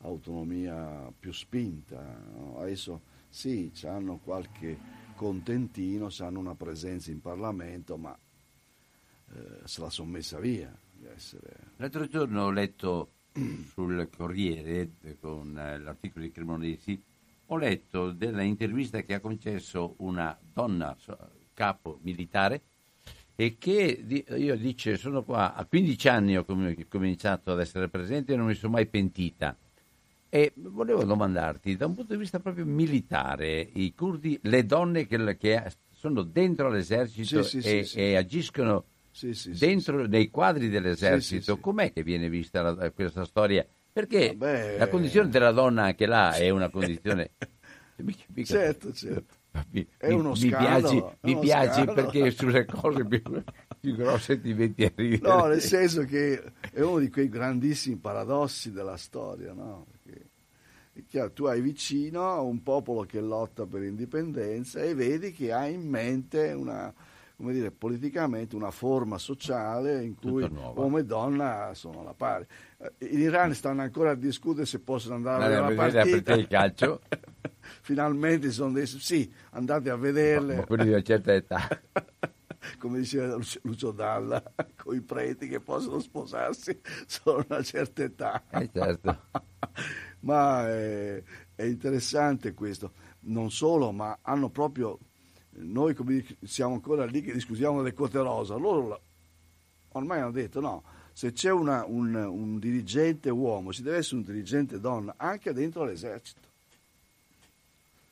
autonomia 0.05 1.13
più 1.19 1.33
spinta. 1.33 2.23
Adesso 2.57 3.01
sì, 3.29 3.73
hanno 3.85 4.19
qualche 4.19 4.79
contentino, 5.17 6.09
hanno 6.19 6.39
una 6.39 6.55
presenza 6.55 7.11
in 7.11 7.21
Parlamento, 7.21 7.97
ma 7.97 8.17
eh, 9.33 9.61
se 9.65 9.81
la 9.81 9.91
sono 9.91 10.11
messa 10.11 10.39
via. 10.39 10.73
Essere... 11.15 11.73
L'altro 11.77 12.07
giorno 12.07 12.45
ho 12.45 12.51
letto 12.51 13.11
sul 13.73 14.09
Corriere 14.17 14.91
con 15.21 15.59
eh, 15.59 15.79
l'articolo 15.79 16.25
di 16.25 16.31
Cremonesi 16.31 17.03
ho 17.47 17.57
letto 17.57 18.11
della 18.11 18.43
intervista 18.43 19.03
che 19.03 19.15
ha 19.15 19.21
concesso 19.21 19.97
una 19.99 20.37
donna 20.53 20.97
capo 21.53 21.99
militare 22.03 22.63
e 23.37 23.57
che 23.59 24.25
io 24.37 24.57
dice 24.57 24.97
sono 24.97 25.23
qua 25.25 25.55
a 25.55 25.67
15 25.67 26.09
anni 26.09 26.37
ho 26.37 26.47
cominciato 26.89 27.53
ad 27.53 27.61
essere 27.61 27.89
presente 27.89 28.33
e 28.33 28.37
non 28.37 28.47
mi 28.47 28.55
sono 28.55 28.73
mai 28.73 28.87
pentita 28.87 29.57
e 30.35 30.53
volevo 30.57 31.05
domandarti 31.05 31.76
da 31.76 31.87
un 31.87 31.95
punto 31.95 32.12
di 32.12 32.18
vista 32.18 32.41
proprio 32.41 32.64
militare 32.64 33.68
i 33.74 33.95
curdi 33.95 34.37
le 34.43 34.66
donne 34.66 35.07
che, 35.07 35.37
che 35.37 35.62
sono 35.93 36.22
dentro 36.22 36.68
l'esercito 36.68 37.45
sì, 37.45 37.61
sì, 37.61 37.78
e, 37.78 37.85
sì, 37.85 37.99
e, 37.99 38.16
agiscono 38.16 38.87
dentro 39.57 40.09
nei 40.09 40.30
quadri 40.30 40.68
dell'esercito 40.68 41.61
com'è 41.61 41.93
che 41.93 42.03
viene 42.03 42.28
vista 42.28 42.62
la, 42.62 42.91
questa 42.91 43.24
storia 43.24 43.64
perché 43.93 44.35
Vabbè, 44.37 44.76
la 44.76 44.89
condizione 44.89 45.28
della 45.28 45.53
donna 45.53 45.85
anche 45.85 46.07
là 46.07 46.32
è 46.32 46.51
una 46.51 46.68
condizione... 46.68 47.30
mica, 48.03 48.24
mica, 48.35 48.55
certo, 48.55 48.93
certo. 48.93 49.37
Mi, 49.70 49.87
è 49.97 50.11
uno 50.11 50.30
mi, 50.30 50.37
scandalo, 50.37 50.89
piace, 50.89 51.16
mi 51.20 51.39
piace 51.39 51.85
perché 51.85 52.30
sulle 52.32 52.64
cose 52.64 53.05
più, 53.05 53.22
più 53.78 53.95
grosse 53.95 54.41
ti 54.41 54.53
metti 54.53 54.82
a 54.82 54.93
ridere. 54.93 55.32
No, 55.32 55.47
nel 55.47 55.61
senso 55.61 56.03
che 56.03 56.43
è 56.72 56.80
uno 56.80 56.99
di 56.99 57.09
quei 57.09 57.28
grandissimi 57.28 57.95
paradossi 57.97 58.72
della 58.72 58.97
storia, 58.97 59.53
no? 59.53 59.87
Perché 59.89 60.24
chiaro, 61.03 61.33
tu 61.33 61.45
hai 61.47 61.61
vicino 61.61 62.43
un 62.45 62.63
popolo 62.63 63.03
che 63.03 63.21
lotta 63.21 63.67
per 63.67 63.81
l'indipendenza 63.81 64.81
e 64.81 64.95
vedi 64.95 65.33
che 65.33 65.53
ha 65.53 65.67
in 65.67 65.89
mente 65.89 66.53
una, 66.53 66.93
come 67.37 67.53
dire, 67.53 67.71
politicamente 67.71 68.55
una 68.55 68.71
forma 68.71 69.19
sociale 69.19 70.03
in 70.05 70.15
cui 70.15 70.49
uomo 70.75 70.99
e 70.99 71.05
donna 71.05 71.73
sono 71.75 72.01
alla 72.01 72.15
pari. 72.15 72.47
Eh, 72.79 73.11
in 73.11 73.21
Iran 73.21 73.53
stanno 73.55 73.83
ancora 73.83 74.11
a 74.11 74.15
discutere 74.15 74.67
se 74.67 74.79
possono 74.79 75.17
andare 75.17 75.57
a 75.57 75.71
vedere 75.71 76.41
il 76.41 76.47
calcio. 76.47 77.01
Finalmente 77.83 78.51
sono 78.51 78.73
dei... 78.73 78.87
Sì, 78.87 79.31
andate 79.51 79.91
a 79.91 79.97
vederle. 79.97 80.55
Ma, 80.55 80.61
ma 80.61 80.67
quelli 80.67 80.85
di 80.85 80.91
una 80.91 81.03
certa 81.03 81.35
età. 81.35 81.69
Come 82.79 82.99
diceva 82.99 83.39
Lucio 83.63 83.91
Dalla, 83.91 84.43
con 84.77 84.95
i 84.95 85.01
preti 85.01 85.49
che 85.49 85.61
possono 85.61 85.99
sposarsi 85.99 86.81
solo 87.07 87.41
a 87.41 87.47
una 87.49 87.63
certa 87.63 88.03
età. 88.05 88.43
Eh, 88.51 88.71
certo. 88.73 89.19
Ma 90.25 90.68
è, 90.68 91.22
è 91.55 91.62
interessante 91.62 92.53
questo. 92.55 92.93
Non 93.27 93.51
solo, 93.51 93.93
ma 93.93 94.18
hanno 94.22 94.51
proprio 94.51 94.99
noi 95.57 95.95
come 95.95 96.25
siamo 96.43 96.75
ancora 96.75 97.05
lì 97.07 97.22
che 97.22 97.33
discutiamo 97.33 97.79
delle 97.79 97.95
quote 97.95 98.18
rosa, 98.18 98.57
loro 98.57 99.01
ormai 99.93 100.20
hanno 100.20 100.33
detto 100.33 100.61
no, 100.61 100.83
se 101.12 101.33
c'è 101.33 101.51
una, 101.51 101.85
un, 101.87 102.14
un, 102.14 102.59
dirigente 102.59 103.31
uomo, 103.31 103.72
ci 103.72 103.83
deve 103.83 103.99
essere 103.99 104.16
un 104.16 104.25
dirigente 104.25 104.81
donna 104.81 105.14
anche 105.16 105.53
dentro 105.53 105.85
l'esercito. 105.85 106.41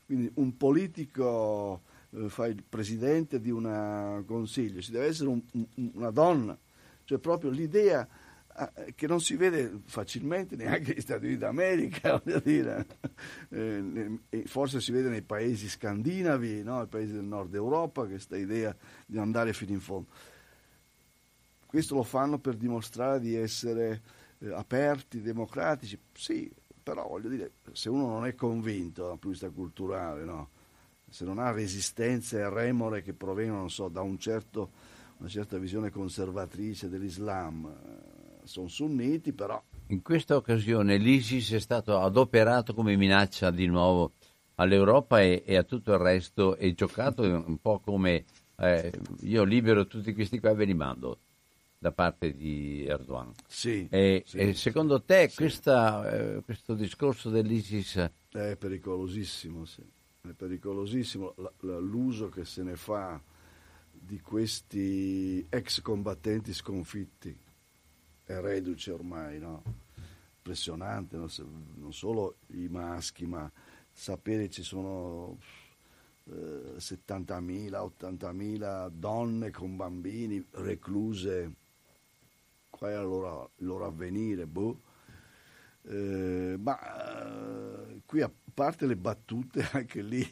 Quindi 0.05 0.31
un 0.35 0.55
politico 0.55 1.81
eh, 2.11 2.29
fa 2.29 2.47
il 2.47 2.63
presidente 2.67 3.41
di 3.41 3.51
un 3.51 4.23
consiglio, 4.25 4.81
ci 4.81 4.91
deve 4.91 5.07
essere 5.07 5.29
un, 5.29 5.41
un, 5.51 5.91
una 5.95 6.11
donna, 6.11 6.57
cioè 7.03 7.17
proprio 7.17 7.51
l'idea 7.51 8.07
eh, 8.07 8.22
che 8.95 9.07
non 9.07 9.19
si 9.19 9.35
vede 9.35 9.81
facilmente 9.85 10.55
neanche 10.55 10.89
negli 10.89 11.01
Stati 11.01 11.25
Uniti 11.25 11.39
d'America, 11.39 12.21
eh, 13.49 14.19
forse 14.45 14.79
si 14.79 14.91
vede 14.91 15.09
nei 15.09 15.21
paesi 15.23 15.67
scandinavi, 15.67 16.63
nei 16.63 16.87
paesi 16.87 17.13
del 17.13 17.23
nord 17.23 17.53
Europa, 17.55 18.05
questa 18.05 18.37
idea 18.37 18.75
di 19.05 19.17
andare 19.17 19.53
fino 19.53 19.71
in 19.71 19.79
fondo. 19.79 20.09
Questo 21.65 21.95
lo 21.95 22.03
fanno 22.03 22.37
per 22.37 22.55
dimostrare 22.55 23.19
di 23.19 23.35
essere 23.35 24.01
eh, 24.39 24.51
aperti, 24.51 25.21
democratici, 25.21 25.99
sì, 26.11 26.51
però 26.83 27.07
voglio 27.07 27.29
dire, 27.29 27.51
se 27.71 27.89
uno 27.89 28.07
non 28.07 28.25
è 28.27 28.35
convinto 28.35 29.07
dal 29.07 29.17
punto 29.17 29.27
di 29.27 29.33
vista 29.33 29.49
culturale, 29.49 30.23
no? 30.23 30.49
se 31.09 31.25
non 31.25 31.37
ha 31.37 31.51
resistenze 31.51 32.39
e 32.39 32.49
remore 32.49 33.01
che 33.01 33.13
provengono, 33.13 33.67
so, 33.67 33.87
da 33.87 34.01
un 34.01 34.17
certo, 34.17 34.71
una 35.17 35.29
certa 35.29 35.59
visione 35.59 35.91
conservatrice 35.91 36.89
dell'Islam, 36.89 37.65
eh, 37.65 38.12
sono 38.45 38.67
sunniti, 38.67 39.33
però... 39.33 39.61
In 39.87 40.01
questa 40.01 40.35
occasione 40.35 40.97
l'ISIS 40.97 41.53
è 41.53 41.59
stato 41.59 41.99
adoperato 41.99 42.73
come 42.73 42.95
minaccia 42.95 43.51
di 43.51 43.67
nuovo 43.67 44.13
all'Europa 44.55 45.21
e, 45.21 45.43
e 45.45 45.55
a 45.55 45.63
tutto 45.63 45.93
il 45.93 45.99
resto 45.99 46.55
e 46.55 46.73
giocato 46.73 47.23
un 47.23 47.57
po' 47.59 47.79
come 47.79 48.25
eh, 48.57 48.91
io 49.21 49.43
libero 49.43 49.87
tutti 49.87 50.13
questi 50.13 50.39
qua 50.39 50.51
e 50.51 50.55
ve 50.55 50.65
li 50.65 50.73
mando. 50.73 51.19
da 51.83 51.91
parte 51.91 52.33
di 52.33 52.85
Erdogan. 52.85 53.33
Sì, 53.45 53.85
e, 53.89 54.23
sì, 54.25 54.37
e 54.37 54.53
secondo 54.53 55.01
te 55.01 55.27
sì. 55.27 55.35
questa, 55.35 56.09
eh, 56.09 56.41
questo 56.41 56.75
discorso 56.75 57.29
dell'ISIS 57.29 58.09
è 58.31 58.55
pericolosissimo, 58.55 59.65
sì. 59.65 59.83
è 60.21 60.31
pericolosissimo 60.31 61.35
l'uso 61.59 62.29
che 62.29 62.45
se 62.45 62.63
ne 62.63 62.77
fa 62.77 63.21
di 63.91 64.21
questi 64.21 65.45
ex 65.49 65.81
combattenti 65.81 66.53
sconfitti, 66.53 67.37
è 68.25 68.39
reduce 68.39 68.91
ormai, 68.91 69.39
no? 69.39 69.81
impressionante, 70.43 71.15
no? 71.15 71.27
non 71.75 71.93
solo 71.93 72.37
i 72.47 72.67
maschi, 72.67 73.25
ma 73.25 73.49
sapere 73.89 74.49
ci 74.49 74.61
sono 74.61 75.37
eh, 76.25 76.75
70.000, 76.77 77.93
80.000 77.99 78.89
donne 78.89 79.51
con 79.51 79.77
bambini 79.77 80.45
recluse 80.51 81.53
qual 82.69 82.91
è 82.91 82.97
il 82.97 83.03
loro, 83.03 83.51
il 83.57 83.65
loro 83.65 83.85
avvenire, 83.85 84.45
boh. 84.45 84.81
Eh, 85.85 86.55
ma 86.59 87.85
eh, 87.85 88.01
qui 88.05 88.21
a 88.21 88.31
parte 88.53 88.85
le 88.85 88.97
battute, 88.97 89.67
anche 89.71 90.01
lì, 90.01 90.27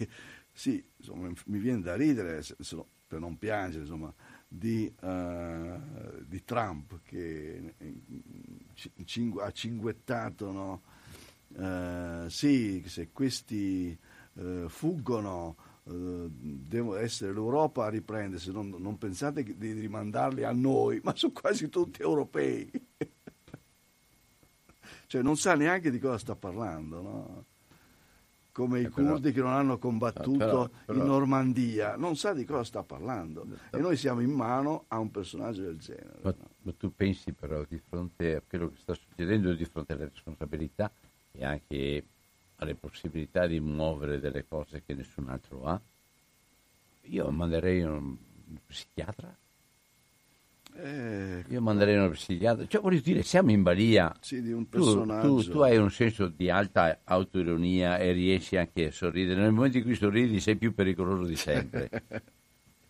sì, 0.51 0.83
insomma, 0.97 1.31
mi 1.45 1.59
viene 1.59 1.81
da 1.81 1.95
ridere, 1.95 2.41
se, 2.41 2.55
se 2.59 2.83
per 3.07 3.19
non 3.19 3.37
piangere, 3.37 3.83
insomma, 3.83 4.13
di, 4.54 4.93
uh, 4.99 6.26
di 6.26 6.43
Trump 6.43 6.99
che 7.04 7.74
cingu- 9.06 9.41
ha 9.41 9.49
cinguettato, 9.52 10.52
no? 10.52 10.82
Uh, 11.54 12.28
sì, 12.28 12.84
se 12.86 13.12
questi 13.12 13.97
uh, 14.34 14.68
fuggono 14.68 15.70
deve 15.84 17.02
essere 17.02 17.34
l'Europa 17.34 17.86
a 17.86 17.89
riprendersi, 17.89 18.52
non, 18.52 18.70
non 18.78 18.97
pensate 18.97 19.43
di 19.43 19.72
rimandarli 19.72 20.43
a 20.43 20.52
noi, 20.52 21.02
ma 21.04 21.16
sono 21.16 21.34
quasi 21.34 21.70
tutti 21.70 22.02
europei. 22.02 22.70
cioè 25.08 25.22
non 25.22 25.38
sa 25.38 25.56
neanche 25.56 25.89
di 25.89 25.99
cosa 25.99 26.20
sta 26.20 26.36
parlando, 26.36 27.02
no? 27.02 27.45
Come 28.52 28.80
eh 28.80 28.84
i 28.84 28.89
però, 28.89 29.12
curdi 29.12 29.32
che 29.32 29.41
non 29.41 29.52
hanno 29.52 29.78
combattuto 29.78 30.38
però, 30.38 30.70
però, 30.86 30.99
in 30.99 31.06
Normandia, 31.06 31.95
non 31.95 32.16
sa 32.16 32.34
di 32.34 32.45
cosa 32.45 32.64
sta 32.64 32.84
parlando. 32.84 33.45
E 33.72 33.78
noi 33.78 33.95
siamo 33.95 34.22
in 34.22 34.32
mano 34.32 34.86
a 34.88 34.99
un 34.99 35.10
personaggio 35.12 35.64
del 35.64 35.78
genere. 35.78 36.20
Ma, 36.22 36.36
no? 36.38 36.49
ma 36.62 36.74
tu 36.74 36.93
pensi 36.93 37.32
però 37.32 37.64
di 37.68 37.80
fronte 37.80 38.36
a 38.36 38.41
quello 38.47 38.70
che 38.70 38.78
sta 38.78 38.93
succedendo, 38.93 39.54
di 39.54 39.66
fronte 39.66 39.93
alle 39.93 40.10
responsabilità 40.12 40.91
e 41.32 41.45
anche 41.45 42.06
alle 42.58 42.76
possibilità 42.76 43.47
di 43.47 43.60
muovere 43.60 44.20
delle 44.20 44.45
cose 44.47 44.84
che 44.86 44.93
nessun 44.93 45.30
altro 45.30 45.64
ha, 45.66 45.82
io 47.04 47.32
manderei 47.32 47.82
un 47.82 48.16
psichiatra. 48.66 49.36
Eh, 50.76 51.43
io 51.47 51.61
manderei 51.61 51.97
uno 51.97 52.09
psichiatra. 52.09 52.65
Cioè, 52.65 52.82
voglio 52.82 53.01
dire, 53.01 53.24
siamo 53.24 53.51
in 53.51 53.61
balia. 53.61 54.13
Sì, 54.19 54.41
di 54.41 54.51
un 54.51 54.67
personaggio. 54.67 55.28
Tu, 55.28 55.43
tu, 55.43 55.49
tu, 55.51 55.59
hai 55.59 55.78
un 55.78 55.91
senso 55.91 56.28
di 56.28 56.49
alta 56.49 57.01
autoironia 57.03 57.97
e 57.97 58.11
riesci 58.11 58.57
anche 58.57 58.88
a 58.88 58.91
sorridere. 58.91 59.41
Nel 59.41 59.51
momento 59.51 59.78
in 59.78 59.84
cui 59.84 59.95
sorridi 59.95 60.39
sei 60.39 60.55
più 60.55 60.74
pericoloso 60.74 61.26
di 61.26 61.36
sempre. 61.36 61.89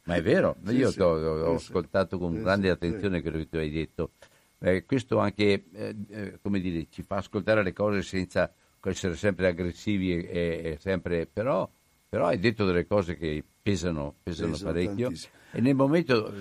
Ma 0.03 0.15
è 0.15 0.21
vero, 0.21 0.57
sì, 0.65 0.73
io 0.73 0.91
sì, 0.91 0.99
ho, 0.99 1.09
ho 1.09 1.57
sì, 1.57 1.67
ascoltato 1.67 2.17
con 2.17 2.41
grande 2.41 2.69
attenzione 2.69 3.21
quello 3.21 3.37
che 3.37 3.49
tu 3.49 3.57
hai 3.57 3.69
detto. 3.69 4.13
Eh, 4.57 4.83
questo 4.85 5.19
anche, 5.19 5.65
eh, 5.71 5.95
eh, 6.09 6.39
come 6.41 6.59
dire, 6.59 6.87
ci 6.89 7.03
fa 7.03 7.17
ascoltare 7.17 7.63
le 7.63 7.73
cose 7.73 8.01
senza 8.01 8.51
essere 8.83 9.15
sempre 9.15 9.47
aggressivi 9.47 10.17
e, 10.17 10.61
e 10.63 10.77
sempre, 10.79 11.27
però, 11.27 11.69
però, 12.09 12.27
hai 12.27 12.39
detto 12.39 12.65
delle 12.65 12.87
cose 12.87 13.15
che 13.15 13.43
pesano, 13.61 14.15
pesano, 14.23 14.51
pesano 14.51 14.71
parecchio 14.71 15.05
tantissimo. 15.07 15.33
e 15.51 15.61
nel 15.61 15.75
momento, 15.75 16.33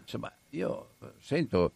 insomma, 0.00 0.32
io 0.58 0.94
sento 1.18 1.74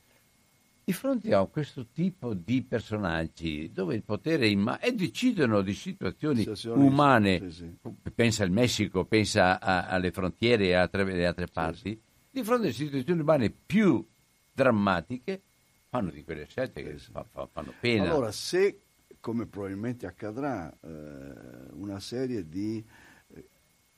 di 0.85 0.93
fronte 0.93 1.33
a 1.33 1.45
questo 1.47 1.87
tipo 1.93 2.35
di 2.35 2.63
personaggi 2.63 3.71
dove 3.73 3.95
il 3.95 4.03
potere 4.03 4.49
in 4.49 4.61
mano 4.61 4.81
e 4.81 4.93
decidono 4.93 5.63
di 5.63 5.75
situazioni 5.75 6.45
umane, 6.67 7.51
sì, 7.51 7.77
sì. 7.81 8.11
pensa 8.13 8.43
al 8.43 8.51
Messico, 8.51 9.05
pensa 9.05 9.61
a, 9.61 9.87
alle 9.87 10.11
frontiere 10.11 10.67
e 10.67 10.75
a 10.75 10.83
altre, 10.83 11.27
altre 11.27 11.47
parti, 11.47 11.91
sì, 11.91 12.01
di 12.31 12.43
fronte 12.43 12.69
a 12.69 12.73
situazioni 12.73 13.21
umane 13.21 13.51
più 13.51 14.05
drammatiche, 14.53 15.43
fanno 15.89 16.11
di 16.11 16.25
quelle 16.25 16.47
scelte 16.47 16.83
che 16.83 16.99
fa, 16.99 17.25
fa, 17.31 17.47
fanno 17.47 17.73
pena. 17.79 18.11
Allora, 18.11 18.33
se 18.33 18.81
come 19.21 19.47
probabilmente 19.47 20.07
accadrà, 20.07 20.69
eh, 20.81 21.71
una 21.75 22.01
serie 22.01 22.49
di 22.49 22.85
eh, 23.29 23.49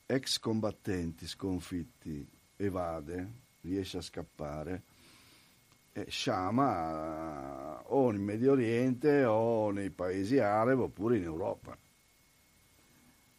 ex 0.05 0.37
combattenti 0.37 1.25
sconfitti 1.25 2.29
evade, 2.57 3.44
riesce 3.65 3.97
a 3.97 4.01
scappare, 4.01 4.83
e 5.97 6.09
sciama 6.09 7.81
o 7.85 8.11
in 8.11 8.21
Medio 8.21 8.51
Oriente 8.51 9.23
o 9.23 9.71
nei 9.71 9.91
paesi 9.91 10.37
arabi 10.39 10.81
oppure 10.81 11.15
in 11.15 11.23
Europa. 11.23 11.77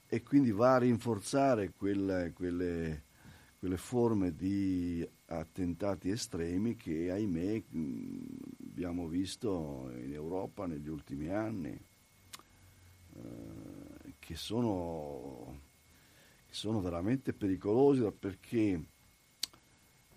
E 0.09 0.23
quindi 0.23 0.53
va 0.53 0.77
a 0.77 0.79
rinforzare 0.79 1.75
quelle, 1.77 2.33
quelle, 2.33 3.05
quelle 3.59 3.77
forme 3.77 4.35
di 4.35 5.07
attentati 5.27 6.09
estremi 6.09 6.77
che 6.77 7.11
ahimè 7.11 7.63
abbiamo 8.77 9.07
visto 9.07 9.91
in 9.97 10.15
Europa 10.15 10.67
negli 10.67 10.89
ultimi 10.89 11.29
anni, 11.29 11.79
eh, 13.17 14.15
che, 14.19 14.35
sono, 14.35 15.61
che 16.47 16.55
sono 16.55 16.81
veramente 16.81 17.35
pericolosi 17.35 18.11
perché 18.19 18.83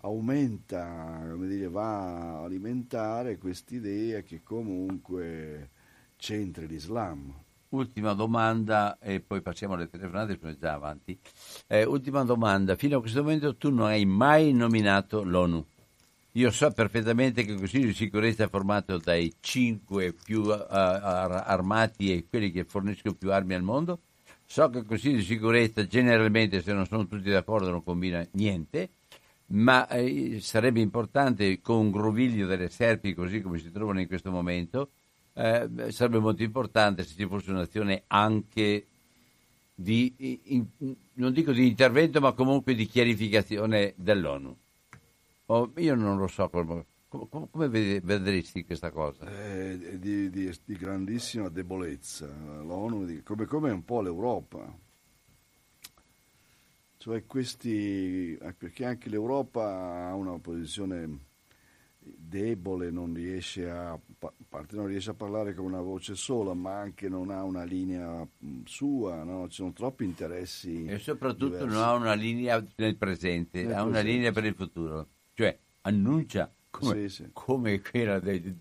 aumenta, 0.00 1.26
come 1.30 1.46
dire, 1.46 1.68
va 1.68 2.38
a 2.38 2.42
alimentare 2.44 3.38
quest'idea 3.38 4.20
che 4.22 4.42
comunque 4.42 5.70
c'entri 6.16 6.66
l'Islam 6.66 7.34
Ultima 7.70 8.14
domanda 8.14 8.98
e 8.98 9.20
poi 9.20 9.42
passiamo 9.42 9.74
alle 9.74 9.88
telefonate, 9.88 10.36
sono 10.40 10.56
già 10.58 10.72
avanti. 10.72 11.16
Eh, 11.68 11.84
ultima 11.84 12.24
domanda, 12.24 12.74
fino 12.74 12.96
a 12.96 13.00
questo 13.00 13.22
momento 13.22 13.56
tu 13.56 13.70
non 13.70 13.86
hai 13.86 14.04
mai 14.04 14.52
nominato 14.52 15.22
l'ONU. 15.22 15.64
Io 16.32 16.50
so 16.50 16.68
perfettamente 16.72 17.44
che 17.44 17.52
il 17.52 17.58
Consiglio 17.58 17.86
di 17.86 17.94
sicurezza 17.94 18.44
è 18.44 18.48
formato 18.48 18.98
dai 18.98 19.32
cinque 19.38 20.12
più 20.12 20.42
uh, 20.42 20.66
armati 20.68 22.12
e 22.12 22.26
quelli 22.28 22.50
che 22.50 22.64
forniscono 22.64 23.14
più 23.14 23.32
armi 23.32 23.54
al 23.54 23.62
mondo. 23.62 24.00
So 24.46 24.68
che 24.68 24.78
il 24.78 24.86
Consiglio 24.86 25.18
di 25.18 25.22
sicurezza 25.22 25.86
generalmente, 25.86 26.62
se 26.62 26.72
non 26.72 26.86
sono 26.86 27.06
tutti 27.06 27.30
d'accordo, 27.30 27.70
non 27.70 27.84
combina 27.84 28.26
niente, 28.32 28.90
ma 29.50 29.88
eh, 29.88 30.38
sarebbe 30.40 30.80
importante 30.80 31.60
con 31.60 31.76
un 31.76 31.90
groviglio 31.90 32.46
delle 32.46 32.68
serpi, 32.68 33.14
così 33.14 33.40
come 33.40 33.58
si 33.58 33.70
trovano 33.70 34.00
in 34.00 34.06
questo 34.06 34.30
momento, 34.30 34.90
eh, 35.34 35.68
sarebbe 35.88 36.18
molto 36.18 36.42
importante 36.42 37.04
se 37.04 37.14
ci 37.16 37.26
fosse 37.26 37.50
un'azione 37.50 38.04
anche 38.08 38.86
di, 39.74 40.14
in, 40.44 40.66
non 41.14 41.32
dico 41.32 41.52
di 41.52 41.66
intervento, 41.66 42.20
ma 42.20 42.32
comunque 42.32 42.74
di 42.74 42.86
chiarificazione 42.86 43.94
dell'ONU. 43.96 44.56
Oh, 45.46 45.72
io 45.76 45.94
non 45.96 46.16
lo 46.16 46.28
so 46.28 46.48
come, 46.48 46.86
come, 47.08 47.48
come 47.50 47.68
vedresti 47.68 48.64
questa 48.64 48.90
cosa? 48.90 49.26
Eh, 49.26 49.98
di, 49.98 50.30
di, 50.30 50.52
di, 50.64 50.76
grandissima 50.76 51.48
debolezza. 51.48 52.28
L'ONU, 52.62 53.22
come, 53.24 53.46
come 53.46 53.70
un 53.70 53.84
po' 53.84 54.00
l'Europa. 54.00 54.88
Cioè 57.00 57.24
questi, 57.24 58.38
perché 58.58 58.84
anche 58.84 59.08
l'Europa 59.08 60.08
ha 60.08 60.14
una 60.14 60.38
posizione 60.38 61.28
debole, 61.98 62.90
non 62.90 63.14
riesce 63.14 63.70
a, 63.70 63.92
a 63.92 64.00
parte 64.46 64.76
non 64.76 64.84
riesce 64.84 65.08
a 65.08 65.14
parlare 65.14 65.54
con 65.54 65.64
una 65.64 65.80
voce 65.80 66.14
sola, 66.14 66.52
ma 66.52 66.78
anche 66.78 67.08
non 67.08 67.30
ha 67.30 67.42
una 67.42 67.64
linea 67.64 68.28
sua, 68.66 69.24
no? 69.24 69.48
ci 69.48 69.54
sono 69.54 69.72
troppi 69.72 70.04
interessi. 70.04 70.84
E 70.84 70.98
soprattutto 70.98 71.56
diversi. 71.56 71.74
non 71.74 71.82
ha 71.82 71.94
una 71.94 72.12
linea 72.12 72.62
nel 72.76 72.96
presente, 72.98 73.62
nel 73.62 73.72
ha 73.72 73.82
presente. 73.82 73.98
una 73.98 74.00
linea 74.00 74.32
per 74.32 74.44
il 74.44 74.54
futuro, 74.54 75.08
cioè 75.32 75.58
annuncia 75.80 76.54
come, 76.68 77.08
sì, 77.08 77.22
sì. 77.22 77.30
come 77.32 77.80
quella 77.80 78.20
del 78.20 78.54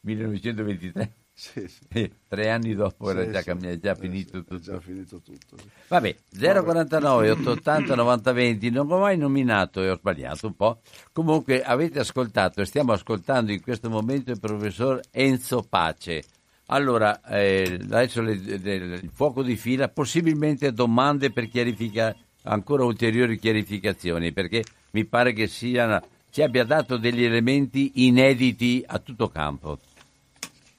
1923 0.00 1.14
sì, 1.38 1.68
sì. 1.68 1.86
Eh, 1.90 2.10
tre 2.26 2.50
anni 2.50 2.74
dopo 2.74 3.08
era 3.12 3.30
già, 3.30 3.42
cambiato, 3.42 3.78
già 3.78 3.94
finito 3.94 4.42
tutto. 4.42 4.58
già 4.58 4.80
finito 4.80 5.20
tutto. 5.20 5.56
Vabbè, 5.86 6.16
049 6.36 7.30
880 7.30 7.94
90 7.94 8.32
20, 8.32 8.70
non 8.70 8.90
ho 8.90 8.98
mai 8.98 9.16
nominato 9.16 9.80
e 9.80 9.90
ho 9.90 9.96
sbagliato 9.96 10.48
un 10.48 10.56
po'. 10.56 10.80
Comunque 11.12 11.62
avete 11.62 12.00
ascoltato 12.00 12.60
e 12.60 12.64
stiamo 12.64 12.90
ascoltando 12.90 13.52
in 13.52 13.62
questo 13.62 13.88
momento 13.88 14.32
il 14.32 14.40
professor 14.40 15.00
Enzo 15.12 15.62
Pace. 15.62 16.24
Allora, 16.66 17.22
eh, 17.22 17.78
adesso 17.84 18.20
le, 18.20 18.34
le, 18.34 18.74
il 18.74 19.10
fuoco 19.12 19.44
di 19.44 19.54
fila, 19.54 19.88
possibilmente 19.88 20.72
domande 20.72 21.30
per 21.30 21.48
chiarificare 21.48 22.16
ancora 22.42 22.82
ulteriori 22.82 23.38
chiarificazioni, 23.38 24.32
perché 24.32 24.64
mi 24.90 25.04
pare 25.04 25.32
che 25.32 25.46
sia, 25.46 26.02
ci 26.30 26.42
abbia 26.42 26.64
dato 26.64 26.96
degli 26.96 27.22
elementi 27.22 28.06
inediti 28.06 28.82
a 28.84 28.98
tutto 28.98 29.28
campo. 29.28 29.78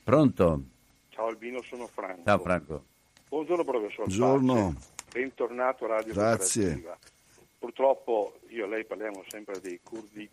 Pronto? 0.10 0.64
Ciao 1.10 1.28
Albino, 1.28 1.62
sono 1.62 1.86
Franco. 1.86 2.24
Ciao 2.24 2.40
Franco. 2.40 2.84
Buongiorno 3.30 3.64
professor. 3.64 4.06
Buongiorno. 4.08 4.74
Bentornato 5.14 5.86
a 5.86 5.88
Radio 5.90 6.14
Grazie. 6.14 6.84
Purtroppo 7.60 8.40
io 8.48 8.66
e 8.66 8.68
lei 8.70 8.86
parliamo 8.86 9.24
sempre 9.28 9.60
dei 9.60 9.80
curdi 9.84 10.28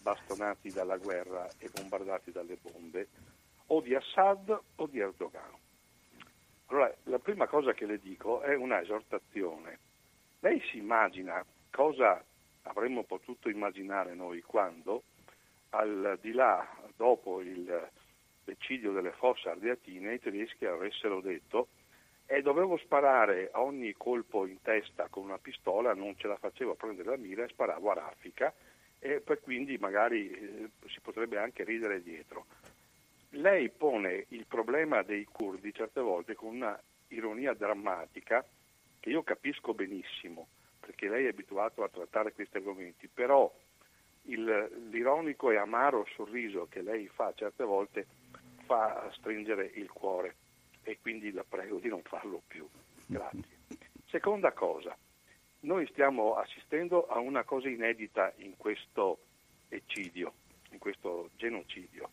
bastonati 0.00 0.70
dalla 0.70 0.96
guerra 0.98 1.48
e 1.58 1.68
bombardati 1.74 2.30
dalle 2.30 2.56
bombe, 2.62 3.08
o 3.66 3.80
di 3.80 3.96
Assad 3.96 4.60
o 4.76 4.86
di 4.86 5.00
Erdogan. 5.00 5.50
Allora, 6.66 6.94
la 7.02 7.18
prima 7.18 7.48
cosa 7.48 7.72
che 7.72 7.84
le 7.84 7.98
dico 7.98 8.42
è 8.42 8.54
una 8.54 8.80
esortazione. 8.80 9.80
Lei 10.38 10.62
si 10.70 10.76
immagina 10.76 11.44
cosa 11.72 12.24
avremmo 12.62 13.02
potuto 13.02 13.48
immaginare 13.48 14.14
noi 14.14 14.40
quando, 14.42 15.02
al 15.70 16.16
di 16.22 16.30
là, 16.30 16.64
dopo 16.94 17.40
il 17.40 17.90
l'eccidio 18.46 18.92
delle 18.92 19.12
fosse 19.12 19.50
ardeatine, 19.50 20.14
i 20.14 20.20
tedeschi 20.20 20.64
avessero 20.64 21.20
detto 21.20 21.68
e 22.26 22.42
dovevo 22.42 22.76
sparare 22.78 23.50
a 23.52 23.62
ogni 23.62 23.92
colpo 23.92 24.46
in 24.46 24.60
testa 24.62 25.08
con 25.08 25.24
una 25.24 25.38
pistola, 25.38 25.94
non 25.94 26.16
ce 26.16 26.26
la 26.26 26.36
facevo 26.36 26.72
a 26.72 26.76
prendere 26.76 27.10
la 27.10 27.16
mira 27.16 27.44
e 27.44 27.48
sparavo 27.48 27.90
a 27.90 27.94
raffica 27.94 28.52
e 28.98 29.22
quindi 29.40 29.76
magari 29.78 30.30
eh, 30.30 30.70
si 30.88 31.00
potrebbe 31.00 31.38
anche 31.38 31.62
ridere 31.62 32.02
dietro. 32.02 32.46
Lei 33.30 33.68
pone 33.68 34.26
il 34.28 34.46
problema 34.46 35.02
dei 35.02 35.24
curdi 35.24 35.72
certe 35.72 36.00
volte 36.00 36.34
con 36.34 36.54
una 36.54 36.80
ironia 37.08 37.52
drammatica 37.52 38.44
che 38.98 39.10
io 39.10 39.22
capisco 39.22 39.74
benissimo, 39.74 40.48
perché 40.80 41.08
lei 41.08 41.26
è 41.26 41.28
abituato 41.28 41.84
a 41.84 41.88
trattare 41.88 42.32
questi 42.32 42.56
argomenti, 42.56 43.08
però 43.08 43.52
il, 44.22 44.88
l'ironico 44.90 45.50
e 45.50 45.56
amaro 45.56 46.06
sorriso 46.14 46.66
che 46.68 46.82
lei 46.82 47.06
fa 47.06 47.32
certe 47.34 47.64
volte 47.64 48.06
fa 48.66 49.10
stringere 49.14 49.70
il 49.74 49.90
cuore 49.90 50.36
e 50.82 50.98
quindi 51.00 51.32
la 51.32 51.44
prego 51.48 51.78
di 51.78 51.88
non 51.88 52.02
farlo 52.02 52.42
più. 52.46 52.68
Grazie. 53.06 53.58
Seconda 54.08 54.52
cosa, 54.52 54.96
noi 55.60 55.86
stiamo 55.88 56.34
assistendo 56.34 57.06
a 57.06 57.18
una 57.18 57.44
cosa 57.44 57.68
inedita 57.68 58.32
in 58.38 58.56
questo 58.56 59.18
eccidio, 59.68 60.32
in 60.70 60.78
questo 60.78 61.30
genocidio. 61.36 62.10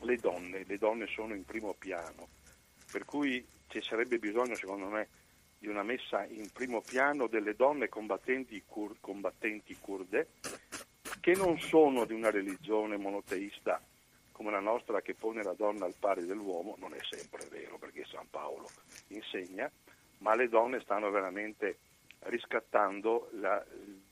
Le 0.00 0.16
donne, 0.16 0.64
le 0.64 0.78
donne 0.78 1.06
sono 1.06 1.34
in 1.34 1.44
primo 1.44 1.74
piano, 1.78 2.28
per 2.90 3.04
cui 3.04 3.46
ci 3.68 3.80
sarebbe 3.82 4.18
bisogno, 4.18 4.54
secondo 4.54 4.86
me, 4.86 5.08
di 5.58 5.68
una 5.68 5.84
messa 5.84 6.24
in 6.24 6.50
primo 6.52 6.80
piano 6.80 7.28
delle 7.28 7.54
donne 7.54 7.88
combattenti, 7.88 8.64
cur- 8.66 8.96
combattenti 9.00 9.76
kurde 9.78 10.28
che 11.20 11.34
non 11.36 11.58
sono 11.60 12.04
di 12.04 12.14
una 12.14 12.30
religione 12.30 12.96
monoteista 12.96 13.80
come 14.42 14.50
la 14.50 14.60
nostra 14.60 15.00
che 15.00 15.14
pone 15.14 15.44
la 15.44 15.54
donna 15.54 15.84
al 15.84 15.94
pari 15.96 16.26
dell'uomo, 16.26 16.74
non 16.78 16.94
è 16.94 16.98
sempre 17.08 17.46
vero 17.48 17.78
perché 17.78 18.04
San 18.06 18.28
Paolo 18.28 18.68
insegna, 19.08 19.70
ma 20.18 20.34
le 20.34 20.48
donne 20.48 20.80
stanno 20.80 21.10
veramente 21.10 21.78
riscattando 22.24 23.28
la, 23.34 23.64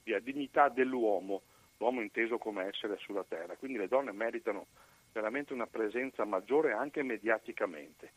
la 0.04 0.18
dignità 0.20 0.68
dell'uomo, 0.68 1.42
l'uomo 1.78 2.00
inteso 2.00 2.38
come 2.38 2.64
essere 2.66 2.96
sulla 2.98 3.24
terra. 3.24 3.56
Quindi 3.56 3.78
le 3.78 3.88
donne 3.88 4.12
meritano 4.12 4.66
veramente 5.12 5.52
una 5.52 5.66
presenza 5.66 6.24
maggiore 6.24 6.72
anche 6.72 7.02
mediaticamente. 7.02 8.12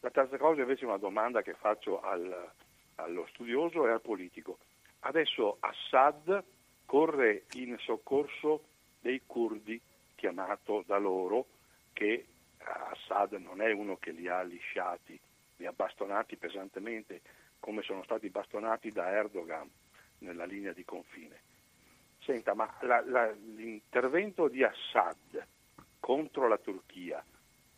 La 0.00 0.10
terza 0.10 0.36
cosa 0.36 0.60
invece 0.60 0.84
è 0.84 0.88
una 0.88 0.98
domanda 0.98 1.40
che 1.40 1.54
faccio 1.54 2.02
al, 2.02 2.50
allo 2.96 3.26
studioso 3.30 3.86
e 3.86 3.92
al 3.92 4.02
politico. 4.02 4.58
Adesso 5.00 5.56
Assad 5.60 6.44
corre 6.84 7.44
in 7.54 7.76
soccorso 7.78 8.64
dei 9.00 9.22
curdi 9.24 9.80
chiamato 10.20 10.84
da 10.86 10.98
loro 10.98 11.46
che 11.94 12.26
Assad 12.58 13.32
non 13.32 13.62
è 13.62 13.72
uno 13.72 13.96
che 13.96 14.10
li 14.10 14.28
ha 14.28 14.42
lisciati, 14.42 15.18
li 15.56 15.64
ha 15.64 15.72
bastonati 15.72 16.36
pesantemente 16.36 17.22
come 17.58 17.80
sono 17.80 18.02
stati 18.04 18.28
bastonati 18.28 18.90
da 18.90 19.10
Erdogan 19.10 19.68
nella 20.18 20.44
linea 20.44 20.72
di 20.72 20.84
confine. 20.84 21.40
Senta, 22.18 22.52
ma 22.52 22.70
la, 22.82 23.02
la, 23.06 23.30
l'intervento 23.30 24.48
di 24.48 24.62
Assad 24.62 25.46
contro 25.98 26.48
la 26.48 26.58
Turchia, 26.58 27.24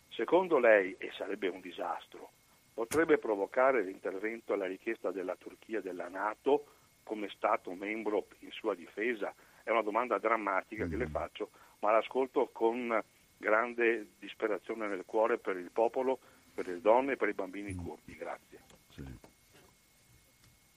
secondo 0.09 0.59
lei, 0.59 0.97
e 0.99 1.13
sarebbe 1.13 1.47
un 1.47 1.61
disastro, 1.61 2.31
potrebbe 2.75 3.19
provocare 3.19 3.83
l'intervento 3.83 4.53
alla 4.53 4.67
richiesta 4.67 5.13
della 5.13 5.37
Turchia 5.37 5.81
della 5.81 6.09
Nato 6.09 6.67
come 7.05 7.29
Stato 7.29 7.73
membro 7.73 8.27
in 8.41 8.51
sua 8.51 8.75
difesa? 8.75 9.33
È 9.63 9.71
una 9.71 9.83
domanda 9.83 10.19
drammatica 10.19 10.89
che 10.89 10.97
le 10.97 11.07
mm. 11.07 11.13
faccio, 11.13 11.51
ma 11.83 11.93
l'ascolto 11.93 12.49
con 12.53 13.03
grande 13.37 14.13
disperazione 14.19 14.87
nel 14.87 15.03
cuore 15.05 15.39
per 15.39 15.57
il 15.57 15.71
popolo, 15.73 16.19
per 16.55 16.67
le 16.67 16.81
donne 16.81 17.13
e 17.13 17.17
per 17.17 17.29
i 17.29 17.35
bambini 17.35 17.75
curdi. 17.75 18.17
Grazie. 18.17 18.61
Sì. 18.91 19.31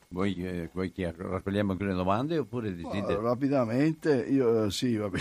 Vuoi, 0.08 0.36
eh, 0.46 0.70
che 0.94 1.14
raccogliamo 1.16 1.74
alcune 1.74 1.94
domande 1.94 2.38
oppure 2.38 2.74
desideri? 2.74 3.14
Oh, 3.14 3.22
rapidamente, 3.22 4.24
io 4.24 4.66
eh, 4.66 4.72
sì, 4.72 4.96
vabbè, 4.96 5.20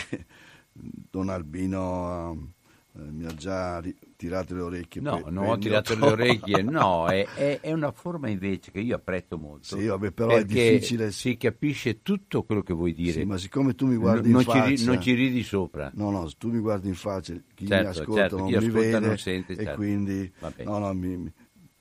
Don 0.72 1.28
Albino 1.28 2.53
eh, 2.95 3.01
mi 3.01 3.24
ha 3.26 3.35
già 3.35 3.80
ri- 3.80 3.97
tirato 4.24 4.54
le 4.54 4.60
orecchie. 4.62 5.00
No, 5.02 5.22
per, 5.22 5.32
non 5.32 5.48
ho 5.48 5.58
tirato 5.58 5.94
le 5.94 6.06
orecchie, 6.06 6.62
no, 6.64 7.06
è, 7.06 7.26
è, 7.34 7.60
è, 7.60 7.72
una 7.72 7.92
forma 7.92 8.28
invece 8.28 8.70
che 8.70 8.80
io 8.80 8.96
apprezzo 8.96 9.36
molto. 9.36 9.76
Sì, 9.76 9.86
vabbè, 9.86 10.12
però 10.12 10.36
è 10.36 10.44
difficile. 10.44 11.10
Si 11.12 11.36
capisce 11.36 12.02
tutto 12.02 12.44
quello 12.44 12.62
che 12.62 12.72
vuoi 12.72 12.94
dire. 12.94 13.12
Sì, 13.12 13.24
ma 13.24 13.36
siccome 13.36 13.74
tu 13.74 13.86
mi 13.86 13.96
guardi 13.96 14.30
non, 14.30 14.40
in 14.40 14.46
non 14.46 14.54
faccia... 14.56 14.76
Ci, 14.76 14.84
non 14.86 15.00
ci 15.00 15.12
ridi 15.12 15.42
sopra. 15.42 15.90
No, 15.94 16.10
no, 16.10 16.28
tu 16.38 16.50
mi 16.50 16.58
guardi 16.58 16.88
in 16.88 16.94
faccia, 16.94 17.34
chi 17.54 17.66
certo, 17.66 17.82
mi 17.82 17.96
ascolta 17.96 18.20
certo, 18.20 18.36
non 18.38 18.46
mi 18.46 18.54
ascolta 18.54 18.78
vede 18.78 18.98
non 19.00 19.18
sente, 19.18 19.52
e 19.52 19.56
certo. 19.56 19.76
quindi... 19.76 20.32
No, 20.64 20.78
no, 20.78 20.94
mi, 20.94 21.16
mi 21.16 21.32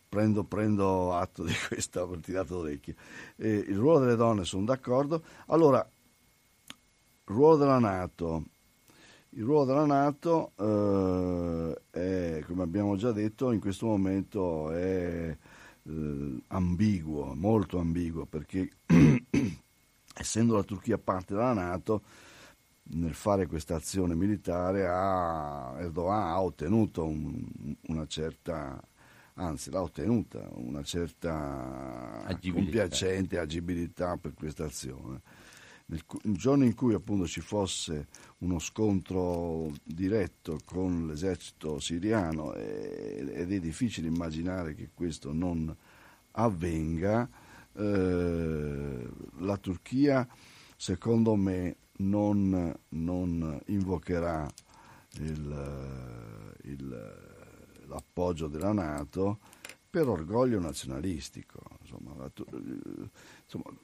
prendo, 0.10 0.44
prendo, 0.44 1.16
atto 1.16 1.44
di 1.44 1.54
questa, 1.68 2.04
ho 2.04 2.20
tirato 2.20 2.56
l'orecchio. 2.56 2.94
Eh, 3.38 3.66
il 3.68 3.78
ruolo 3.78 4.00
delle 4.00 4.16
donne 4.16 4.44
sono 4.44 4.66
d'accordo. 4.66 5.24
Allora, 5.48 5.80
il 5.80 7.34
ruolo 7.34 7.56
della 7.56 7.80
Nato 7.80 8.44
il 9.36 9.44
ruolo 9.44 9.66
della 9.66 9.86
Nato, 9.86 10.52
eh, 10.58 11.82
è, 11.90 12.44
come 12.46 12.64
abbiamo 12.64 12.96
già 12.96 13.12
detto, 13.12 13.52
in 13.52 13.60
questo 13.60 13.88
momento 13.88 14.72
è 14.72 15.36
eh, 15.84 16.42
ambiguo, 16.48 17.34
molto 17.34 17.80
ambiguo, 17.80 18.26
perché 18.26 18.70
essendo 20.16 20.56
la 20.56 20.64
Turchia 20.64 20.98
parte 20.98 21.34
della 21.34 21.54
Nato, 21.54 22.04
nel 22.86 23.14
fare 23.14 23.48
questa 23.48 23.76
azione 23.76 24.14
militare 24.14 24.86
ha, 24.88 25.76
Erdogan 25.80 26.28
ha 26.28 26.42
ottenuto 26.42 27.06
un, 27.06 27.44
una 27.88 28.06
certa, 28.06 28.80
anzi 29.36 29.72
l'ha 29.72 29.82
ottenuta 29.82 30.48
una 30.56 30.84
certa 30.84 32.24
agibilità. 32.26 32.52
compiacente 32.52 33.40
agibilità 33.40 34.18
per 34.18 34.34
questa 34.34 34.66
azione 34.66 35.22
nel, 35.86 36.04
giorno 36.36 36.64
in 36.64 36.76
cui 36.76 36.94
appunto 36.94 37.28
ci 37.28 37.42
fosse 37.42 38.08
uno 38.40 38.60
scontro 38.60 39.72
diretto 39.84 40.60
con 40.66 41.08
l'esercito 41.08 41.80
siriano 41.80 42.54
ed 42.54 43.52
è 43.52 43.60
difficile 43.60 44.08
immaginare 44.08 44.76
che 44.76 44.90
questo 44.94 45.34
non 45.34 45.76
avvenga, 46.32 47.30
eh, 47.74 49.10
la 49.40 49.58
Turchia 49.58 50.28
secondo 50.76 51.36
me 51.36 51.76
non, 51.98 52.76
non 52.90 53.62
invocherà 53.68 54.50
il, 55.20 56.56
il, 56.64 57.86
l'appoggio 57.88 58.48
della 58.48 58.74
Nato 58.74 59.40
per 59.90 60.08
orgoglio 60.08 60.60
nazionalistico. 60.60 61.62
Insomma, 61.82 62.16
la, 62.18 62.32
insomma, 63.54 63.78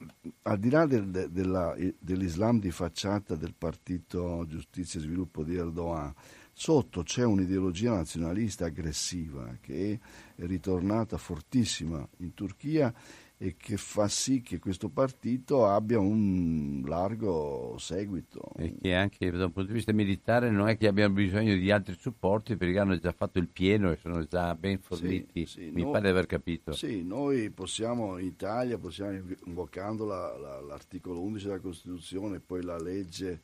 al 0.44 0.60
di 0.60 0.70
là 0.70 0.86
del, 0.86 1.10
de, 1.10 1.32
della, 1.32 1.76
dell'Islam 2.00 2.60
di 2.60 2.72
facciata 2.72 3.36
del 3.36 3.54
partito 3.58 4.46
Giustizia 4.48 5.00
e 5.00 5.04
Sviluppo 5.04 5.44
di 5.44 5.56
Erdogan, 5.56 6.14
sotto 6.52 7.04
c'è 7.04 7.24
un'ideologia 7.24 7.94
nazionalista 7.94 8.66
aggressiva 8.66 9.58
che 9.62 10.00
è 10.36 10.46
ritornata 10.46 11.18
fortissima 11.18 12.06
in 12.18 12.34
Turchia 12.34 12.94
e 13.42 13.56
che 13.58 13.78
fa 13.78 14.10
sì 14.10 14.42
che 14.42 14.60
questo 14.60 14.90
partito 14.90 15.66
abbia 15.66 15.98
un 15.98 16.84
largo 16.86 17.78
seguito. 17.80 18.52
E 18.58 18.76
che 18.82 18.94
anche 18.94 19.32
da 19.32 19.46
un 19.46 19.54
punto 19.54 19.70
di 19.70 19.76
vista 19.76 19.94
militare 19.94 20.52
non 20.52 20.68
è 20.68 20.76
che 20.76 20.88
abbiamo 20.88 21.14
bisogno 21.16 21.56
di 21.56 21.72
altri 21.72 21.96
supporti 21.98 22.58
perché 22.58 22.78
hanno 22.80 23.00
già 23.00 23.14
fatto 23.14 23.40
il 23.40 23.48
pieno 23.48 23.92
e 23.92 23.96
sono 23.96 24.26
già 24.26 24.54
ben 24.56 24.80
forniti, 24.80 25.46
sì, 25.46 25.62
sì, 25.62 25.72
mi 25.72 25.84
noi, 25.84 25.92
pare 25.94 26.04
di 26.04 26.10
aver 26.10 26.26
capito. 26.26 26.74
Sì, 26.74 27.02
noi 27.02 27.50
possiamo 27.50 28.18
in 28.18 28.26
Italia, 28.26 28.78
possiamo 28.78 29.18
invocando 29.46 30.04
la, 30.04 30.38
la, 30.38 30.60
l'articolo 30.60 31.22
11 31.22 31.46
della 31.46 31.60
Costituzione 31.60 32.36
e 32.36 32.40
poi 32.42 32.62
la 32.62 32.78
legge, 32.78 33.40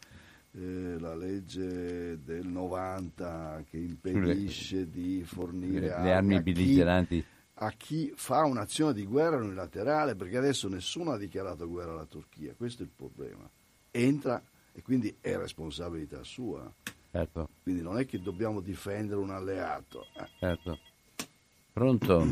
eh, 0.51 0.99
la 0.99 1.15
legge 1.15 2.21
del 2.21 2.45
90 2.45 3.63
che 3.69 3.77
impedisce 3.77 4.89
di 4.89 5.23
fornire 5.23 5.87
le, 5.87 6.01
le 6.03 6.11
armi 6.11 6.41
belligeranti 6.41 7.25
a 7.57 7.71
chi 7.71 8.11
fa 8.15 8.43
un'azione 8.43 8.93
di 8.93 9.05
guerra 9.05 9.37
unilaterale, 9.37 10.15
perché 10.15 10.37
adesso 10.37 10.67
nessuno 10.67 11.11
ha 11.11 11.17
dichiarato 11.17 11.67
guerra 11.67 11.91
alla 11.91 12.05
Turchia, 12.05 12.53
questo 12.55 12.83
è 12.83 12.85
il 12.85 12.91
problema. 12.95 13.49
Entra 13.91 14.41
e 14.73 14.81
quindi 14.81 15.15
è 15.21 15.37
responsabilità 15.37 16.23
sua. 16.23 16.69
Certo. 17.11 17.49
Quindi 17.63 17.81
non 17.81 17.97
è 17.97 18.05
che 18.05 18.19
dobbiamo 18.21 18.59
difendere 18.59 19.21
un 19.21 19.29
alleato. 19.29 20.07
Eh. 20.17 20.27
Certo. 20.37 20.79
Pronto? 21.71 22.25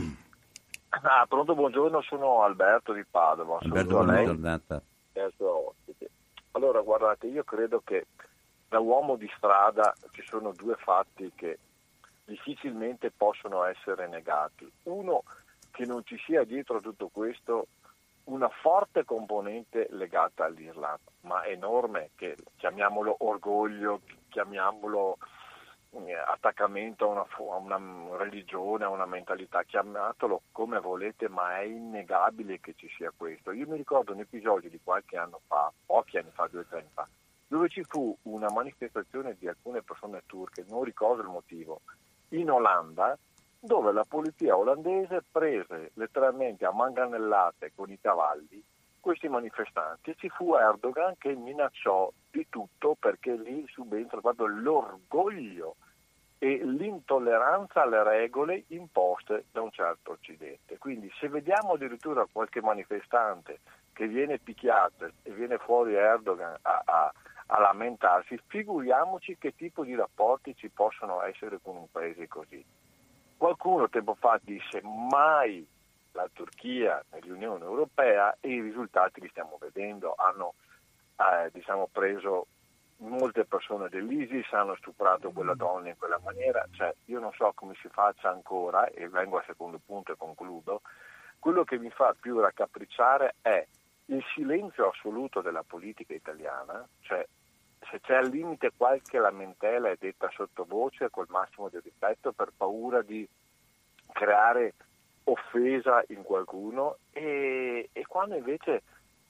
Ah, 0.89 1.25
pronto, 1.27 1.55
buongiorno, 1.55 2.01
sono 2.01 2.43
Alberto 2.43 2.91
di 2.91 3.03
Padova. 3.09 3.59
Alberto, 3.61 3.89
buona 3.89 4.23
giornata. 4.23 4.81
Allora, 6.51 6.81
guardate, 6.81 7.27
io 7.27 7.43
credo 7.43 7.81
che 7.83 8.07
da 8.67 8.79
uomo 8.79 9.15
di 9.15 9.29
strada 9.37 9.93
ci 10.11 10.21
sono 10.23 10.51
due 10.51 10.75
fatti 10.75 11.31
che 11.33 11.57
difficilmente 12.25 13.11
possono 13.11 13.63
essere 13.63 14.07
negati. 14.07 14.71
Uno, 14.83 15.23
che 15.71 15.85
non 15.85 16.03
ci 16.05 16.17
sia 16.25 16.43
dietro 16.43 16.79
tutto 16.79 17.09
questo 17.09 17.67
una 18.25 18.47
forte 18.47 19.03
componente 19.03 19.87
legata 19.91 20.45
all'Irlanda, 20.45 21.11
ma 21.21 21.45
enorme, 21.45 22.11
che 22.15 22.37
chiamiamolo 22.55 23.17
orgoglio, 23.19 24.01
chiamiamolo 24.29 25.17
eh, 25.91 26.13
attaccamento 26.13 27.05
a 27.05 27.07
una, 27.09 27.27
a 27.51 27.55
una, 27.57 28.17
religione, 28.17 28.85
a 28.85 28.89
una 28.89 29.05
mentalità, 29.05 29.63
chiamatelo 29.63 30.43
come 30.51 30.79
volete, 30.79 31.27
ma 31.27 31.59
è 31.59 31.63
innegabile 31.63 32.59
che 32.59 32.75
ci 32.75 32.87
sia 32.95 33.11
questo. 33.15 33.51
Io 33.51 33.67
mi 33.67 33.77
ricordo 33.77 34.13
un 34.13 34.19
episodio 34.19 34.69
di 34.69 34.79
qualche 34.81 35.17
anno 35.17 35.41
fa, 35.47 35.71
pochi 35.85 36.17
anni 36.17 36.31
fa, 36.31 36.47
due 36.47 36.61
o 36.61 36.65
tre 36.65 36.79
anni 36.79 36.89
fa, 36.93 37.07
dove 37.47 37.67
ci 37.67 37.83
fu 37.83 38.15
una 38.23 38.49
manifestazione 38.51 39.35
di 39.37 39.47
alcune 39.49 39.81
persone 39.81 40.23
turche, 40.25 40.63
non 40.69 40.83
ricordo 40.83 41.21
il 41.21 41.29
motivo, 41.29 41.81
in 42.33 42.49
Olanda 42.49 43.17
dove 43.59 43.91
la 43.91 44.05
polizia 44.05 44.57
olandese 44.57 45.23
prese 45.31 45.91
letteralmente 45.93 46.65
a 46.65 46.73
manganellate 46.73 47.71
con 47.73 47.89
i 47.89 47.99
cavalli 47.99 48.61
questi 48.99 49.27
manifestanti 49.27 50.11
e 50.11 50.15
ci 50.17 50.29
fu 50.29 50.55
Erdogan 50.55 51.15
che 51.17 51.33
minacciò 51.35 52.09
di 52.31 52.47
tutto 52.49 52.95
perché 52.97 53.35
lì 53.35 53.65
subentra 53.67 54.21
proprio 54.21 54.47
l'orgoglio 54.47 55.75
e 56.37 56.61
l'intolleranza 56.63 57.81
alle 57.81 58.03
regole 58.03 58.63
imposte 58.67 59.45
da 59.51 59.61
un 59.61 59.71
certo 59.71 60.11
Occidente. 60.11 60.77
Quindi 60.77 61.11
se 61.19 61.27
vediamo 61.27 61.73
addirittura 61.73 62.27
qualche 62.31 62.61
manifestante 62.61 63.59
che 63.91 64.07
viene 64.07 64.39
picchiato 64.39 65.11
e 65.21 65.31
viene 65.31 65.57
fuori 65.57 65.95
Erdogan 65.95 66.55
a, 66.61 66.81
a, 66.85 67.13
a 67.55 67.59
lamentarsi, 67.59 68.39
figuriamoci 68.47 69.37
che 69.37 69.55
tipo 69.55 69.83
di 69.83 69.93
rapporti 69.93 70.55
ci 70.55 70.69
possono 70.69 71.21
essere 71.21 71.59
con 71.61 71.75
un 71.75 71.85
paese 71.91 72.27
così. 72.27 72.65
Qualcuno 73.37 73.89
tempo 73.89 74.15
fa 74.15 74.39
disse 74.41 74.81
mai 74.81 75.65
la 76.13 76.27
Turchia 76.33 77.03
nell'Unione 77.11 77.63
Europea 77.63 78.35
e 78.39 78.49
i 78.49 78.61
risultati 78.61 79.21
li 79.21 79.29
stiamo 79.29 79.57
vedendo, 79.59 80.15
hanno 80.17 80.55
eh, 81.15 81.51
diciamo, 81.51 81.89
preso 81.91 82.47
molte 82.97 83.45
persone 83.45 83.87
dell'ISIS, 83.87 84.51
hanno 84.53 84.75
stuprato 84.75 85.29
quella 85.29 85.53
donna 85.53 85.89
in 85.89 85.97
quella 85.97 86.19
maniera, 86.23 86.65
cioè, 86.71 86.91
io 87.05 87.19
non 87.19 87.33
so 87.33 87.51
come 87.53 87.75
si 87.79 87.89
faccia 87.89 88.29
ancora 88.29 88.87
e 88.87 89.07
vengo 89.09 89.37
al 89.37 89.45
secondo 89.45 89.79
punto 89.85 90.13
e 90.13 90.17
concludo, 90.17 90.81
quello 91.37 91.63
che 91.63 91.77
mi 91.77 91.91
fa 91.91 92.15
più 92.19 92.39
raccapricciare 92.39 93.35
è 93.41 93.67
il 94.05 94.23
silenzio 94.33 94.89
assoluto 94.89 95.41
della 95.41 95.63
politica 95.63 96.13
italiana, 96.13 96.87
cioè 97.01 97.25
se 97.89 97.99
c'è 98.01 98.15
al 98.15 98.29
limite 98.29 98.71
qualche 98.75 99.19
lamentela 99.19 99.89
è 99.89 99.97
detta 99.99 100.29
sottovoce 100.31 101.09
col 101.09 101.27
massimo 101.29 101.69
di 101.69 101.79
rispetto 101.81 102.31
per 102.31 102.51
paura 102.55 103.01
di 103.01 103.27
creare 104.11 104.73
offesa 105.25 106.03
in 106.09 106.23
qualcuno 106.23 106.97
e, 107.11 107.89
e 107.91 108.05
quando 108.05 108.35
invece 108.35 108.83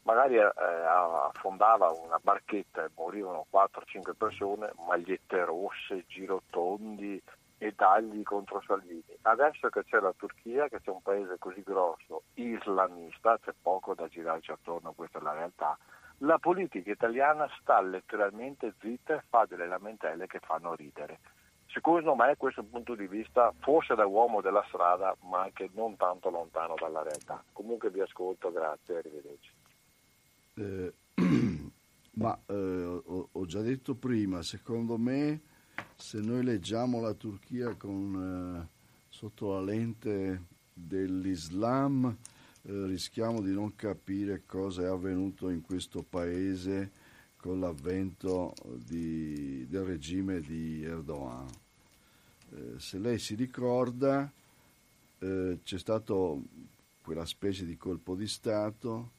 magari 0.04 0.36
eh, 0.36 0.44
affondava 0.46 1.90
una 1.92 2.20
barchetta 2.22 2.84
e 2.84 2.90
morivano 2.96 3.46
4-5 3.52 4.14
persone, 4.18 4.72
magliette 4.88 5.46
rosse, 5.46 6.06
girotondi 6.08 7.22
e 7.58 7.76
tagli 7.76 8.22
contro 8.24 8.62
Salvini. 8.66 9.04
Adesso 9.22 9.70
che 9.70 9.84
c'è 9.86 10.00
la 10.00 10.14
Turchia, 10.16 10.68
che 10.68 10.82
c'è 10.82 10.90
un 10.90 11.02
paese 11.02 11.38
così 11.40 11.64
grosso, 11.64 12.24
islamista, 12.34 13.40
c'è 13.40 13.54
poco 13.62 13.94
da 13.94 14.08
girarci 14.08 14.52
attorno, 14.52 14.92
questa 14.92 15.20
è 15.20 15.22
la 15.22 15.34
realtà, 15.34 15.78
la 16.20 16.38
politica 16.40 16.92
italiana 16.92 17.48
sta 17.60 17.82
letteralmente 17.82 18.74
zitta 18.80 19.16
e 19.16 19.24
fa 19.30 19.46
delle 19.46 19.68
lamentele 19.68 20.28
che 20.28 20.40
fanno 20.40 20.74
ridere. 20.76 21.20
Secondo 21.68 22.14
me 22.14 22.36
questo 22.38 22.64
punto 22.64 22.94
di 22.94 23.08
vista, 23.08 23.52
forse 23.60 23.96
da 23.96 24.06
uomo 24.06 24.42
della 24.42 24.64
strada, 24.68 25.16
ma 25.24 25.42
anche 25.42 25.70
non 25.74 25.98
tanto 25.98 26.30
lontano 26.30 26.76
dalla 26.80 27.02
realtà. 27.02 27.44
Comunque 27.52 27.90
vi 27.90 28.00
ascolto, 28.00 28.52
grazie, 28.52 28.98
arrivederci. 28.98 29.52
Eh, 30.56 30.94
ma 32.14 32.40
eh, 32.46 32.54
ho, 32.54 33.30
ho, 33.32 33.46
già 33.46 33.62
detto 33.62 33.96
prima, 33.96 34.44
secondo 34.44 34.98
me 35.00 35.42
se 35.96 36.20
noi 36.20 36.44
leggiamo 36.44 37.02
la 37.02 37.14
Turchia 37.14 37.76
con, 37.76 38.68
eh, 38.70 39.06
sotto 39.10 39.54
la 39.54 39.62
lente 39.62 40.44
dell'Islam, 40.74 42.16
eh, 42.66 42.86
rischiamo 42.86 43.42
di 43.42 43.52
non 43.52 43.76
capire 43.76 44.44
cosa 44.46 44.84
è 44.84 44.86
avvenuto 44.86 45.50
in 45.50 45.62
questo 45.62 46.02
paese 46.02 46.92
con 47.36 47.60
l'avvento 47.60 48.54
di, 48.86 49.68
del 49.68 49.84
regime 49.84 50.40
di 50.40 50.82
Erdogan. 50.84 51.48
Eh, 52.52 52.80
se 52.80 53.00
lei 53.00 53.20
si 53.20 53.36
ricorda, 53.36 54.32
eh, 55.20 55.60
c'è 55.62 55.78
stato 55.78 56.42
quella 57.02 57.26
specie 57.26 57.66
di 57.66 57.76
colpo 57.76 58.16
di 58.16 58.28
Stato, 58.28 59.12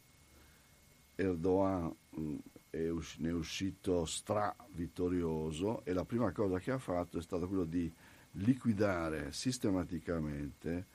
Erdogan 1.17 1.95
mh, 2.11 2.21
mm, 2.21 2.97
usci- 2.97 3.21
ne 3.21 3.29
è 3.29 3.33
uscito 3.33 4.07
stra 4.07 4.55
vittorioso 4.73 5.85
e 5.85 5.93
la 5.93 6.07
prima 6.07 6.33
cosa 6.33 6.59
che 6.59 6.71
ha 6.71 6.79
fatto 6.79 7.19
è 7.19 7.23
stato 7.23 7.47
quello 7.47 7.65
di 7.65 7.93
liquidare 8.33 9.33
sistematicamente 9.33 10.87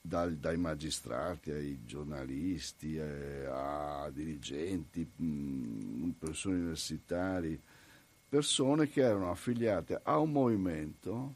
dal, 0.00 0.36
dai 0.36 0.56
magistrati 0.56 1.50
ai 1.50 1.84
giornalisti, 1.84 2.96
eh, 2.96 3.46
a 3.46 4.10
dirigenti, 4.12 5.08
mh, 5.16 5.24
mm, 5.24 6.10
persone 6.18 6.56
universitari, 6.56 7.60
persone 8.28 8.88
che 8.88 9.02
erano 9.02 9.30
affiliate 9.30 10.00
a 10.02 10.18
un 10.18 10.32
movimento 10.32 11.34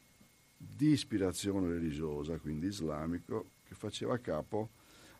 di 0.57 0.91
ispirazione 0.91 1.68
religiosa, 1.68 2.39
quindi 2.39 2.66
islamico, 2.66 3.51
che 3.64 3.74
faceva 3.74 4.18
capo 4.18 4.70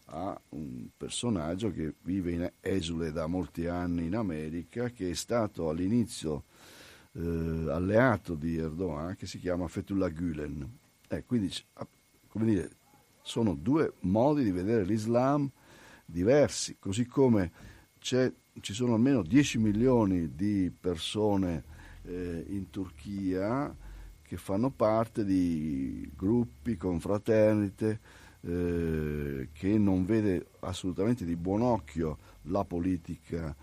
a 0.07 0.39
un 0.51 0.89
personaggio 0.97 1.71
che 1.73 1.95
vive 2.03 2.33
in 2.33 2.51
esule 2.61 3.13
da 3.13 3.27
molti 3.27 3.67
anni 3.67 4.07
in 4.07 4.15
America, 4.15 4.89
che 4.91 5.11
è 5.11 5.15
stato 5.15 5.69
all'inizio 5.69 6.45
eh, 7.13 7.21
alleato 7.69 8.35
di 8.35 8.57
Erdogan, 8.57 9.17
che 9.17 9.27
si 9.27 9.39
chiama 9.39 9.69
Fethullah 9.69 10.11
Gülen. 10.11 10.79
Eh, 11.09 11.25
quindi, 11.25 11.53
come 12.29 12.45
dire, 12.45 12.71
sono 13.27 13.55
due 13.55 13.95
modi 14.01 14.45
di 14.45 14.53
vedere 14.53 14.85
l'Islam 14.85 15.51
diversi, 16.05 16.77
così 16.79 17.07
come 17.07 17.51
ci 17.99 18.73
sono 18.73 18.95
almeno 18.95 19.23
10 19.23 19.59
milioni 19.59 20.37
di 20.37 20.73
persone 20.79 21.65
eh, 22.05 22.45
in 22.47 22.71
Turchia 22.71 23.75
che 24.23 24.37
fanno 24.37 24.71
parte 24.71 25.25
di 25.25 26.09
gruppi, 26.17 26.77
confraternite, 26.77 28.01
eh, 28.43 29.49
che 29.53 29.79
non 29.79 30.05
vede 30.05 30.47
assolutamente 30.61 31.25
di 31.25 31.35
buon 31.35 31.63
occhio 31.63 32.19
la 32.43 32.65
politica 32.65 33.55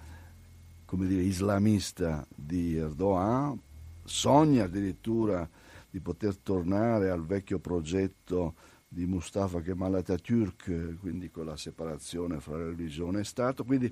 come 0.84 1.08
dire, 1.08 1.22
islamista 1.22 2.28
di 2.36 2.76
Erdogan, 2.76 3.58
sogna 4.04 4.66
addirittura 4.66 5.50
di 5.90 6.02
poter 6.02 6.36
tornare 6.38 7.10
al 7.10 7.26
vecchio 7.26 7.60
progetto 7.60 8.56
di 8.94 9.08
Mustafa 9.08 9.60
Kemal 9.62 9.96
Atatürk, 9.96 11.00
quindi 11.00 11.32
con 11.32 11.46
la 11.46 11.58
separazione 11.58 12.40
fra 12.40 12.58
religione 12.58 13.22
e 13.22 13.24
Stato. 13.24 13.64
Quindi 13.64 13.92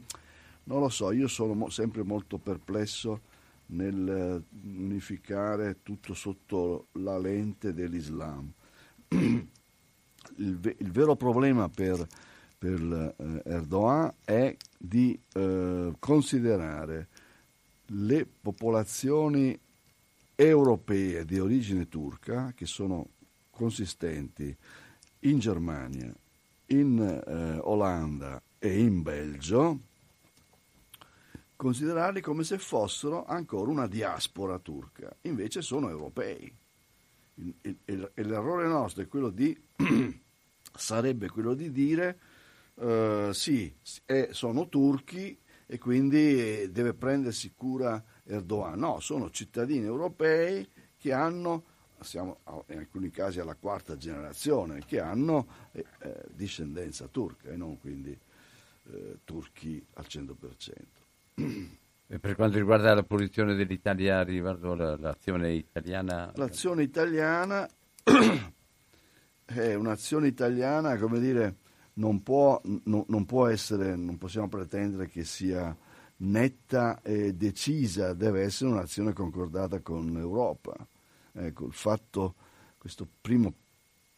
non 0.65 0.80
lo 0.80 0.90
so, 0.90 1.11
io 1.11 1.28
sono 1.28 1.56
mo- 1.56 1.69
sempre 1.69 2.03
molto 2.03 2.38
perplesso 2.38 3.22
nel 3.68 4.44
unificare 4.64 5.82
tutto 5.82 6.14
sotto 6.14 6.88
la 6.94 7.18
lente 7.18 7.73
dell'Islam. 7.73 8.52
Il, 10.38 10.57
ve- 10.60 10.76
il 10.78 10.91
vero 10.91 11.15
problema 11.15 11.68
per, 11.68 12.07
per 12.57 13.14
eh, 13.18 13.41
Erdogan 13.44 14.14
è 14.23 14.56
di 14.78 15.19
eh, 15.34 15.94
considerare 15.99 17.07
le 17.88 18.26
popolazioni 18.40 19.60
europee 20.36 21.26
di 21.26 21.40
origine 21.40 21.90
turca, 21.90 22.53
che 22.56 22.65
sono 22.65 23.10
consistenti 23.49 24.56
in 25.22 25.39
Germania, 25.39 26.14
in 26.68 26.99
eh, 26.99 27.57
Olanda 27.64 28.41
e 28.57 28.80
in 28.80 29.02
Belgio, 29.02 29.80
considerarli 31.56 32.22
come 32.22 32.43
se 32.43 32.57
fossero 32.57 33.26
ancora 33.26 33.69
una 33.69 33.88
diaspora 33.88 34.57
turca, 34.60 35.15
invece 35.22 35.61
sono 35.61 35.89
europei. 35.89 36.52
Il, 37.35 37.56
il, 37.61 37.77
il, 37.85 38.11
l'errore 38.15 38.68
nostro 38.68 39.03
è 39.03 39.07
quello 39.07 39.30
di, 39.30 39.56
sarebbe 40.73 41.30
quello 41.30 41.53
di 41.53 41.72
dire 41.72 42.19
uh, 42.76 43.31
sì, 43.31 43.73
eh, 44.06 44.30
sono 44.31 44.69
turchi 44.69 45.38
e 45.65 45.77
quindi 45.77 46.69
deve 46.72 46.93
prendersi 46.93 47.53
cura 47.56 48.03
Erdogan. 48.26 48.80
No, 48.80 48.99
sono 48.99 49.30
cittadini 49.30 49.85
europei 49.85 50.68
che 50.98 51.14
hanno 51.14 51.65
siamo 52.03 52.40
in 52.68 52.78
alcuni 52.78 53.10
casi 53.10 53.40
alla 53.40 53.56
quarta 53.56 53.98
generazione, 53.98 54.84
che 54.86 54.99
hanno 54.99 55.48
eh, 55.72 55.86
eh, 55.99 56.23
discendenza 56.34 57.07
turca 57.07 57.49
e 57.49 57.56
non 57.56 57.80
quindi 57.80 58.18
eh, 58.91 59.19
turchi 59.23 59.84
al 59.94 60.06
100%. 60.07 60.73
E 62.07 62.19
per 62.19 62.36
quanto 62.36 62.57
riguarda 62.57 62.94
la 62.94 63.03
posizione 63.03 63.56
dell'Italia 63.56 64.22
riguardo 64.23 64.76
l'azione 64.76 65.53
italiana? 65.53 66.30
L'azione 66.36 66.84
italiana 66.84 67.65
è 69.45 69.73
un'azione 69.73 70.28
italiana, 70.28 70.98
come 70.98 71.19
dire, 71.22 71.56
non 71.94 72.22
può, 72.22 72.61
no, 72.64 73.06
non 73.07 73.26
può 73.26 73.48
essere, 73.48 73.95
non 73.95 74.18
possiamo 74.18 74.49
pretendere 74.49 75.07
che 75.07 75.23
sia 75.23 75.73
netta 76.18 77.02
e 77.02 77.34
decisa, 77.34 78.14
deve 78.14 78.41
essere 78.41 78.72
un'azione 78.72 79.14
concordata 79.14 79.80
con 79.80 80.11
l'Europa. 80.11 80.76
Ecco, 81.33 81.65
il 81.65 81.73
fatto, 81.73 82.35
questo 82.77 83.07
primo 83.21 83.53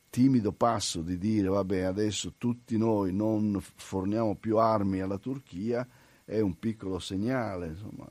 timido 0.10 0.52
passo 0.52 1.02
di 1.02 1.18
dire 1.18 1.48
vabbè 1.48 1.82
adesso 1.82 2.34
tutti 2.38 2.78
noi 2.78 3.12
non 3.12 3.60
forniamo 3.60 4.36
più 4.36 4.60
armi 4.60 5.02
alla 5.02 5.18
Turchia 5.18 5.88
è 6.26 6.40
un 6.40 6.58
piccolo 6.58 7.00
segnale, 7.00 7.68
insomma. 7.68 8.08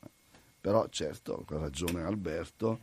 però 0.61 0.87
certo, 0.89 1.45
ha 1.49 1.59
ragione 1.59 2.03
Alberto, 2.03 2.81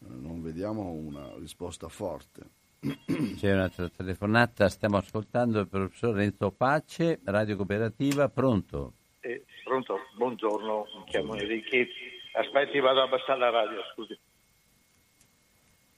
eh, 0.00 0.06
non 0.08 0.42
vediamo 0.42 0.90
una 0.90 1.34
risposta 1.38 1.88
forte. 1.88 2.60
C'è 3.36 3.52
un'altra 3.52 3.88
telefonata, 3.88 4.68
stiamo 4.68 4.96
ascoltando 4.96 5.60
il 5.60 5.68
professor 5.68 6.14
Renzo 6.14 6.50
Pace, 6.50 7.20
Radio 7.24 7.56
Cooperativa, 7.56 8.28
pronto? 8.28 8.94
Eh, 9.20 9.44
pronto, 9.62 9.98
buongiorno, 10.16 10.86
mi 10.98 11.04
chiamo 11.06 11.36
Enrico. 11.36 11.76
Aspetti, 12.34 12.80
vado 12.80 13.00
a 13.00 13.04
abbassare 13.04 13.38
la 13.38 13.50
radio, 13.50 13.78
scusi. 13.92 14.18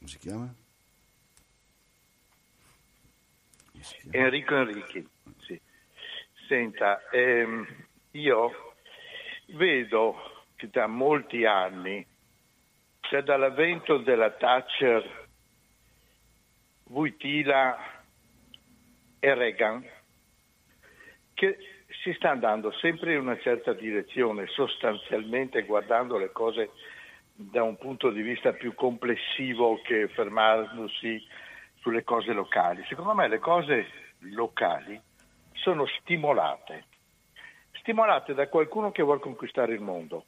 Come 0.04 0.08
si 0.08 0.18
chiama? 0.18 0.54
Enrico 4.10 4.54
Enrichi, 4.54 5.08
sì. 5.38 5.58
Senta, 6.46 7.08
ehm, 7.08 7.66
io 8.10 8.74
vedo 9.54 10.44
che 10.56 10.68
da 10.68 10.86
molti 10.88 11.46
anni, 11.46 12.06
cioè 13.00 13.22
dall'avvento 13.22 13.96
della 13.96 14.30
Thatcher 14.32 15.28
Vuitila 16.84 18.02
e 19.20 19.34
Reagan, 19.34 19.88
che 21.32 21.56
si 22.02 22.12
sta 22.12 22.28
andando 22.28 22.72
sempre 22.72 23.14
in 23.14 23.20
una 23.20 23.38
certa 23.38 23.72
direzione, 23.72 24.48
sostanzialmente 24.48 25.62
guardando 25.62 26.18
le 26.18 26.30
cose 26.30 26.72
da 27.36 27.62
un 27.62 27.76
punto 27.76 28.10
di 28.10 28.22
vista 28.22 28.52
più 28.52 28.74
complessivo 28.74 29.80
che 29.82 30.08
fermandosi 30.08 31.22
sulle 31.80 32.04
cose 32.04 32.32
locali. 32.32 32.84
Secondo 32.86 33.14
me 33.14 33.28
le 33.28 33.38
cose 33.38 33.86
locali 34.30 35.00
sono 35.52 35.86
stimolate, 35.86 36.84
stimolate 37.72 38.34
da 38.34 38.48
qualcuno 38.48 38.92
che 38.92 39.02
vuole 39.02 39.20
conquistare 39.20 39.74
il 39.74 39.80
mondo, 39.80 40.24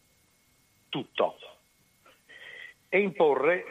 tutto, 0.89 1.39
e 2.89 2.99
imporre 3.01 3.65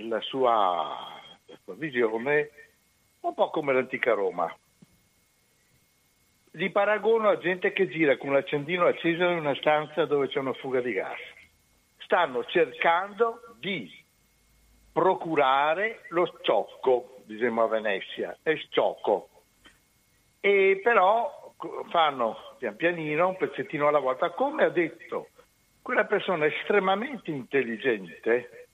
la 0.00 0.20
sua 0.20 1.22
questa 1.46 1.72
visione 1.74 2.50
un 3.20 3.34
po' 3.34 3.50
come 3.50 3.72
l'antica 3.72 4.12
Roma. 4.12 4.52
Li 6.52 6.70
paragono 6.70 7.28
a 7.28 7.38
gente 7.38 7.72
che 7.72 7.88
gira 7.88 8.16
con 8.16 8.32
l'accendino 8.32 8.86
acceso 8.86 9.24
in 9.24 9.38
una 9.38 9.54
stanza 9.56 10.04
dove 10.04 10.28
c'è 10.28 10.38
una 10.38 10.52
fuga 10.54 10.80
di 10.80 10.92
gas. 10.92 11.18
Stanno 12.14 12.44
cercando 12.44 13.40
di 13.58 13.92
procurare 14.92 16.02
lo 16.10 16.32
sciocco, 16.38 17.16
diciamo 17.24 17.64
a 17.64 17.66
Venezia, 17.66 18.38
è 18.40 18.54
sciocco. 18.54 19.30
E 20.38 20.78
però 20.80 21.52
fanno 21.90 22.54
pian 22.58 22.76
pianino, 22.76 23.30
un 23.30 23.36
pezzettino 23.36 23.88
alla 23.88 23.98
volta, 23.98 24.30
come 24.30 24.62
ha 24.62 24.68
detto 24.68 25.30
quella 25.82 26.04
persona 26.04 26.46
estremamente 26.46 27.32
intelligente 27.32 28.68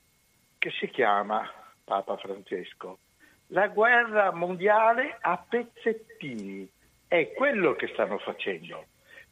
che 0.58 0.70
si 0.72 0.90
chiama 0.90 1.50
Papa 1.82 2.18
Francesco. 2.18 2.98
La 3.46 3.68
guerra 3.68 4.32
mondiale 4.32 5.16
a 5.18 5.42
pezzettini 5.48 6.70
è 7.08 7.32
quello 7.32 7.72
che 7.72 7.86
stanno 7.86 8.18
facendo, 8.18 8.84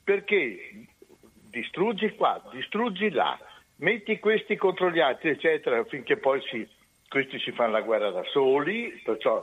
perché 0.03 0.87
distruggi 1.51 2.15
qua, 2.17 2.43
distruggi 2.51 3.11
là, 3.11 3.39
metti 3.79 4.19
questi 4.19 4.57
contro 4.57 4.91
gli 4.91 5.01
altri, 5.01 5.31
eccetera, 5.31 5.83
finché 5.85 6.17
poi 6.17 6.41
si, 6.43 6.67
questi 7.09 7.39
si 7.39 7.53
fanno 7.53 7.73
la 7.73 7.81
guerra 7.83 8.11
da 8.11 8.25
soli, 8.25 9.01
perciò 9.05 9.43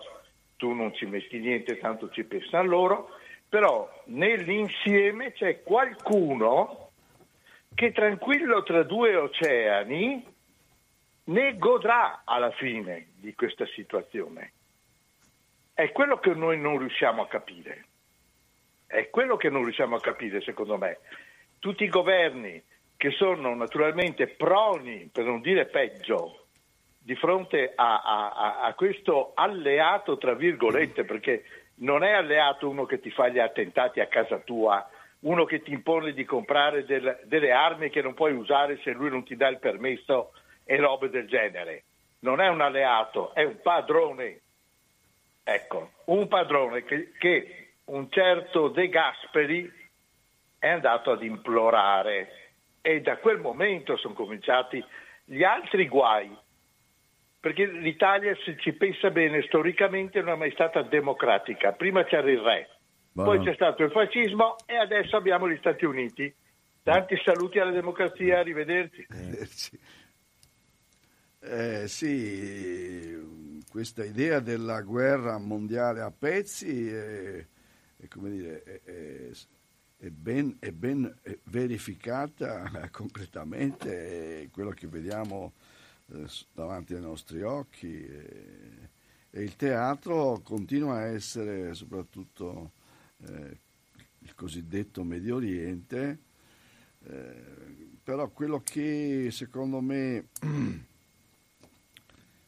tu 0.57 0.74
non 0.74 0.94
ci 0.94 1.06
metti 1.06 1.40
niente, 1.40 1.78
tanto 1.78 2.10
ci 2.10 2.24
pensano 2.24 2.68
loro, 2.68 3.10
però 3.48 3.90
nell'insieme 4.06 5.34
c'è 5.34 5.62
qualcuno 5.64 6.91
che 7.74 7.91
tranquillo 7.91 8.64
tra 8.64 8.84
due 8.84 9.16
oceani 9.16 10.34
ne 11.26 11.57
godrà 11.57 12.22
alla 12.24 12.52
fine 12.52 13.07
di 13.16 13.34
questa 13.34 13.66
situazione. 13.68 14.52
È 15.74 15.91
quello 15.91 16.20
che 16.20 16.34
noi 16.34 16.60
non 16.60 16.78
riusciamo 16.78 17.22
a 17.22 17.28
capire. 17.28 17.86
È 18.88 19.10
quello 19.10 19.36
che 19.36 19.49
non 19.49 19.64
riusciamo 19.64 19.95
a 19.95 19.99
capire, 19.99 20.41
secondo 20.41 20.78
me. 20.78 20.99
Tutti 21.60 21.84
i 21.84 21.90
governi 21.90 22.62
che 22.97 23.11
sono 23.11 23.53
naturalmente 23.55 24.27
proni, 24.27 25.09
per 25.11 25.26
non 25.26 25.41
dire 25.41 25.65
peggio, 25.65 26.45
di 26.97 27.15
fronte 27.15 27.73
a, 27.76 28.01
a, 28.01 28.59
a 28.61 28.73
questo 28.73 29.34
alleato, 29.35 30.17
tra 30.17 30.34
virgolette, 30.34 31.03
perché 31.03 31.43
non 31.76 32.03
è 32.03 32.11
alleato 32.11 32.67
uno 32.69 32.85
che 32.85 32.99
ti 32.99 33.11
fa 33.11 33.27
gli 33.27 33.39
attentati 33.39 33.99
a 33.99 34.07
casa 34.07 34.39
tua, 34.39 34.89
uno 35.19 35.45
che 35.45 35.61
ti 35.61 35.72
impone 35.72 36.13
di 36.13 36.23
comprare 36.23 36.85
del, 36.85 37.19
delle 37.26 37.51
armi 37.51 37.89
che 37.89 38.01
non 38.01 38.13
puoi 38.13 38.34
usare 38.34 38.80
se 38.84 38.91
lui 38.91 39.09
non 39.09 39.23
ti 39.23 39.35
dà 39.35 39.47
il 39.47 39.59
permesso 39.59 40.31
e 40.63 40.77
robe 40.77 41.09
del 41.09 41.27
genere. 41.27 41.84
Non 42.19 42.41
è 42.41 42.47
un 42.47 42.61
alleato, 42.61 43.34
è 43.34 43.43
un 43.43 43.59
padrone. 43.61 44.39
Ecco, 45.43 45.91
un 46.05 46.27
padrone 46.27 46.84
che, 46.84 47.11
che 47.19 47.73
un 47.85 48.09
certo 48.09 48.69
De 48.69 48.89
Gasperi 48.89 49.72
è 50.57 50.69
andato 50.69 51.11
ad 51.11 51.22
implorare 51.22 52.44
e 52.86 53.02
da 53.02 53.18
quel 53.18 53.40
momento 53.40 53.98
sono 53.98 54.14
cominciati 54.14 54.84
gli 55.24 55.41
altri 55.41 55.88
guai, 55.88 56.32
perché 57.40 57.66
l'Italia, 57.66 58.36
se 58.45 58.57
ci 58.60 58.74
pensa 58.74 59.10
bene, 59.10 59.41
storicamente 59.41 60.22
non 60.22 60.34
è 60.34 60.38
mai 60.38 60.52
stata 60.52 60.84
democratica. 60.84 61.72
Prima 61.72 62.03
c'era 62.03 62.30
il 62.30 62.38
re, 62.38 62.70
Buono. 63.12 63.32
poi 63.32 63.44
c'è 63.44 63.56
stato 63.56 63.82
il 63.82 63.90
fascismo 63.90 64.57
e 64.68 64.76
adesso 64.76 65.16
abbiamo 65.18 65.49
gli 65.49 65.57
Stati 65.57 65.84
Uniti. 65.84 66.32
Tanti 66.84 67.20
saluti 67.24 67.57
alla 67.57 67.72
democrazia, 67.72 68.38
arrivederci. 68.38 69.07
Arrivederci. 69.10 69.80
Eh, 71.41 71.88
sì, 71.88 73.64
questa 73.68 74.06
idea 74.06 74.40
della 74.41 74.82
guerra 74.82 75.40
mondiale 75.40 76.02
a 76.02 76.12
pezzi 76.12 76.88
è, 76.88 77.38
è, 77.38 78.07
dire, 78.14 78.62
è, 78.84 79.30
è 79.97 80.09
ben, 80.09 80.57
ben, 80.73 81.13
verificata 81.43 82.69
concretamente, 82.91 84.43
è 84.43 84.49
quello 84.51 84.72
che 84.72 84.88
vediamo 84.88 85.53
eh, 86.07 86.26
davanti 86.53 86.93
ai 86.93 87.01
nostri 87.01 87.41
occhi. 87.41 88.05
E, 88.05 88.89
il 89.31 89.55
teatro 89.57 90.39
continua 90.43 90.95
a 90.95 91.07
essere 91.07 91.73
soprattutto 91.73 92.72
eh, 93.27 93.57
il 94.19 94.34
cosiddetto 94.34 95.03
Medio 95.03 95.35
Oriente, 95.35 96.19
eh, 97.03 97.43
però 98.01 98.30
quello 98.30 98.61
che 98.63 99.27
secondo 99.31 99.81
me 99.81 100.27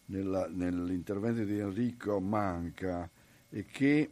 nella, 0.06 0.48
nell'intervento 0.48 1.44
di 1.44 1.58
Enrico 1.58 2.22
manca 2.22 3.10
è 3.50 3.66
che 3.66 4.10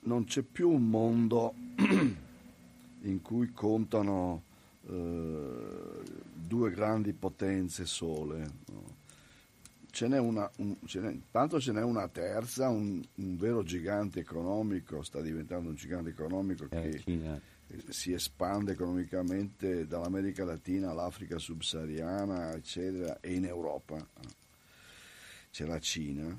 non 0.00 0.24
c'è 0.24 0.42
più 0.42 0.68
un 0.70 0.86
mondo 0.88 1.54
in 3.02 3.22
cui 3.22 3.52
contano 3.52 4.42
eh, 4.86 6.02
due 6.34 6.70
grandi 6.70 7.12
potenze 7.12 7.86
sole. 7.86 8.50
No? 8.66 9.02
Ce 9.90 10.08
n'è 10.08 10.18
una, 10.18 10.50
un, 10.56 10.76
ce 10.86 11.00
n'è, 11.00 11.16
tanto 11.30 11.60
ce 11.60 11.72
n'è 11.72 11.82
una 11.82 12.08
terza, 12.08 12.68
un, 12.68 13.00
un, 13.14 13.36
vero 13.36 13.62
gigante 13.62 14.20
economico, 14.20 15.02
sta 15.02 15.20
diventando 15.20 15.68
un 15.68 15.76
gigante 15.76 16.10
economico 16.10 16.66
che 16.66 17.00
Cina. 17.04 17.40
si 17.90 18.12
espande 18.12 18.72
economicamente 18.72 19.86
dall'America 19.86 20.44
Latina 20.44 20.90
all'Africa 20.90 21.38
subsahariana, 21.38 22.54
eccetera, 22.54 23.20
e 23.20 23.34
in 23.34 23.44
Europa 23.44 24.04
c'è 25.52 25.64
la 25.64 25.78
Cina, 25.78 26.36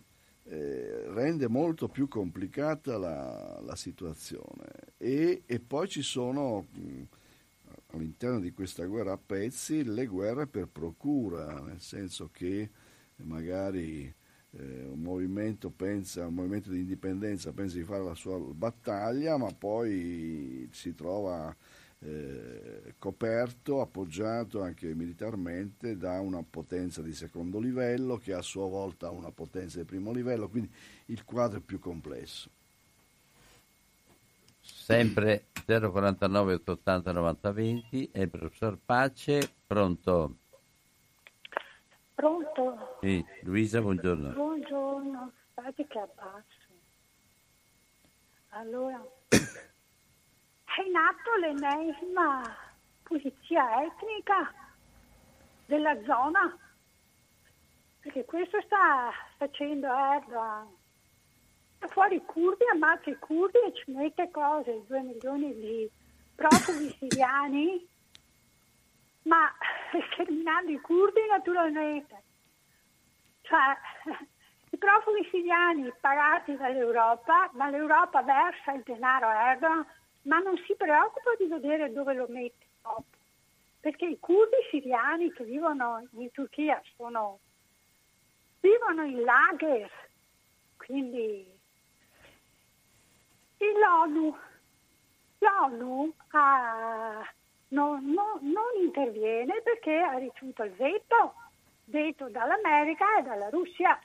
eh, 0.47 1.05
rende 1.07 1.47
molto 1.47 1.87
più 1.87 2.07
complicata 2.07 2.97
la, 2.97 3.59
la 3.63 3.75
situazione. 3.75 4.65
E, 4.97 5.43
e, 5.45 5.59
poi 5.59 5.87
ci 5.87 6.01
sono 6.01 6.67
mh, 6.71 7.01
all'interno 7.87 8.39
di 8.39 8.51
questa 8.51 8.85
guerra 8.85 9.13
a 9.13 9.19
pezzi 9.23 9.83
le 9.83 10.05
guerre 10.05 10.47
per 10.47 10.67
procura, 10.67 11.61
nel 11.61 11.81
senso 11.81 12.29
che 12.31 12.69
magari 13.17 14.13
eh, 14.51 14.83
un 14.85 14.99
movimento 14.99 15.69
pensa, 15.69 16.27
un 16.27 16.35
movimento 16.35 16.69
di 16.69 16.79
indipendenza 16.79 17.51
pensa 17.51 17.77
di 17.77 17.83
fare 17.83 18.03
la 18.03 18.15
sua 18.15 18.37
battaglia, 18.37 19.37
ma 19.37 19.51
poi 19.51 20.67
si 20.71 20.93
trova 20.93 21.55
eh, 21.99 22.95
coperto, 22.97 23.81
appoggiato 23.81 24.61
anche 24.61 24.93
militarmente 24.93 25.97
da 25.97 26.19
una 26.19 26.43
potenza 26.47 27.01
di 27.01 27.13
secondo 27.13 27.59
livello 27.59 28.17
che 28.17 28.33
a 28.33 28.41
sua 28.41 28.67
volta 28.67 29.07
ha 29.07 29.11
una 29.11 29.31
potenza 29.31 29.79
di 29.79 29.85
primo 29.85 30.11
livello, 30.11 30.49
quindi 30.49 30.71
il 31.05 31.23
quadro 31.23 31.59
è 31.59 31.61
più 31.61 31.79
complesso. 31.79 32.49
Sempre 34.59 35.47
049 35.65 36.53
880 36.53 37.11
90 37.11 37.51
20 37.51 38.09
e 38.11 38.21
il 38.21 38.29
professor 38.29 38.77
Pace, 38.83 39.51
pronto? 39.65 40.37
Pronto? 42.15 42.97
Sì, 43.01 43.23
Luisa, 43.41 43.81
buongiorno. 43.81 44.31
Buongiorno, 44.31 45.31
aspetta 45.53 45.83
che 45.83 45.99
abbasso. 45.99 46.63
Allora, 48.49 49.03
è 50.75 50.81
in 50.81 50.95
atto 50.95 51.35
l'ennesima 51.35 52.41
pulizia 53.03 53.83
etnica 53.83 54.53
della 55.65 55.97
zona, 56.03 56.57
perché 58.01 58.25
questo 58.25 58.61
sta 58.61 59.11
facendo 59.37 59.87
Erdogan. 59.87 60.67
Da 61.79 61.87
fuori 61.87 62.15
i 62.15 62.25
curdi, 62.25 62.65
ammazza 62.71 63.09
i 63.09 63.17
curdi 63.19 63.57
e 63.59 63.73
ci 63.73 63.91
mette 63.91 64.29
cose, 64.31 64.83
due 64.87 65.01
milioni 65.01 65.53
di 65.55 65.89
profughi 66.35 66.93
siriani, 66.99 67.87
ma 69.23 69.49
sterminando 70.11 70.71
i 70.71 70.81
curdi 70.81 71.21
naturalmente. 71.29 72.23
Cioè, 73.41 73.77
i 74.71 74.77
profughi 74.77 75.25
siriani 75.31 75.89
pagati 76.01 76.57
dall'Europa, 76.57 77.49
ma 77.53 77.69
l'Europa 77.69 78.21
versa 78.23 78.73
il 78.73 78.83
denaro 78.83 79.27
a 79.27 79.51
Erdogan, 79.51 79.85
ma 80.25 80.39
non 80.39 80.57
si 80.65 80.75
preoccupa 80.75 81.35
di 81.37 81.45
vedere 81.45 81.91
dove 81.91 82.13
lo 82.13 82.25
mette 82.29 82.65
dopo. 82.81 83.03
Perché 83.79 84.05
i 84.05 84.19
curdi 84.19 84.55
siriani 84.69 85.31
che 85.31 85.43
vivono 85.43 86.07
in 86.13 86.31
Turchia 86.31 86.81
sono, 86.95 87.39
vivono 88.59 89.03
in 89.03 89.21
lager, 89.21 89.91
quindi 90.77 91.53
l'ONU, 93.57 94.35
l'ONU 95.39 96.13
ha, 96.31 97.33
non, 97.69 98.11
non, 98.11 98.39
non 98.41 98.81
interviene 98.81 99.61
perché 99.61 99.99
ha 99.99 100.17
ricevuto 100.17 100.63
il 100.63 100.71
veto 100.71 101.35
detto 101.83 102.29
dall'America 102.29 103.19
e 103.19 103.21
dalla 103.21 103.49
Russia. 103.49 103.99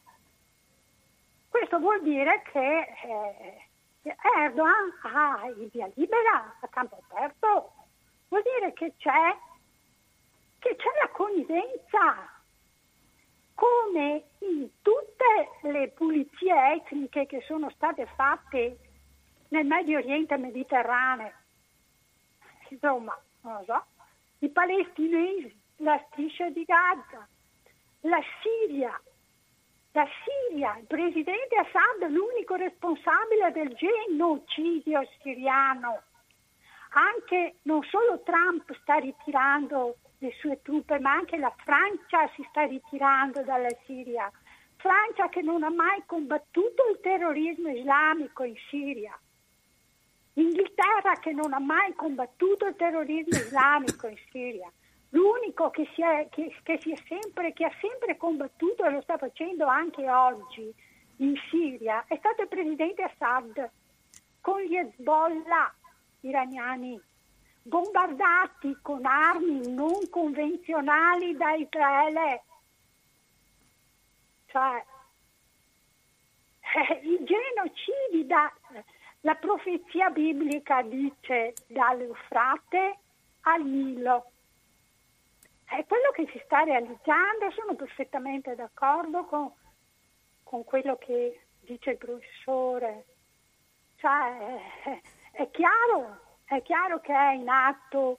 Questo 1.48 1.78
vuol 1.78 2.02
dire 2.02 2.42
che 2.52 2.80
eh, 3.02 3.69
Erdogan 4.02 4.92
ha 5.02 5.46
il 5.48 5.68
via 5.70 5.90
libera 5.94 6.56
a 6.60 6.68
campo 6.68 7.02
aperto, 7.08 7.72
vuol 8.28 8.42
dire 8.42 8.72
che 8.72 8.94
c'è, 8.96 9.36
che 10.58 10.76
c'è 10.76 10.88
la 11.00 11.08
connivenza, 11.08 12.40
come 13.54 14.24
in 14.38 14.70
tutte 14.80 15.68
le 15.70 15.88
pulizie 15.88 16.74
etniche 16.74 17.26
che 17.26 17.42
sono 17.42 17.68
state 17.70 18.06
fatte 18.14 18.78
nel 19.48 19.66
Medio 19.66 19.98
Oriente 19.98 20.36
Mediterraneo. 20.38 21.32
Insomma, 22.70 23.20
non 23.42 23.54
lo 23.54 23.64
so, 23.64 23.84
i 24.38 24.48
palestinesi, 24.48 25.60
la 25.76 26.02
striscia 26.08 26.48
di 26.48 26.64
Gaza, 26.64 27.28
la 28.00 28.20
Siria, 28.40 28.98
la 29.92 30.06
Siria, 30.22 30.76
il 30.78 30.86
presidente 30.86 31.56
Assad 31.56 32.02
è 32.02 32.08
l'unico 32.08 32.54
responsabile 32.54 33.50
del 33.52 33.74
genocidio 33.74 35.02
siriano. 35.20 36.02
Anche 36.90 37.56
non 37.62 37.82
solo 37.84 38.22
Trump 38.22 38.72
sta 38.82 38.96
ritirando 38.96 39.96
le 40.18 40.32
sue 40.38 40.60
truppe, 40.62 40.98
ma 41.00 41.12
anche 41.12 41.36
la 41.36 41.52
Francia 41.64 42.28
si 42.34 42.46
sta 42.50 42.62
ritirando 42.62 43.42
dalla 43.42 43.70
Siria. 43.84 44.30
Francia 44.76 45.28
che 45.28 45.42
non 45.42 45.62
ha 45.62 45.70
mai 45.70 46.02
combattuto 46.06 46.88
il 46.90 47.00
terrorismo 47.00 47.70
islamico 47.70 48.44
in 48.44 48.54
Siria. 48.68 49.18
Inghilterra 50.34 51.14
che 51.20 51.32
non 51.32 51.52
ha 51.52 51.58
mai 51.58 51.92
combattuto 51.94 52.66
il 52.66 52.76
terrorismo 52.76 53.38
islamico 53.38 54.06
in 54.06 54.16
Siria. 54.30 54.70
L'unico 55.10 55.70
che, 55.70 55.88
si 55.94 56.02
è, 56.02 56.28
che, 56.30 56.54
che, 56.62 56.78
si 56.80 56.96
sempre, 57.06 57.52
che 57.52 57.64
ha 57.64 57.72
sempre 57.80 58.16
combattuto 58.16 58.84
e 58.84 58.90
lo 58.90 59.00
sta 59.00 59.18
facendo 59.18 59.66
anche 59.66 60.08
oggi 60.08 60.72
in 61.16 61.34
Siria 61.50 62.04
è 62.06 62.16
stato 62.16 62.42
il 62.42 62.48
presidente 62.48 63.02
Assad 63.02 63.70
con 64.40 64.60
gli 64.60 64.76
Hezbollah 64.76 65.74
iraniani 66.20 67.00
bombardati 67.62 68.78
con 68.80 69.04
armi 69.04 69.72
non 69.72 70.08
convenzionali 70.08 71.36
da 71.36 71.52
Israele. 71.52 72.42
Cioè, 74.46 74.84
eh, 76.60 76.94
i 77.02 77.22
genocidi, 77.22 78.26
da, 78.26 78.52
la 79.20 79.34
profezia 79.34 80.08
biblica 80.10 80.82
dice 80.82 81.54
dall'Eufrate 81.66 82.98
al 83.42 83.64
Nilo 83.64 84.30
è 85.70 85.86
quello 85.86 86.10
che 86.12 86.28
si 86.32 86.40
sta 86.44 86.64
realizzando, 86.64 87.50
sono 87.52 87.76
perfettamente 87.76 88.56
d'accordo 88.56 89.24
con, 89.24 89.52
con 90.42 90.64
quello 90.64 90.96
che 90.96 91.46
dice 91.60 91.90
il 91.90 91.96
professore. 91.96 93.04
Cioè, 93.94 94.82
è, 94.82 95.00
è, 95.30 95.50
chiaro, 95.50 96.18
è 96.44 96.60
chiaro 96.62 97.00
che 97.00 97.14
è 97.14 97.34
in 97.34 97.48
atto 97.48 98.18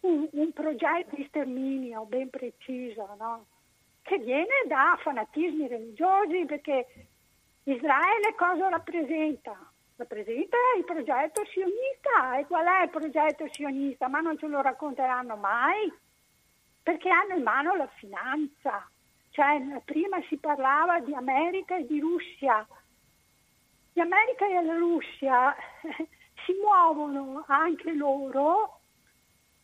un, 0.00 0.28
un 0.32 0.52
progetto 0.52 1.14
di 1.14 1.24
sterminio 1.28 2.04
ben 2.06 2.30
preciso, 2.30 3.14
no? 3.16 3.46
che 4.02 4.18
viene 4.18 4.64
da 4.66 4.98
fanatismi 5.00 5.68
religiosi, 5.68 6.46
perché 6.46 7.08
Israele 7.62 8.34
cosa 8.34 8.68
rappresenta? 8.68 9.56
Rappresenta 9.94 10.56
il 10.76 10.84
progetto 10.84 11.44
sionista. 11.44 12.38
E 12.38 12.46
qual 12.46 12.66
è 12.66 12.82
il 12.84 12.90
progetto 12.90 13.46
sionista? 13.52 14.08
Ma 14.08 14.18
non 14.18 14.36
ce 14.36 14.48
lo 14.48 14.60
racconteranno 14.62 15.36
mai 15.36 16.08
perché 16.82 17.08
hanno 17.08 17.36
in 17.36 17.42
mano 17.42 17.76
la 17.76 17.88
finanza. 17.94 18.88
Cioè, 19.30 19.80
prima 19.84 20.20
si 20.28 20.36
parlava 20.36 21.00
di 21.00 21.14
America 21.14 21.76
e 21.76 21.86
di 21.86 22.00
Russia. 22.00 22.66
Di 23.92 24.00
America 24.00 24.46
e 24.46 24.62
la 24.62 24.76
Russia 24.76 25.54
si 26.44 26.52
muovono 26.60 27.44
anche 27.46 27.92
loro 27.94 28.80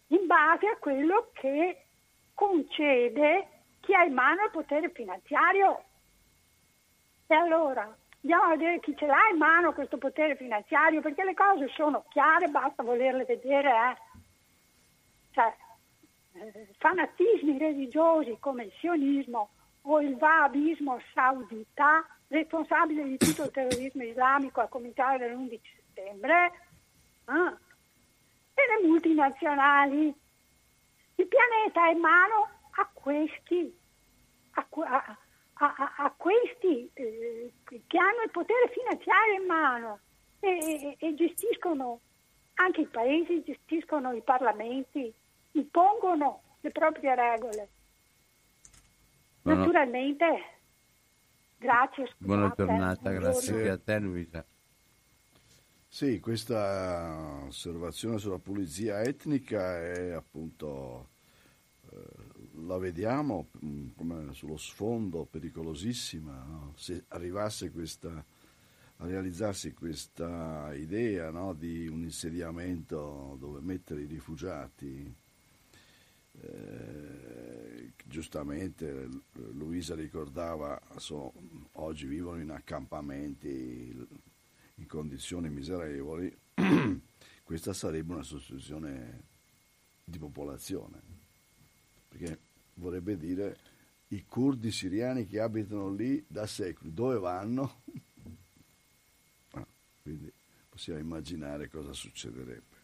in 0.08 0.26
base 0.26 0.68
a 0.68 0.76
quello 0.76 1.30
che 1.32 1.86
concede 2.34 3.48
chi 3.80 3.94
ha 3.94 4.04
in 4.04 4.12
mano 4.12 4.44
il 4.44 4.50
potere 4.50 4.90
finanziario. 4.90 5.84
E 7.26 7.34
allora 7.34 7.82
andiamo 8.20 8.42
a 8.44 8.56
vedere 8.56 8.80
chi 8.80 8.94
ce 8.96 9.06
l'ha 9.06 9.28
in 9.32 9.38
mano 9.38 9.72
questo 9.72 9.98
potere 9.98 10.36
finanziario, 10.36 11.00
perché 11.00 11.24
le 11.24 11.34
cose 11.34 11.68
sono 11.68 12.04
chiare, 12.08 12.48
basta 12.48 12.82
volerle 12.82 13.24
vedere. 13.24 13.70
Eh. 13.70 13.96
Cioè, 15.32 15.54
fanatismi 16.78 17.58
religiosi 17.58 18.36
come 18.40 18.64
il 18.64 18.72
sionismo 18.78 19.50
o 19.82 20.00
il 20.00 20.16
wahabismo 20.18 21.00
saudita, 21.14 22.06
responsabile 22.28 23.04
di 23.04 23.16
tutto 23.16 23.44
il 23.44 23.50
terrorismo 23.50 24.02
islamico 24.02 24.60
a 24.60 24.66
cominciare 24.66 25.18
dall'11 25.18 25.60
settembre, 25.76 26.46
eh, 27.28 27.56
e 28.54 28.80
le 28.80 28.86
multinazionali. 28.86 30.14
Il 31.14 31.26
pianeta 31.26 31.86
è 31.86 31.92
in 31.92 31.98
mano 32.00 32.48
a 32.72 32.90
questi, 32.92 33.78
a, 34.52 34.66
a, 34.70 35.16
a, 35.54 35.94
a 35.96 36.14
questi 36.16 36.90
eh, 36.94 37.52
che 37.64 37.98
hanno 37.98 38.22
il 38.24 38.30
potere 38.30 38.68
finanziario 38.72 39.40
in 39.40 39.46
mano 39.46 39.98
e, 40.40 40.48
e, 40.48 40.96
e 40.98 41.14
gestiscono 41.14 42.00
anche 42.54 42.82
i 42.82 42.86
paesi, 42.86 43.42
gestiscono 43.44 44.12
i 44.12 44.22
parlamenti, 44.22 45.12
impongono 45.56 46.42
le 46.60 46.70
proprie 46.70 47.14
regole. 47.14 47.68
Naturalmente, 49.42 50.26
grazie. 51.58 52.06
Scusate, 52.06 52.24
Buona 52.24 52.52
giornata, 52.56 53.10
grazie 53.10 53.54
anche 53.54 53.70
a 53.70 53.78
te 53.78 53.98
Luisa. 53.98 54.44
Sì, 55.88 56.20
questa 56.20 57.44
osservazione 57.46 58.18
sulla 58.18 58.38
pulizia 58.38 59.00
etnica 59.00 59.80
è 59.80 60.10
appunto, 60.10 61.08
eh, 61.90 61.96
la 62.66 62.76
vediamo 62.76 63.48
mm, 63.64 63.88
come 63.96 64.34
sullo 64.34 64.58
sfondo 64.58 65.24
pericolosissima, 65.24 66.44
no? 66.44 66.72
se 66.76 67.04
arrivasse 67.08 67.70
questa, 67.70 68.10
a 68.10 69.06
realizzarsi 69.06 69.72
questa 69.72 70.74
idea 70.74 71.30
no? 71.30 71.54
di 71.54 71.86
un 71.86 72.02
insediamento 72.02 73.36
dove 73.38 73.60
mettere 73.60 74.02
i 74.02 74.06
rifugiati, 74.06 75.14
eh, 76.40 77.92
giustamente 78.04 79.08
Luisa 79.52 79.94
ricordava, 79.94 80.80
sono, 80.96 81.32
oggi 81.72 82.06
vivono 82.06 82.40
in 82.40 82.50
accampamenti 82.50 84.06
in 84.74 84.86
condizioni 84.86 85.48
miserevoli, 85.48 86.34
questa 87.42 87.72
sarebbe 87.72 88.12
una 88.12 88.22
sostituzione 88.22 89.22
di 90.04 90.18
popolazione, 90.18 91.00
perché 92.08 92.38
vorrebbe 92.74 93.16
dire 93.16 93.56
i 94.08 94.24
curdi 94.24 94.70
siriani 94.70 95.26
che 95.26 95.40
abitano 95.40 95.92
lì 95.92 96.24
da 96.28 96.46
secoli, 96.46 96.92
dove 96.92 97.18
vanno? 97.18 97.82
Ah, 99.52 99.66
quindi 100.02 100.30
possiamo 100.68 100.98
immaginare 100.98 101.70
cosa 101.70 101.94
succederebbe. 101.94 102.75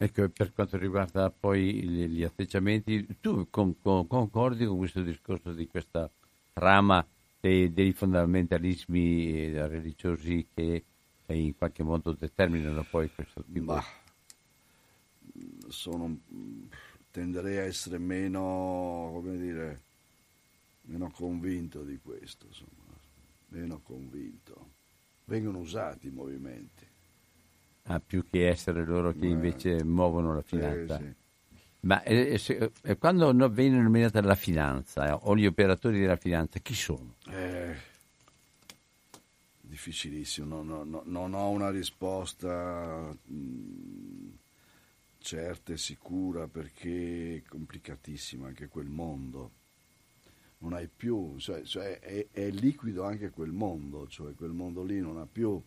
Ecco, 0.00 0.28
per 0.28 0.52
quanto 0.52 0.76
riguarda 0.76 1.28
poi 1.28 1.82
gli, 1.82 2.22
atteggiamenti, 2.22 3.18
tu 3.20 3.48
con, 3.50 3.80
con, 3.80 4.06
concordi 4.06 4.64
con 4.64 4.76
questo 4.76 5.02
discorso 5.02 5.52
di 5.52 5.66
questa 5.66 6.08
trama 6.52 7.04
dei, 7.40 7.72
dei 7.72 7.92
fondamentalismi 7.92 9.50
religiosi 9.54 10.46
che 10.54 10.84
in 11.26 11.56
qualche 11.56 11.82
modo 11.82 12.12
determinano 12.12 12.86
poi 12.88 13.10
questo 13.12 13.42
tipo? 13.52 13.74
Ma, 13.74 13.84
sono, 15.66 16.16
tenderei 17.10 17.56
a 17.56 17.64
essere 17.64 17.98
meno, 17.98 19.10
come 19.12 19.36
dire, 19.36 19.82
meno 20.82 21.10
convinto 21.10 21.82
di 21.82 21.98
questo, 22.00 22.46
insomma, 22.46 22.96
meno 23.48 23.80
convinto. 23.80 24.76
Vengono 25.24 25.58
usati 25.58 26.06
i 26.06 26.12
movimenti 26.12 26.86
ah, 27.88 28.00
più 28.00 28.24
che 28.28 28.48
essere 28.48 28.84
loro 28.84 29.12
che 29.12 29.26
invece 29.26 29.82
muovono 29.84 30.34
la 30.34 30.42
finanza. 30.42 30.98
Sì, 30.98 31.04
sì. 31.04 31.14
Ma 31.80 32.02
eh, 32.02 32.38
se, 32.38 32.72
eh, 32.82 32.98
quando 32.98 33.32
no, 33.32 33.48
viene 33.48 33.80
nominata 33.80 34.20
la 34.20 34.34
finanza 34.34 35.08
eh, 35.08 35.18
o 35.22 35.36
gli 35.36 35.46
operatori 35.46 36.00
della 36.00 36.16
finanza, 36.16 36.58
chi 36.58 36.74
sono? 36.74 37.14
Eh, 37.30 37.74
difficilissimo, 39.60 40.62
no, 40.62 40.82
no, 40.82 41.02
non 41.04 41.34
ho 41.34 41.48
una 41.50 41.70
risposta 41.70 43.16
mh, 43.24 43.34
mm, 43.34 44.28
certa 45.18 45.72
e 45.72 45.78
sicura 45.78 46.48
perché 46.48 47.36
è 47.36 47.48
complicatissimo 47.48 48.46
anche 48.46 48.68
quel 48.68 48.88
mondo. 48.88 49.52
Non 50.58 50.72
hai 50.72 50.88
più, 50.88 51.36
cioè, 51.38 51.62
cioè 51.62 52.00
è, 52.00 52.26
è 52.32 52.50
liquido 52.50 53.04
anche 53.04 53.30
quel 53.30 53.52
mondo, 53.52 54.08
cioè 54.08 54.34
quel 54.34 54.50
mondo 54.50 54.82
lì 54.82 55.00
non 55.00 55.16
ha 55.18 55.26
più 55.30 55.62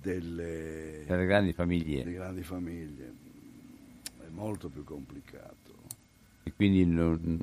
delle, 0.00 1.04
delle 1.06 1.26
grandi 1.26 1.52
famiglie. 1.52 2.04
Delle 2.04 2.16
grandi 2.16 2.42
famiglie. 2.42 3.12
È 4.18 4.28
molto 4.30 4.68
più 4.68 4.84
complicato. 4.84 5.56
E 6.42 6.52
quindi, 6.54 6.84
non, 6.86 7.38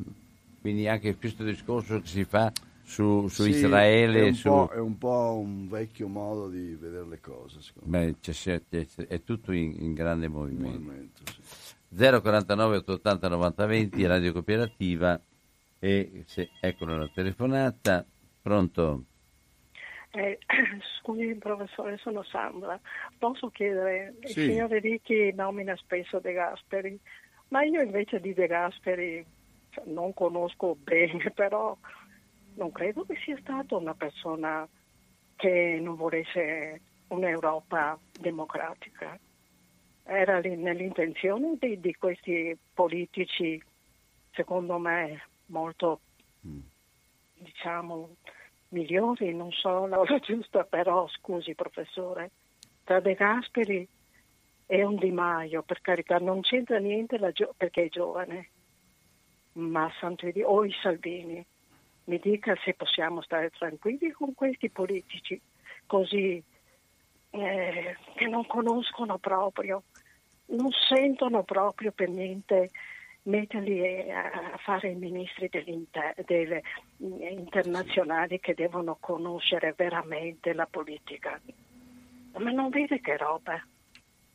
quindi 0.62 0.88
anche 0.88 1.16
questo 1.18 1.44
discorso 1.44 2.02
che 2.02 2.08
si 2.08 2.24
fa 2.24 2.52
su, 2.84 3.28
su 3.28 3.44
sì, 3.44 3.50
Israele. 3.50 4.22
È 4.22 4.28
un, 4.28 4.34
su... 4.34 4.70
è 4.72 4.80
un, 4.80 4.98
po', 4.98 5.40
un 5.42 5.68
vecchio 5.68 6.08
modo 6.08 6.50
di 6.50 6.76
vedere 6.80 7.06
le 7.06 7.20
cose. 7.20 7.60
Beh, 7.84 8.16
c'è, 8.22 8.32
c'è, 8.32 8.62
è 9.08 9.24
tutto 9.24 9.52
in, 9.52 9.76
in 9.80 9.94
grande 9.94 10.28
movimento. 10.28 10.80
movimento 10.80 11.22
sì. 11.26 11.66
049 11.96 12.78
880 12.78 13.28
90 13.30 13.66
20 13.66 14.06
Radio 14.06 14.32
Cooperativa 14.34 15.22
e 15.80 16.24
se, 16.26 16.50
eccola 16.60 16.98
la 16.98 17.10
telefonata. 17.14 18.06
Pronto? 18.42 19.04
Eh, 20.12 20.40
scusi 21.00 21.36
professore, 21.36 21.98
sono 21.98 22.24
Sandra. 22.24 22.80
Posso 23.18 23.50
chiedere, 23.50 24.16
sì. 24.24 24.40
il 24.40 24.50
signore 24.50 24.80
Ricchi 24.80 25.34
nomina 25.34 25.76
spesso 25.76 26.20
De 26.20 26.34
Gasperi, 26.34 27.00
ma 27.50 27.64
io 27.64 27.82
invece 27.82 28.20
di 28.20 28.34
De 28.34 28.48
Gasperi 28.48 29.26
cioè, 29.70 29.84
non 29.88 30.14
conosco 30.14 30.76
bene, 30.76 31.32
però 31.36 31.78
non 32.56 32.72
credo 32.72 33.04
che 33.06 33.16
sia 33.24 33.38
stata 33.38 33.76
una 33.76 33.94
persona 33.94 34.68
che 35.36 35.80
non 35.82 35.96
volesse 35.96 36.82
un'Europa 37.08 37.98
democratica. 38.20 39.18
Era 40.04 40.40
nell'intenzione 40.40 41.58
di, 41.60 41.80
di 41.80 41.94
questi 41.96 42.58
politici, 42.74 43.62
secondo 44.32 44.78
me, 44.78 45.22
molto, 45.48 46.00
mm. 46.48 46.60
diciamo, 47.36 48.16
migliori, 48.70 49.34
non 49.34 49.52
so 49.52 49.86
la 49.86 49.98
cosa 49.98 50.20
giusta, 50.24 50.64
però 50.64 51.08
scusi 51.08 51.56
professore, 51.56 52.32
tra 52.84 53.00
De 53.00 53.14
Gasperi 53.14 53.88
e 54.66 54.84
un 54.84 54.96
Di 54.96 55.12
Maio, 55.12 55.64
per 55.64 55.82
carità, 55.82 56.18
non 56.18 56.42
c'entra 56.42 56.78
niente 56.78 57.18
gio- 57.34 57.54
perché 57.56 57.86
è 57.86 57.90
giovane, 57.90 58.50
ma 59.54 59.92
Santori 60.00 60.42
o 60.44 60.64
i 60.66 60.74
Salvini, 60.82 61.46
mi 62.06 62.20
dica 62.20 62.56
se 62.64 62.74
possiamo 62.74 63.22
stare 63.22 63.50
tranquilli 63.50 64.12
con 64.12 64.34
questi 64.34 64.70
politici 64.70 65.40
così 65.86 66.42
eh, 67.32 67.98
che 68.16 68.28
non 68.28 68.46
conoscono 68.46 69.18
proprio, 69.18 69.84
non 70.48 70.70
sentono 70.72 71.44
proprio 71.44 71.92
per 71.92 72.10
niente 72.10 72.70
metterli 73.28 74.12
a 74.12 74.58
fare 74.58 74.90
i 74.90 74.96
ministri 74.96 75.50
delle 75.50 76.62
internazionali 76.98 78.40
che 78.40 78.54
devono 78.54 78.98
conoscere 79.00 79.74
veramente 79.76 80.54
la 80.54 80.68
politica. 80.70 81.40
Ma 82.38 82.52
non 82.52 82.70
vede 82.70 83.00
che 83.00 83.18
roba. 83.18 83.62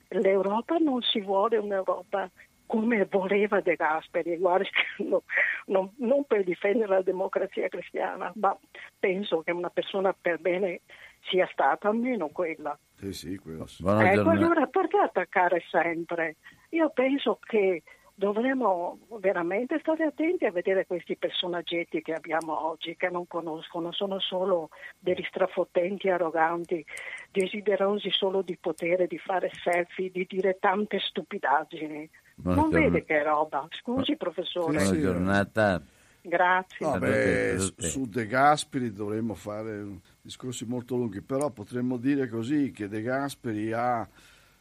L'Europa 0.08 0.76
non 0.76 1.00
si 1.02 1.20
vuole 1.20 1.56
un'Europa 1.56 2.30
come 2.66 3.06
voleva 3.10 3.60
De 3.60 3.76
Gasperi, 3.76 4.36
guardi, 4.38 4.68
no, 4.98 5.22
no, 5.66 5.92
non 5.96 6.24
per 6.24 6.42
difendere 6.42 6.88
la 6.88 7.02
democrazia 7.02 7.68
cristiana, 7.68 8.32
ma 8.36 8.56
penso 8.98 9.42
che 9.42 9.50
una 9.52 9.68
persona 9.68 10.14
per 10.18 10.38
bene 10.38 10.80
sia 11.28 11.46
stata 11.52 11.88
almeno 11.88 12.28
quella. 12.28 12.78
Sì, 12.94 13.12
sì, 13.12 13.36
quello 13.36 13.66
sì. 13.66 13.84
Ecco, 13.86 14.30
allora 14.30 14.66
perché 14.66 14.98
attaccare 14.98 15.62
sempre? 15.70 16.36
Io 16.70 16.90
penso 16.90 17.38
che 17.42 17.82
dovremmo 18.14 18.98
veramente 19.20 19.78
stare 19.80 20.04
attenti 20.04 20.44
a 20.44 20.52
vedere 20.52 20.86
questi 20.86 21.16
personaggetti 21.16 22.02
che 22.02 22.12
abbiamo 22.12 22.68
oggi, 22.68 22.96
che 22.96 23.08
non 23.08 23.26
conoscono, 23.26 23.92
sono 23.92 24.20
solo 24.20 24.70
degli 24.98 25.24
strafottenti 25.28 26.08
arroganti, 26.08 26.84
desiderosi 27.30 28.10
solo 28.10 28.42
di 28.42 28.56
potere, 28.60 29.06
di 29.06 29.18
fare 29.18 29.50
selfie, 29.62 30.10
di 30.10 30.26
dire 30.28 30.58
tante 30.60 30.98
stupidaggini. 30.98 32.08
Buona 32.34 32.60
non 32.60 32.70
giorn- 32.70 32.84
vede 32.84 33.04
che 33.04 33.22
roba. 33.22 33.66
Scusi, 33.70 34.16
professore. 34.16 34.76
Buona 34.76 34.98
giornata. 34.98 35.82
Grazie. 36.24 36.86
No, 36.86 36.98
beh, 36.98 37.58
su 37.78 38.06
De 38.06 38.26
Gasperi 38.26 38.92
dovremmo 38.92 39.34
fare 39.34 39.84
discorsi 40.20 40.64
molto 40.64 40.94
lunghi, 40.94 41.20
però 41.20 41.50
potremmo 41.50 41.96
dire 41.96 42.28
così 42.28 42.70
che 42.70 42.86
De 42.86 43.02
Gasperi 43.02 43.72
ha 43.72 44.08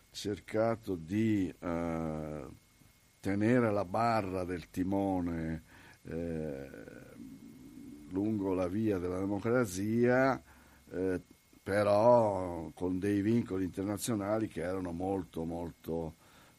cercato 0.09 0.95
di 0.95 1.53
eh, 1.59 2.45
tenere 3.21 3.71
la 3.71 3.85
barra 3.85 4.43
del 4.43 4.69
timone 4.69 5.63
eh, 6.03 6.69
lungo 8.09 8.53
la 8.53 8.67
via 8.67 8.97
della 8.97 9.19
democrazia, 9.19 10.41
eh, 10.91 11.21
però 11.63 12.69
con 12.73 12.99
dei 12.99 13.21
vincoli 13.21 13.63
internazionali 13.63 14.47
che 14.47 14.61
erano 14.61 14.91
molto 14.91 15.45
molto 15.45 16.15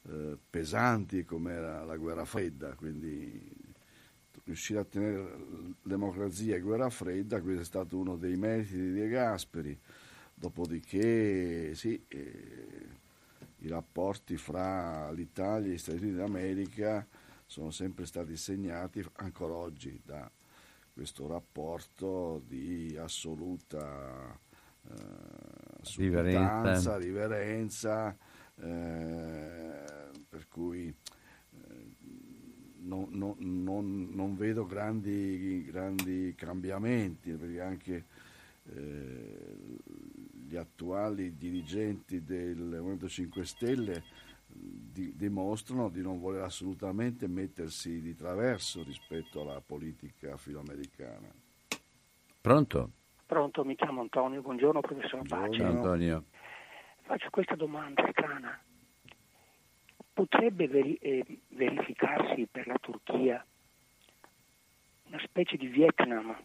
eh, 0.08 0.38
pesanti 0.48 1.24
come 1.24 1.52
era 1.52 1.84
la 1.84 1.96
guerra 1.96 2.24
fredda, 2.24 2.74
quindi 2.74 3.60
riuscire 4.44 4.80
a 4.80 4.84
tenere 4.84 5.36
democrazia 5.82 6.56
e 6.56 6.60
guerra 6.60 6.90
fredda, 6.90 7.40
questo 7.40 7.62
è 7.62 7.64
stato 7.64 7.98
uno 7.98 8.16
dei 8.16 8.36
meriti 8.36 8.76
di 8.76 8.92
De 8.92 9.08
Gasperi, 9.08 9.78
dopodiché 10.34 11.74
sì, 11.74 12.02
eh, 12.08 13.00
i 13.62 13.68
rapporti 13.68 14.36
fra 14.36 15.10
l'Italia 15.12 15.70
e 15.70 15.74
gli 15.74 15.78
Stati 15.78 15.98
Uniti 15.98 16.16
d'America 16.16 17.06
sono 17.46 17.70
sempre 17.70 18.06
stati 18.06 18.36
segnati 18.36 19.04
ancora 19.16 19.54
oggi 19.54 20.00
da 20.04 20.30
questo 20.92 21.26
rapporto 21.26 22.42
di 22.46 22.96
assoluta 22.98 24.38
eh, 24.88 24.94
riverenza, 25.96 26.96
riverenza 26.96 28.16
eh, 28.56 29.84
per 30.28 30.48
cui 30.48 30.88
eh, 30.88 31.96
non, 32.80 33.08
non, 33.10 33.36
non, 33.38 34.08
non, 34.12 34.36
vedo 34.36 34.66
grandi, 34.66 35.64
grandi, 35.64 36.34
cambiamenti 36.36 37.32
perché 37.32 37.60
anche 37.60 38.04
eh, 38.74 39.56
gli 40.52 40.56
attuali 40.56 41.34
dirigenti 41.38 42.22
del 42.22 42.58
Movimento 42.58 43.08
5 43.08 43.44
Stelle 43.46 44.02
di, 44.46 45.16
dimostrano 45.16 45.88
di 45.88 46.02
non 46.02 46.20
voler 46.20 46.42
assolutamente 46.42 47.26
mettersi 47.26 48.02
di 48.02 48.14
traverso 48.14 48.82
rispetto 48.82 49.40
alla 49.40 49.62
politica 49.64 50.36
filoamericana. 50.36 51.32
Pronto? 52.38 52.90
Pronto, 53.24 53.64
mi 53.64 53.74
chiamo 53.76 54.02
Antonio, 54.02 54.42
buongiorno 54.42 54.80
professor 54.80 55.22
Baci. 55.22 55.58
Ciao 55.58 55.70
Antonio. 55.70 56.24
Faccio 57.00 57.30
questa 57.30 57.54
domanda 57.54 58.06
strana. 58.10 58.60
Potrebbe 60.12 60.68
veri- 60.68 60.96
eh, 60.96 61.24
verificarsi 61.48 62.46
per 62.50 62.66
la 62.66 62.76
Turchia 62.78 63.42
una 65.04 65.20
specie 65.24 65.56
di 65.56 65.68
Vietnam 65.68 66.36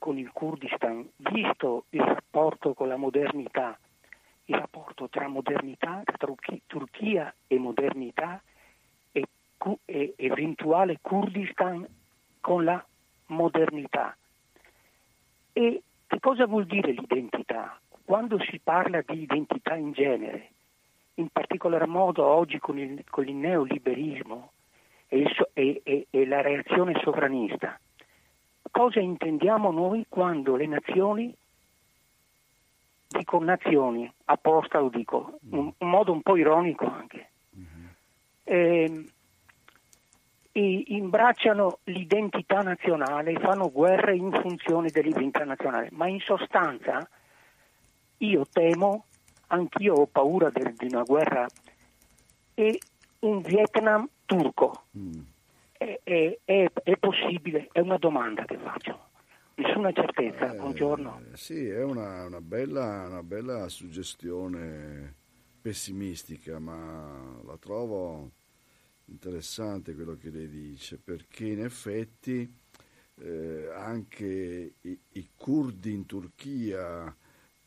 con 0.00 0.16
il 0.16 0.32
Kurdistan, 0.32 1.06
visto 1.16 1.84
il 1.90 2.00
rapporto 2.00 2.72
con 2.72 2.88
la 2.88 2.96
modernità, 2.96 3.78
il 4.46 4.56
rapporto 4.56 5.10
tra 5.10 5.28
modernità, 5.28 6.02
tra 6.04 6.34
Turchia 6.66 7.32
e 7.46 7.58
modernità 7.58 8.42
e, 9.12 9.26
e 9.84 10.14
eventuale 10.16 10.98
Kurdistan 11.02 11.86
con 12.40 12.64
la 12.64 12.82
modernità. 13.26 14.16
E 15.52 15.82
che 16.06 16.18
cosa 16.18 16.46
vuol 16.46 16.64
dire 16.64 16.92
l'identità? 16.92 17.78
Quando 18.02 18.40
si 18.40 18.58
parla 18.58 19.02
di 19.06 19.20
identità 19.20 19.76
in 19.76 19.92
genere, 19.92 20.52
in 21.14 21.28
particolar 21.28 21.86
modo 21.86 22.24
oggi 22.24 22.58
con 22.58 22.78
il, 22.78 23.04
con 23.10 23.28
il 23.28 23.34
neoliberismo 23.34 24.52
e, 25.08 25.18
il, 25.18 25.48
e, 25.52 25.80
e, 25.84 26.06
e 26.08 26.26
la 26.26 26.40
reazione 26.40 26.98
sovranista, 27.02 27.78
cosa 28.70 29.00
intendiamo 29.00 29.70
noi 29.70 30.06
quando 30.08 30.56
le 30.56 30.66
nazioni 30.66 31.34
dico 33.10 33.42
nazioni, 33.42 34.10
apposta 34.26 34.78
lo 34.78 34.88
dico, 34.88 35.38
in 35.50 35.72
un 35.78 35.88
modo 35.88 36.12
un 36.12 36.22
po' 36.22 36.36
ironico 36.36 36.86
anche, 36.86 37.30
eh, 38.44 39.04
imbracciano 40.52 41.78
l'identità 41.84 42.62
nazionale, 42.62 43.38
fanno 43.40 43.70
guerre 43.70 44.14
in 44.14 44.30
funzione 44.32 44.90
dell'identità 44.90 45.44
nazionale, 45.44 45.88
ma 45.92 46.06
in 46.06 46.20
sostanza 46.20 47.08
io 48.18 48.46
temo, 48.52 49.06
anch'io 49.48 49.94
ho 49.94 50.06
paura 50.06 50.50
de, 50.50 50.72
di 50.76 50.86
una 50.86 51.02
guerra, 51.02 51.46
e 52.54 52.78
un 53.20 53.40
Vietnam 53.40 54.08
turco. 54.24 54.84
Mm. 54.96 55.20
È, 55.80 55.98
è, 56.04 56.38
è, 56.44 56.70
è 56.82 56.96
possibile? 56.98 57.70
È 57.72 57.80
una 57.80 57.96
domanda 57.96 58.44
che 58.44 58.58
faccio 58.58 59.12
nessuna 59.54 59.90
certezza. 59.92 60.52
Eh, 60.52 60.58
Buongiorno. 60.58 61.22
Sì, 61.32 61.68
è 61.68 61.82
una, 61.82 62.26
una, 62.26 62.42
bella, 62.42 63.06
una, 63.06 63.22
bella, 63.22 63.66
suggestione 63.70 65.14
pessimistica, 65.58 66.58
ma 66.58 67.40
la 67.46 67.56
trovo 67.56 68.30
interessante 69.06 69.94
quello 69.94 70.18
che 70.18 70.28
lei 70.28 70.50
dice, 70.50 70.98
perché 70.98 71.46
in 71.46 71.64
effetti 71.64 72.54
eh, 73.14 73.70
anche 73.74 74.74
i, 74.82 75.00
i, 75.12 75.30
curdi 75.34 75.94
in 75.94 76.04
Turchia 76.04 77.16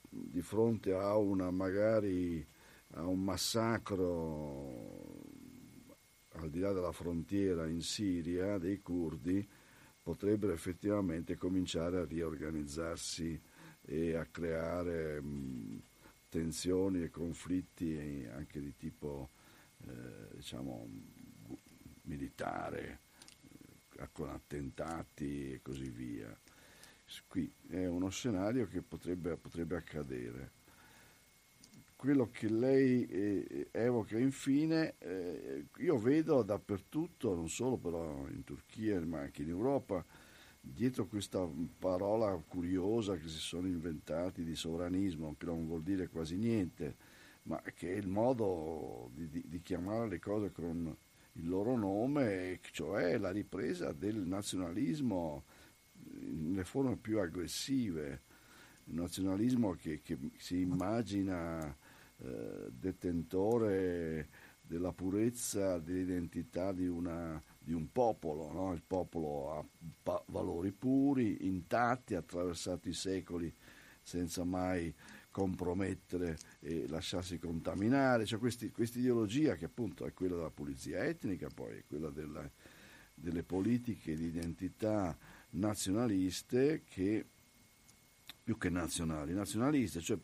di 0.08 0.42
fronte 0.42 0.94
a 0.94 1.18
una 1.18 1.50
magari 1.50 2.46
a 2.92 3.08
un 3.08 3.24
massacro 3.24 5.23
al 6.34 6.50
di 6.50 6.60
là 6.60 6.72
della 6.72 6.92
frontiera 6.92 7.68
in 7.68 7.82
Siria 7.82 8.58
dei 8.58 8.82
curdi 8.82 9.48
potrebbero 10.02 10.52
effettivamente 10.54 11.38
cominciare 11.38 12.00
a 12.00 12.06
riorganizzarsi 12.06 13.40
e 13.86 14.16
a 14.16 14.26
creare 14.26 15.22
mh, 15.22 15.82
tensioni 16.30 17.04
e 17.04 17.10
conflitti 17.10 18.28
anche 18.34 18.60
di 18.60 18.76
tipo 18.76 19.30
eh, 19.86 20.36
diciamo 20.36 20.88
militare 22.04 23.00
eh, 23.98 24.10
con 24.12 24.30
attentati 24.30 25.54
e 25.54 25.62
così 25.62 25.90
via. 25.90 26.36
Qui 27.28 27.54
è 27.70 27.86
uno 27.86 28.10
scenario 28.10 28.68
che 28.68 28.82
potrebbe, 28.82 29.38
potrebbe 29.38 29.76
accadere 29.76 30.52
quello 32.04 32.30
che 32.32 32.50
lei 32.50 33.06
eh, 33.06 33.70
evoca 33.72 34.18
infine, 34.18 34.96
eh, 35.00 35.68
io 35.78 35.98
vedo 35.98 36.44
dappertutto, 36.44 37.34
non 37.34 37.48
solo 37.48 37.78
però 37.78 38.28
in 38.28 38.44
Turchia 38.44 39.00
ma 39.06 39.20
anche 39.20 39.44
in 39.44 39.48
Europa, 39.48 40.04
dietro 40.60 41.08
questa 41.08 41.48
parola 41.80 42.36
curiosa 42.46 43.16
che 43.16 43.30
si 43.30 43.40
sono 43.40 43.68
inventati 43.68 44.44
di 44.44 44.54
sovranismo, 44.54 45.36
che 45.38 45.46
non 45.46 45.66
vuol 45.66 45.82
dire 45.82 46.10
quasi 46.10 46.36
niente, 46.36 46.98
ma 47.44 47.62
che 47.74 47.94
è 47.94 47.96
il 47.96 48.10
modo 48.10 49.10
di, 49.14 49.30
di, 49.30 49.46
di 49.48 49.62
chiamare 49.62 50.10
le 50.10 50.20
cose 50.20 50.52
con 50.52 50.94
il 51.32 51.48
loro 51.48 51.78
nome, 51.78 52.60
cioè 52.72 53.18
la 53.18 53.32
ripresa 53.32 53.94
del 53.94 54.18
nazionalismo 54.18 55.46
nelle 56.20 56.66
forme 56.66 56.98
più 56.98 57.22
aggressive, 57.22 58.24
il 58.88 58.96
nazionalismo 58.96 59.76
che, 59.76 60.02
che 60.02 60.18
si 60.36 60.60
immagina 60.60 61.78
eh, 62.24 62.70
detentore 62.72 64.30
della 64.62 64.94
purezza 64.94 65.78
dell'identità 65.78 66.72
di, 66.72 66.88
una, 66.88 67.42
di 67.60 67.74
un 67.74 67.92
popolo. 67.92 68.52
No? 68.52 68.74
Il 68.74 68.84
popolo 68.86 69.52
ha 69.52 69.66
pa- 70.02 70.24
valori 70.28 70.72
puri, 70.72 71.46
intatti, 71.48 72.16
attraversati 72.16 72.90
i 72.90 72.94
secoli 72.94 73.54
senza 74.02 74.44
mai 74.44 74.94
compromettere 75.30 76.38
e 76.60 76.88
lasciarsi 76.88 77.38
contaminare. 77.40 78.26
Cioè 78.26 78.40
questa 78.40 79.00
ideologia 79.00 79.56
che 79.56 79.66
appunto 79.66 80.06
è 80.06 80.14
quella 80.14 80.36
della 80.36 80.52
pulizia 80.52 81.04
etnica, 81.04 81.50
poi 81.54 81.78
è 81.78 81.84
quella 81.86 82.10
della, 82.10 82.50
delle 83.14 83.44
politiche 83.44 84.16
di 84.16 84.26
identità 84.26 85.18
nazionaliste 85.52 86.84
che 86.84 87.26
più 88.44 88.58
che 88.58 88.70
nazionali, 88.70 89.34
nazionaliste, 89.34 90.02
cioè 90.02 90.18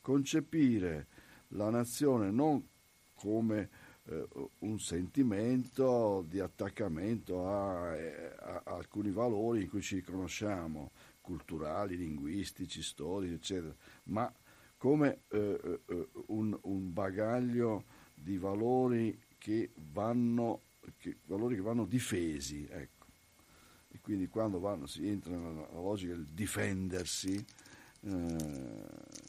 concepire 0.00 1.06
la 1.54 1.70
nazione 1.70 2.30
non 2.30 2.66
come 3.14 3.68
eh, 4.06 4.26
un 4.60 4.78
sentimento 4.78 6.24
di 6.28 6.40
attaccamento 6.40 7.48
a, 7.48 7.96
eh, 7.96 8.34
a, 8.38 8.62
alcuni 8.66 9.10
valori 9.10 9.62
in 9.62 9.68
cui 9.68 9.82
ci 9.82 9.96
riconosciamo, 9.96 10.90
culturali, 11.20 11.96
linguistici, 11.96 12.82
storici, 12.82 13.34
eccetera, 13.34 13.74
ma 14.04 14.32
come 14.76 15.22
eh, 15.28 15.80
eh, 15.86 16.08
un, 16.26 16.56
un, 16.62 16.92
bagaglio 16.92 17.84
di 18.14 18.36
valori 18.36 19.18
che 19.38 19.70
vanno, 19.92 20.62
che, 20.98 21.16
valori 21.24 21.54
che 21.54 21.62
vanno 21.62 21.86
difesi. 21.86 22.68
Ecco. 22.70 23.06
E 23.90 24.00
quindi 24.02 24.28
quando 24.28 24.58
vanno, 24.58 24.86
si 24.86 25.08
entra 25.08 25.34
nella 25.34 25.66
logica 25.72 26.12
del 26.12 26.26
difendersi, 26.26 27.42
eh, 28.00 29.23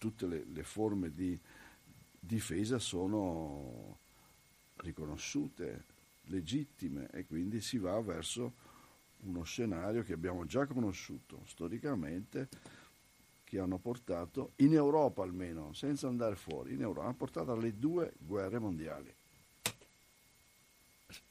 tutte 0.00 0.26
le, 0.26 0.46
le 0.50 0.62
forme 0.62 1.12
di 1.12 1.38
difesa 2.18 2.78
sono 2.78 3.98
riconosciute, 4.76 5.84
legittime 6.24 7.10
e 7.10 7.26
quindi 7.26 7.60
si 7.60 7.76
va 7.76 8.00
verso 8.00 8.54
uno 9.24 9.42
scenario 9.42 10.02
che 10.02 10.14
abbiamo 10.14 10.46
già 10.46 10.66
conosciuto 10.66 11.42
storicamente, 11.44 12.48
che 13.44 13.58
hanno 13.58 13.78
portato, 13.78 14.52
in 14.56 14.72
Europa 14.72 15.22
almeno, 15.22 15.74
senza 15.74 16.08
andare 16.08 16.34
fuori, 16.34 16.72
in 16.72 16.80
Europa, 16.80 17.04
hanno 17.04 17.16
portato 17.16 17.52
alle 17.52 17.76
due 17.76 18.14
guerre 18.16 18.58
mondiali. 18.58 19.14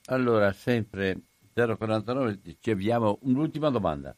Allora, 0.06 0.52
sempre 0.54 1.22
049, 1.54 2.40
ci 2.60 2.70
abbiamo 2.70 3.18
un'ultima 3.22 3.70
domanda. 3.70 4.16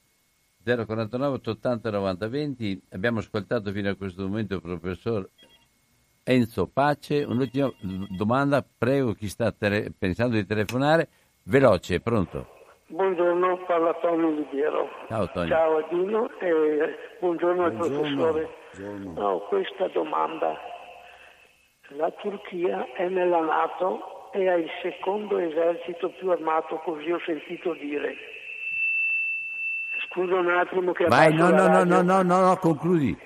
049 0.63 1.33
880 1.35 1.89
90 1.89 2.27
20. 2.27 2.81
Abbiamo 2.91 3.19
ascoltato 3.19 3.71
fino 3.71 3.89
a 3.89 3.95
questo 3.95 4.23
momento 4.23 4.55
il 4.55 4.61
professor 4.61 5.27
Enzo 6.23 6.67
Pace. 6.67 7.23
Un'ultima 7.23 7.71
domanda, 8.09 8.63
prego 8.77 9.13
chi 9.13 9.27
sta 9.27 9.51
tele- 9.51 9.91
pensando 9.97 10.35
di 10.35 10.45
telefonare. 10.45 11.09
Veloce, 11.43 11.99
pronto? 11.99 12.59
Buongiorno, 12.87 13.63
parla 13.65 13.93
Tonio 14.01 14.29
Liviero. 14.29 14.87
Ciao 15.07 15.29
Tonio. 15.31 15.47
Ciao 15.49 15.77
Adino 15.77 16.29
e 16.39 16.95
buongiorno, 17.19 17.63
al 17.63 17.73
professore. 17.73 18.49
Buongiorno. 18.77 19.27
Ho 19.27 19.47
questa 19.47 19.87
domanda. 19.87 20.55
La 21.95 22.11
Turchia 22.11 22.85
è 22.93 23.07
nella 23.07 23.39
Nato 23.39 24.31
e 24.33 24.47
ha 24.47 24.55
il 24.55 24.69
secondo 24.81 25.37
esercito 25.37 26.09
più 26.11 26.29
armato, 26.29 26.77
così 26.83 27.11
ho 27.11 27.19
sentito 27.25 27.73
dire 27.73 28.15
Scusa 30.11 30.35
un 30.35 30.49
attimo 30.49 30.91
che 30.91 31.05
Vai, 31.05 31.33
no, 31.33 31.49
no, 31.49 31.67
no, 31.67 31.83
no, 31.85 32.01
no, 32.01 32.21
no, 32.21 32.39
no, 32.41 32.57
concludi. 32.57 33.17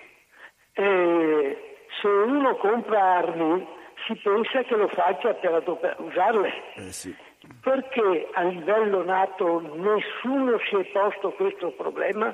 Eh, 0.73 1.57
se 1.99 2.07
uno 2.07 2.55
compra 2.57 3.17
armi 3.17 3.67
si 4.05 4.15
pensa 4.21 4.61
che 4.63 4.75
lo 4.75 4.87
faccia 4.89 5.33
per 5.33 5.53
adoper- 5.53 5.99
usarle. 5.99 6.51
Eh, 6.75 6.91
sì. 6.91 7.15
Perché 7.61 8.29
a 8.33 8.43
livello 8.43 9.03
nato 9.03 9.61
nessuno 9.61 10.59
si 10.69 10.75
è 10.75 10.85
posto 10.91 11.31
questo 11.31 11.71
problema? 11.71 12.33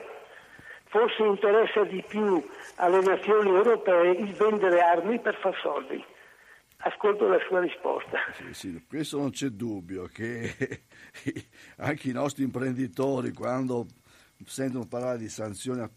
Forse 0.86 1.24
interessa 1.24 1.84
di 1.86 2.04
più 2.06 2.46
alle 2.76 3.02
nazioni 3.02 3.50
europee 3.50 4.12
il 4.12 4.34
vendere 4.34 4.82
armi 4.82 5.20
per 5.20 5.36
far 5.36 5.58
soldi. 5.62 6.04
Ascolto 6.84 7.28
la 7.28 7.40
sua 7.48 7.62
risposta. 7.62 8.18
Sì, 8.34 8.54
sì, 8.54 8.86
questo 8.86 9.18
non 9.18 9.30
c'è 9.30 9.48
dubbio 9.48 10.10
che 10.12 10.52
anche 11.78 12.10
i 12.10 12.14
nostri 12.14 12.44
imprenditori 12.44 13.32
quando 13.32 13.86
sentono 14.46 14.86
parlare 14.88 15.18
di 15.18 15.30
sanzioni 15.30 15.88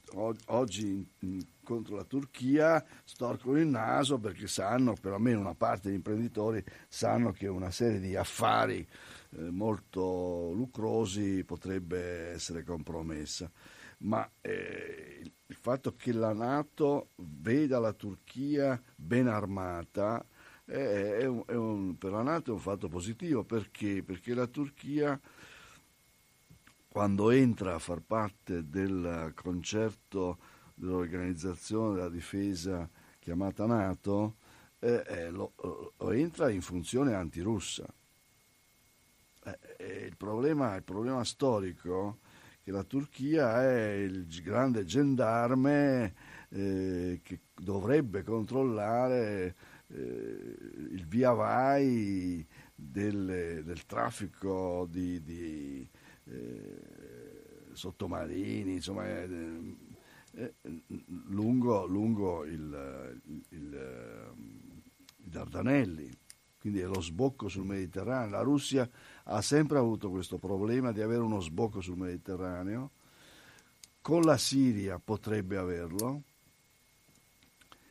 oggi 0.47 1.09
contro 1.62 1.97
la 1.97 2.05
Turchia, 2.05 2.85
storcono 3.05 3.59
il 3.59 3.66
naso 3.66 4.19
perché 4.19 4.47
sanno, 4.47 4.95
perlomeno 5.01 5.41
una 5.41 5.55
parte 5.55 5.89
degli 5.89 5.97
imprenditori, 5.97 6.62
sanno 6.89 7.33
che 7.33 7.49
una 7.49 7.71
serie 7.71 8.01
di 8.01 8.15
affari 8.16 8.87
eh, 9.31 9.51
molto 9.51 10.53
lucrosi 10.53 11.43
potrebbe 11.45 12.31
essere 12.33 12.62
compromessa. 12.62 13.51
ma 13.99 14.29
eh, 14.41 15.23
il 15.47 15.57
fatto 15.57 15.95
che 15.95 16.12
la 16.12 16.33
Nato 16.33 17.11
veda 17.16 17.79
la 17.79 17.93
Turchia 17.93 18.81
ben 18.95 19.29
armata 19.29 20.25
è, 20.65 20.73
è 20.73 21.27
un, 21.27 21.43
è 21.47 21.55
un, 21.55 21.97
per 21.97 22.12
la 22.12 22.23
Nato 22.23 22.51
è 22.51 22.55
un 22.55 22.61
fatto 22.61 22.89
positivo 22.89 23.45
perché? 23.45 24.03
perché 24.03 24.35
la 24.35 24.47
Turchia 24.47 25.19
quando 26.95 27.33
entra 27.33 27.75
a 27.75 27.81
far 27.81 28.03
parte 28.03 28.69
del 28.69 29.33
concerto 29.35 30.39
dell'organizzazione 30.77 31.97
della 31.97 32.09
difesa 32.09 32.89
chiamata 33.19 33.66
Nato, 33.66 34.37
eh, 34.79 35.03
eh, 35.05 35.31
lo, 35.31 35.55
lo, 35.57 36.12
entra 36.12 36.51
in 36.51 36.61
funzione 36.61 37.12
antirussa. 37.12 37.85
Eh, 39.45 39.59
eh, 39.77 40.05
il, 40.07 40.16
problema, 40.16 40.77
il, 40.77 40.85
problema, 40.85 41.25
storico 41.25 42.21
è 42.61 42.62
che 42.62 42.71
la 42.71 42.85
Turchia 42.85 43.61
è 43.61 43.95
il 43.95 44.25
grande 44.41 44.85
gendarme 44.85 46.15
eh, 46.51 47.19
che 47.25 47.41
dovrebbe 47.57 48.23
controllare 48.23 49.57
eh, 49.89 50.57
il 50.93 51.05
via 51.09 51.33
vai 51.33 52.47
del, 52.73 53.62
del 53.65 53.85
traffico 53.85 54.87
di, 54.89 55.21
di 55.25 55.91
sottomarini, 57.73 58.75
insomma, 58.75 59.07
eh, 59.07 60.55
lungo, 61.27 61.87
lungo 61.87 62.45
il, 62.45 63.21
il, 63.27 63.45
il, 63.51 64.33
i 65.17 65.29
Dardanelli, 65.29 66.11
quindi 66.59 66.81
è 66.81 66.87
lo 66.87 67.01
sbocco 67.01 67.49
sul 67.49 67.67
Mediterraneo. 67.67 68.31
La 68.31 68.43
Russia 68.43 68.89
ha 69.25 69.43
sempre 69.43 69.79
avuto 69.79 70.11
questo 70.11 70.39
problema 70.39 70.93
di 70.93 71.03
avere 71.03 71.21
uno 71.23 71.41
sbocco 71.41 71.81
sul 71.81 71.97
Mediterraneo, 71.97 72.91
con 74.01 74.23
la 74.23 74.37
Siria 74.37 74.99
potrebbe 74.99 75.57
averlo 75.57 76.23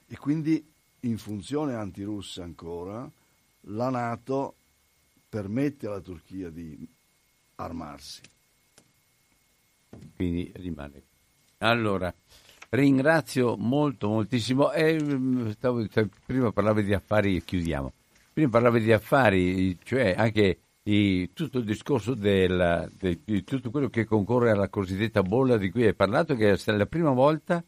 e 0.06 0.18
quindi 0.18 0.72
in 1.02 1.18
funzione 1.18 1.74
antirussa 1.74 2.44
ancora 2.44 3.10
la 3.68 3.90
Nato 3.90 4.56
permette 5.28 5.88
alla 5.88 6.02
Turchia 6.02 6.52
di 6.52 6.88
armarsi. 7.64 8.22
Quindi 10.16 10.52
rimane. 10.56 11.04
Allora, 11.60 12.14
ringrazio 12.70 13.56
molto, 13.58 14.10
moltissimo. 14.10 14.72
Eh, 14.72 15.52
stavo, 15.52 15.86
prima 16.26 16.52
parlavi 16.52 16.84
di 16.84 16.94
affari, 16.94 17.44
chiudiamo. 17.44 17.92
Prima 18.34 18.50
parlavi 18.50 18.82
di 18.82 18.92
affari, 18.92 19.78
cioè 19.84 20.16
anche 20.18 20.60
di 20.82 21.32
tutto 21.34 21.60
il 21.60 21.66
discorso 21.66 22.14
del, 22.14 22.92
de, 22.98 23.20
di 23.24 23.44
tutto 23.44 23.70
quello 23.70 23.90
che 23.90 24.06
concorre 24.06 24.52
alla 24.52 24.68
cosiddetta 24.68 25.22
bolla 25.22 25.58
di 25.58 25.70
cui 25.70 25.86
hai 25.86 25.94
parlato, 25.94 26.36
che 26.36 26.54
è 26.54 26.72
la 26.72 26.86
prima 26.86 27.12
volta 27.12 27.64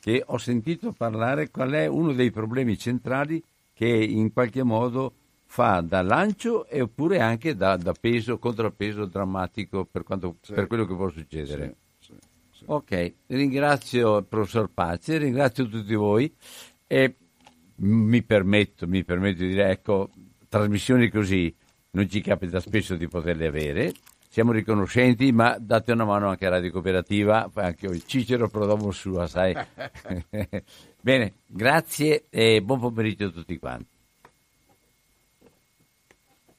che 0.00 0.22
ho 0.26 0.38
sentito 0.38 0.92
parlare 0.92 1.50
qual 1.50 1.70
è 1.70 1.86
uno 1.86 2.12
dei 2.12 2.30
problemi 2.30 2.78
centrali 2.78 3.42
che 3.72 3.86
in 3.86 4.32
qualche 4.32 4.62
modo 4.62 5.14
fa 5.50 5.80
da 5.80 6.02
lancio 6.02 6.66
e 6.66 6.82
oppure 6.82 7.20
anche 7.20 7.56
da, 7.56 7.76
da 7.76 7.92
peso, 7.98 8.38
contrappeso 8.38 9.06
drammatico 9.06 9.86
per, 9.90 10.04
quanto, 10.04 10.36
sì. 10.42 10.52
per 10.52 10.66
quello 10.66 10.84
che 10.84 10.94
può 10.94 11.08
succedere. 11.08 11.76
Sì, 11.98 12.12
sì, 12.52 12.64
ok, 12.66 13.14
ringrazio 13.26 14.18
il 14.18 14.24
professor 14.26 14.70
Pace, 14.72 15.16
ringrazio 15.16 15.66
tutti 15.66 15.94
voi 15.94 16.32
e 16.86 17.14
mi 17.76 18.22
permetto, 18.22 18.86
mi 18.86 19.02
permetto 19.04 19.38
di 19.40 19.48
dire, 19.48 19.70
ecco, 19.70 20.10
trasmissioni 20.48 21.08
così 21.08 21.52
non 21.92 22.08
ci 22.08 22.20
capita 22.20 22.60
spesso 22.60 22.94
di 22.94 23.08
poterle 23.08 23.46
avere. 23.46 23.92
Siamo 24.28 24.52
riconoscenti, 24.52 25.32
ma 25.32 25.56
date 25.58 25.92
una 25.92 26.04
mano 26.04 26.28
anche 26.28 26.46
a 26.46 26.50
Radio 26.50 26.70
Cooperativa, 26.70 27.50
anche 27.54 27.86
il 27.86 28.04
Cicero 28.04 28.48
Prodomo 28.48 28.90
sua, 28.90 29.26
sai. 29.26 29.56
Bene, 31.00 31.32
grazie 31.46 32.26
e 32.28 32.60
buon 32.60 32.80
pomeriggio 32.80 33.24
a 33.24 33.30
tutti 33.30 33.58
quanti. 33.58 33.97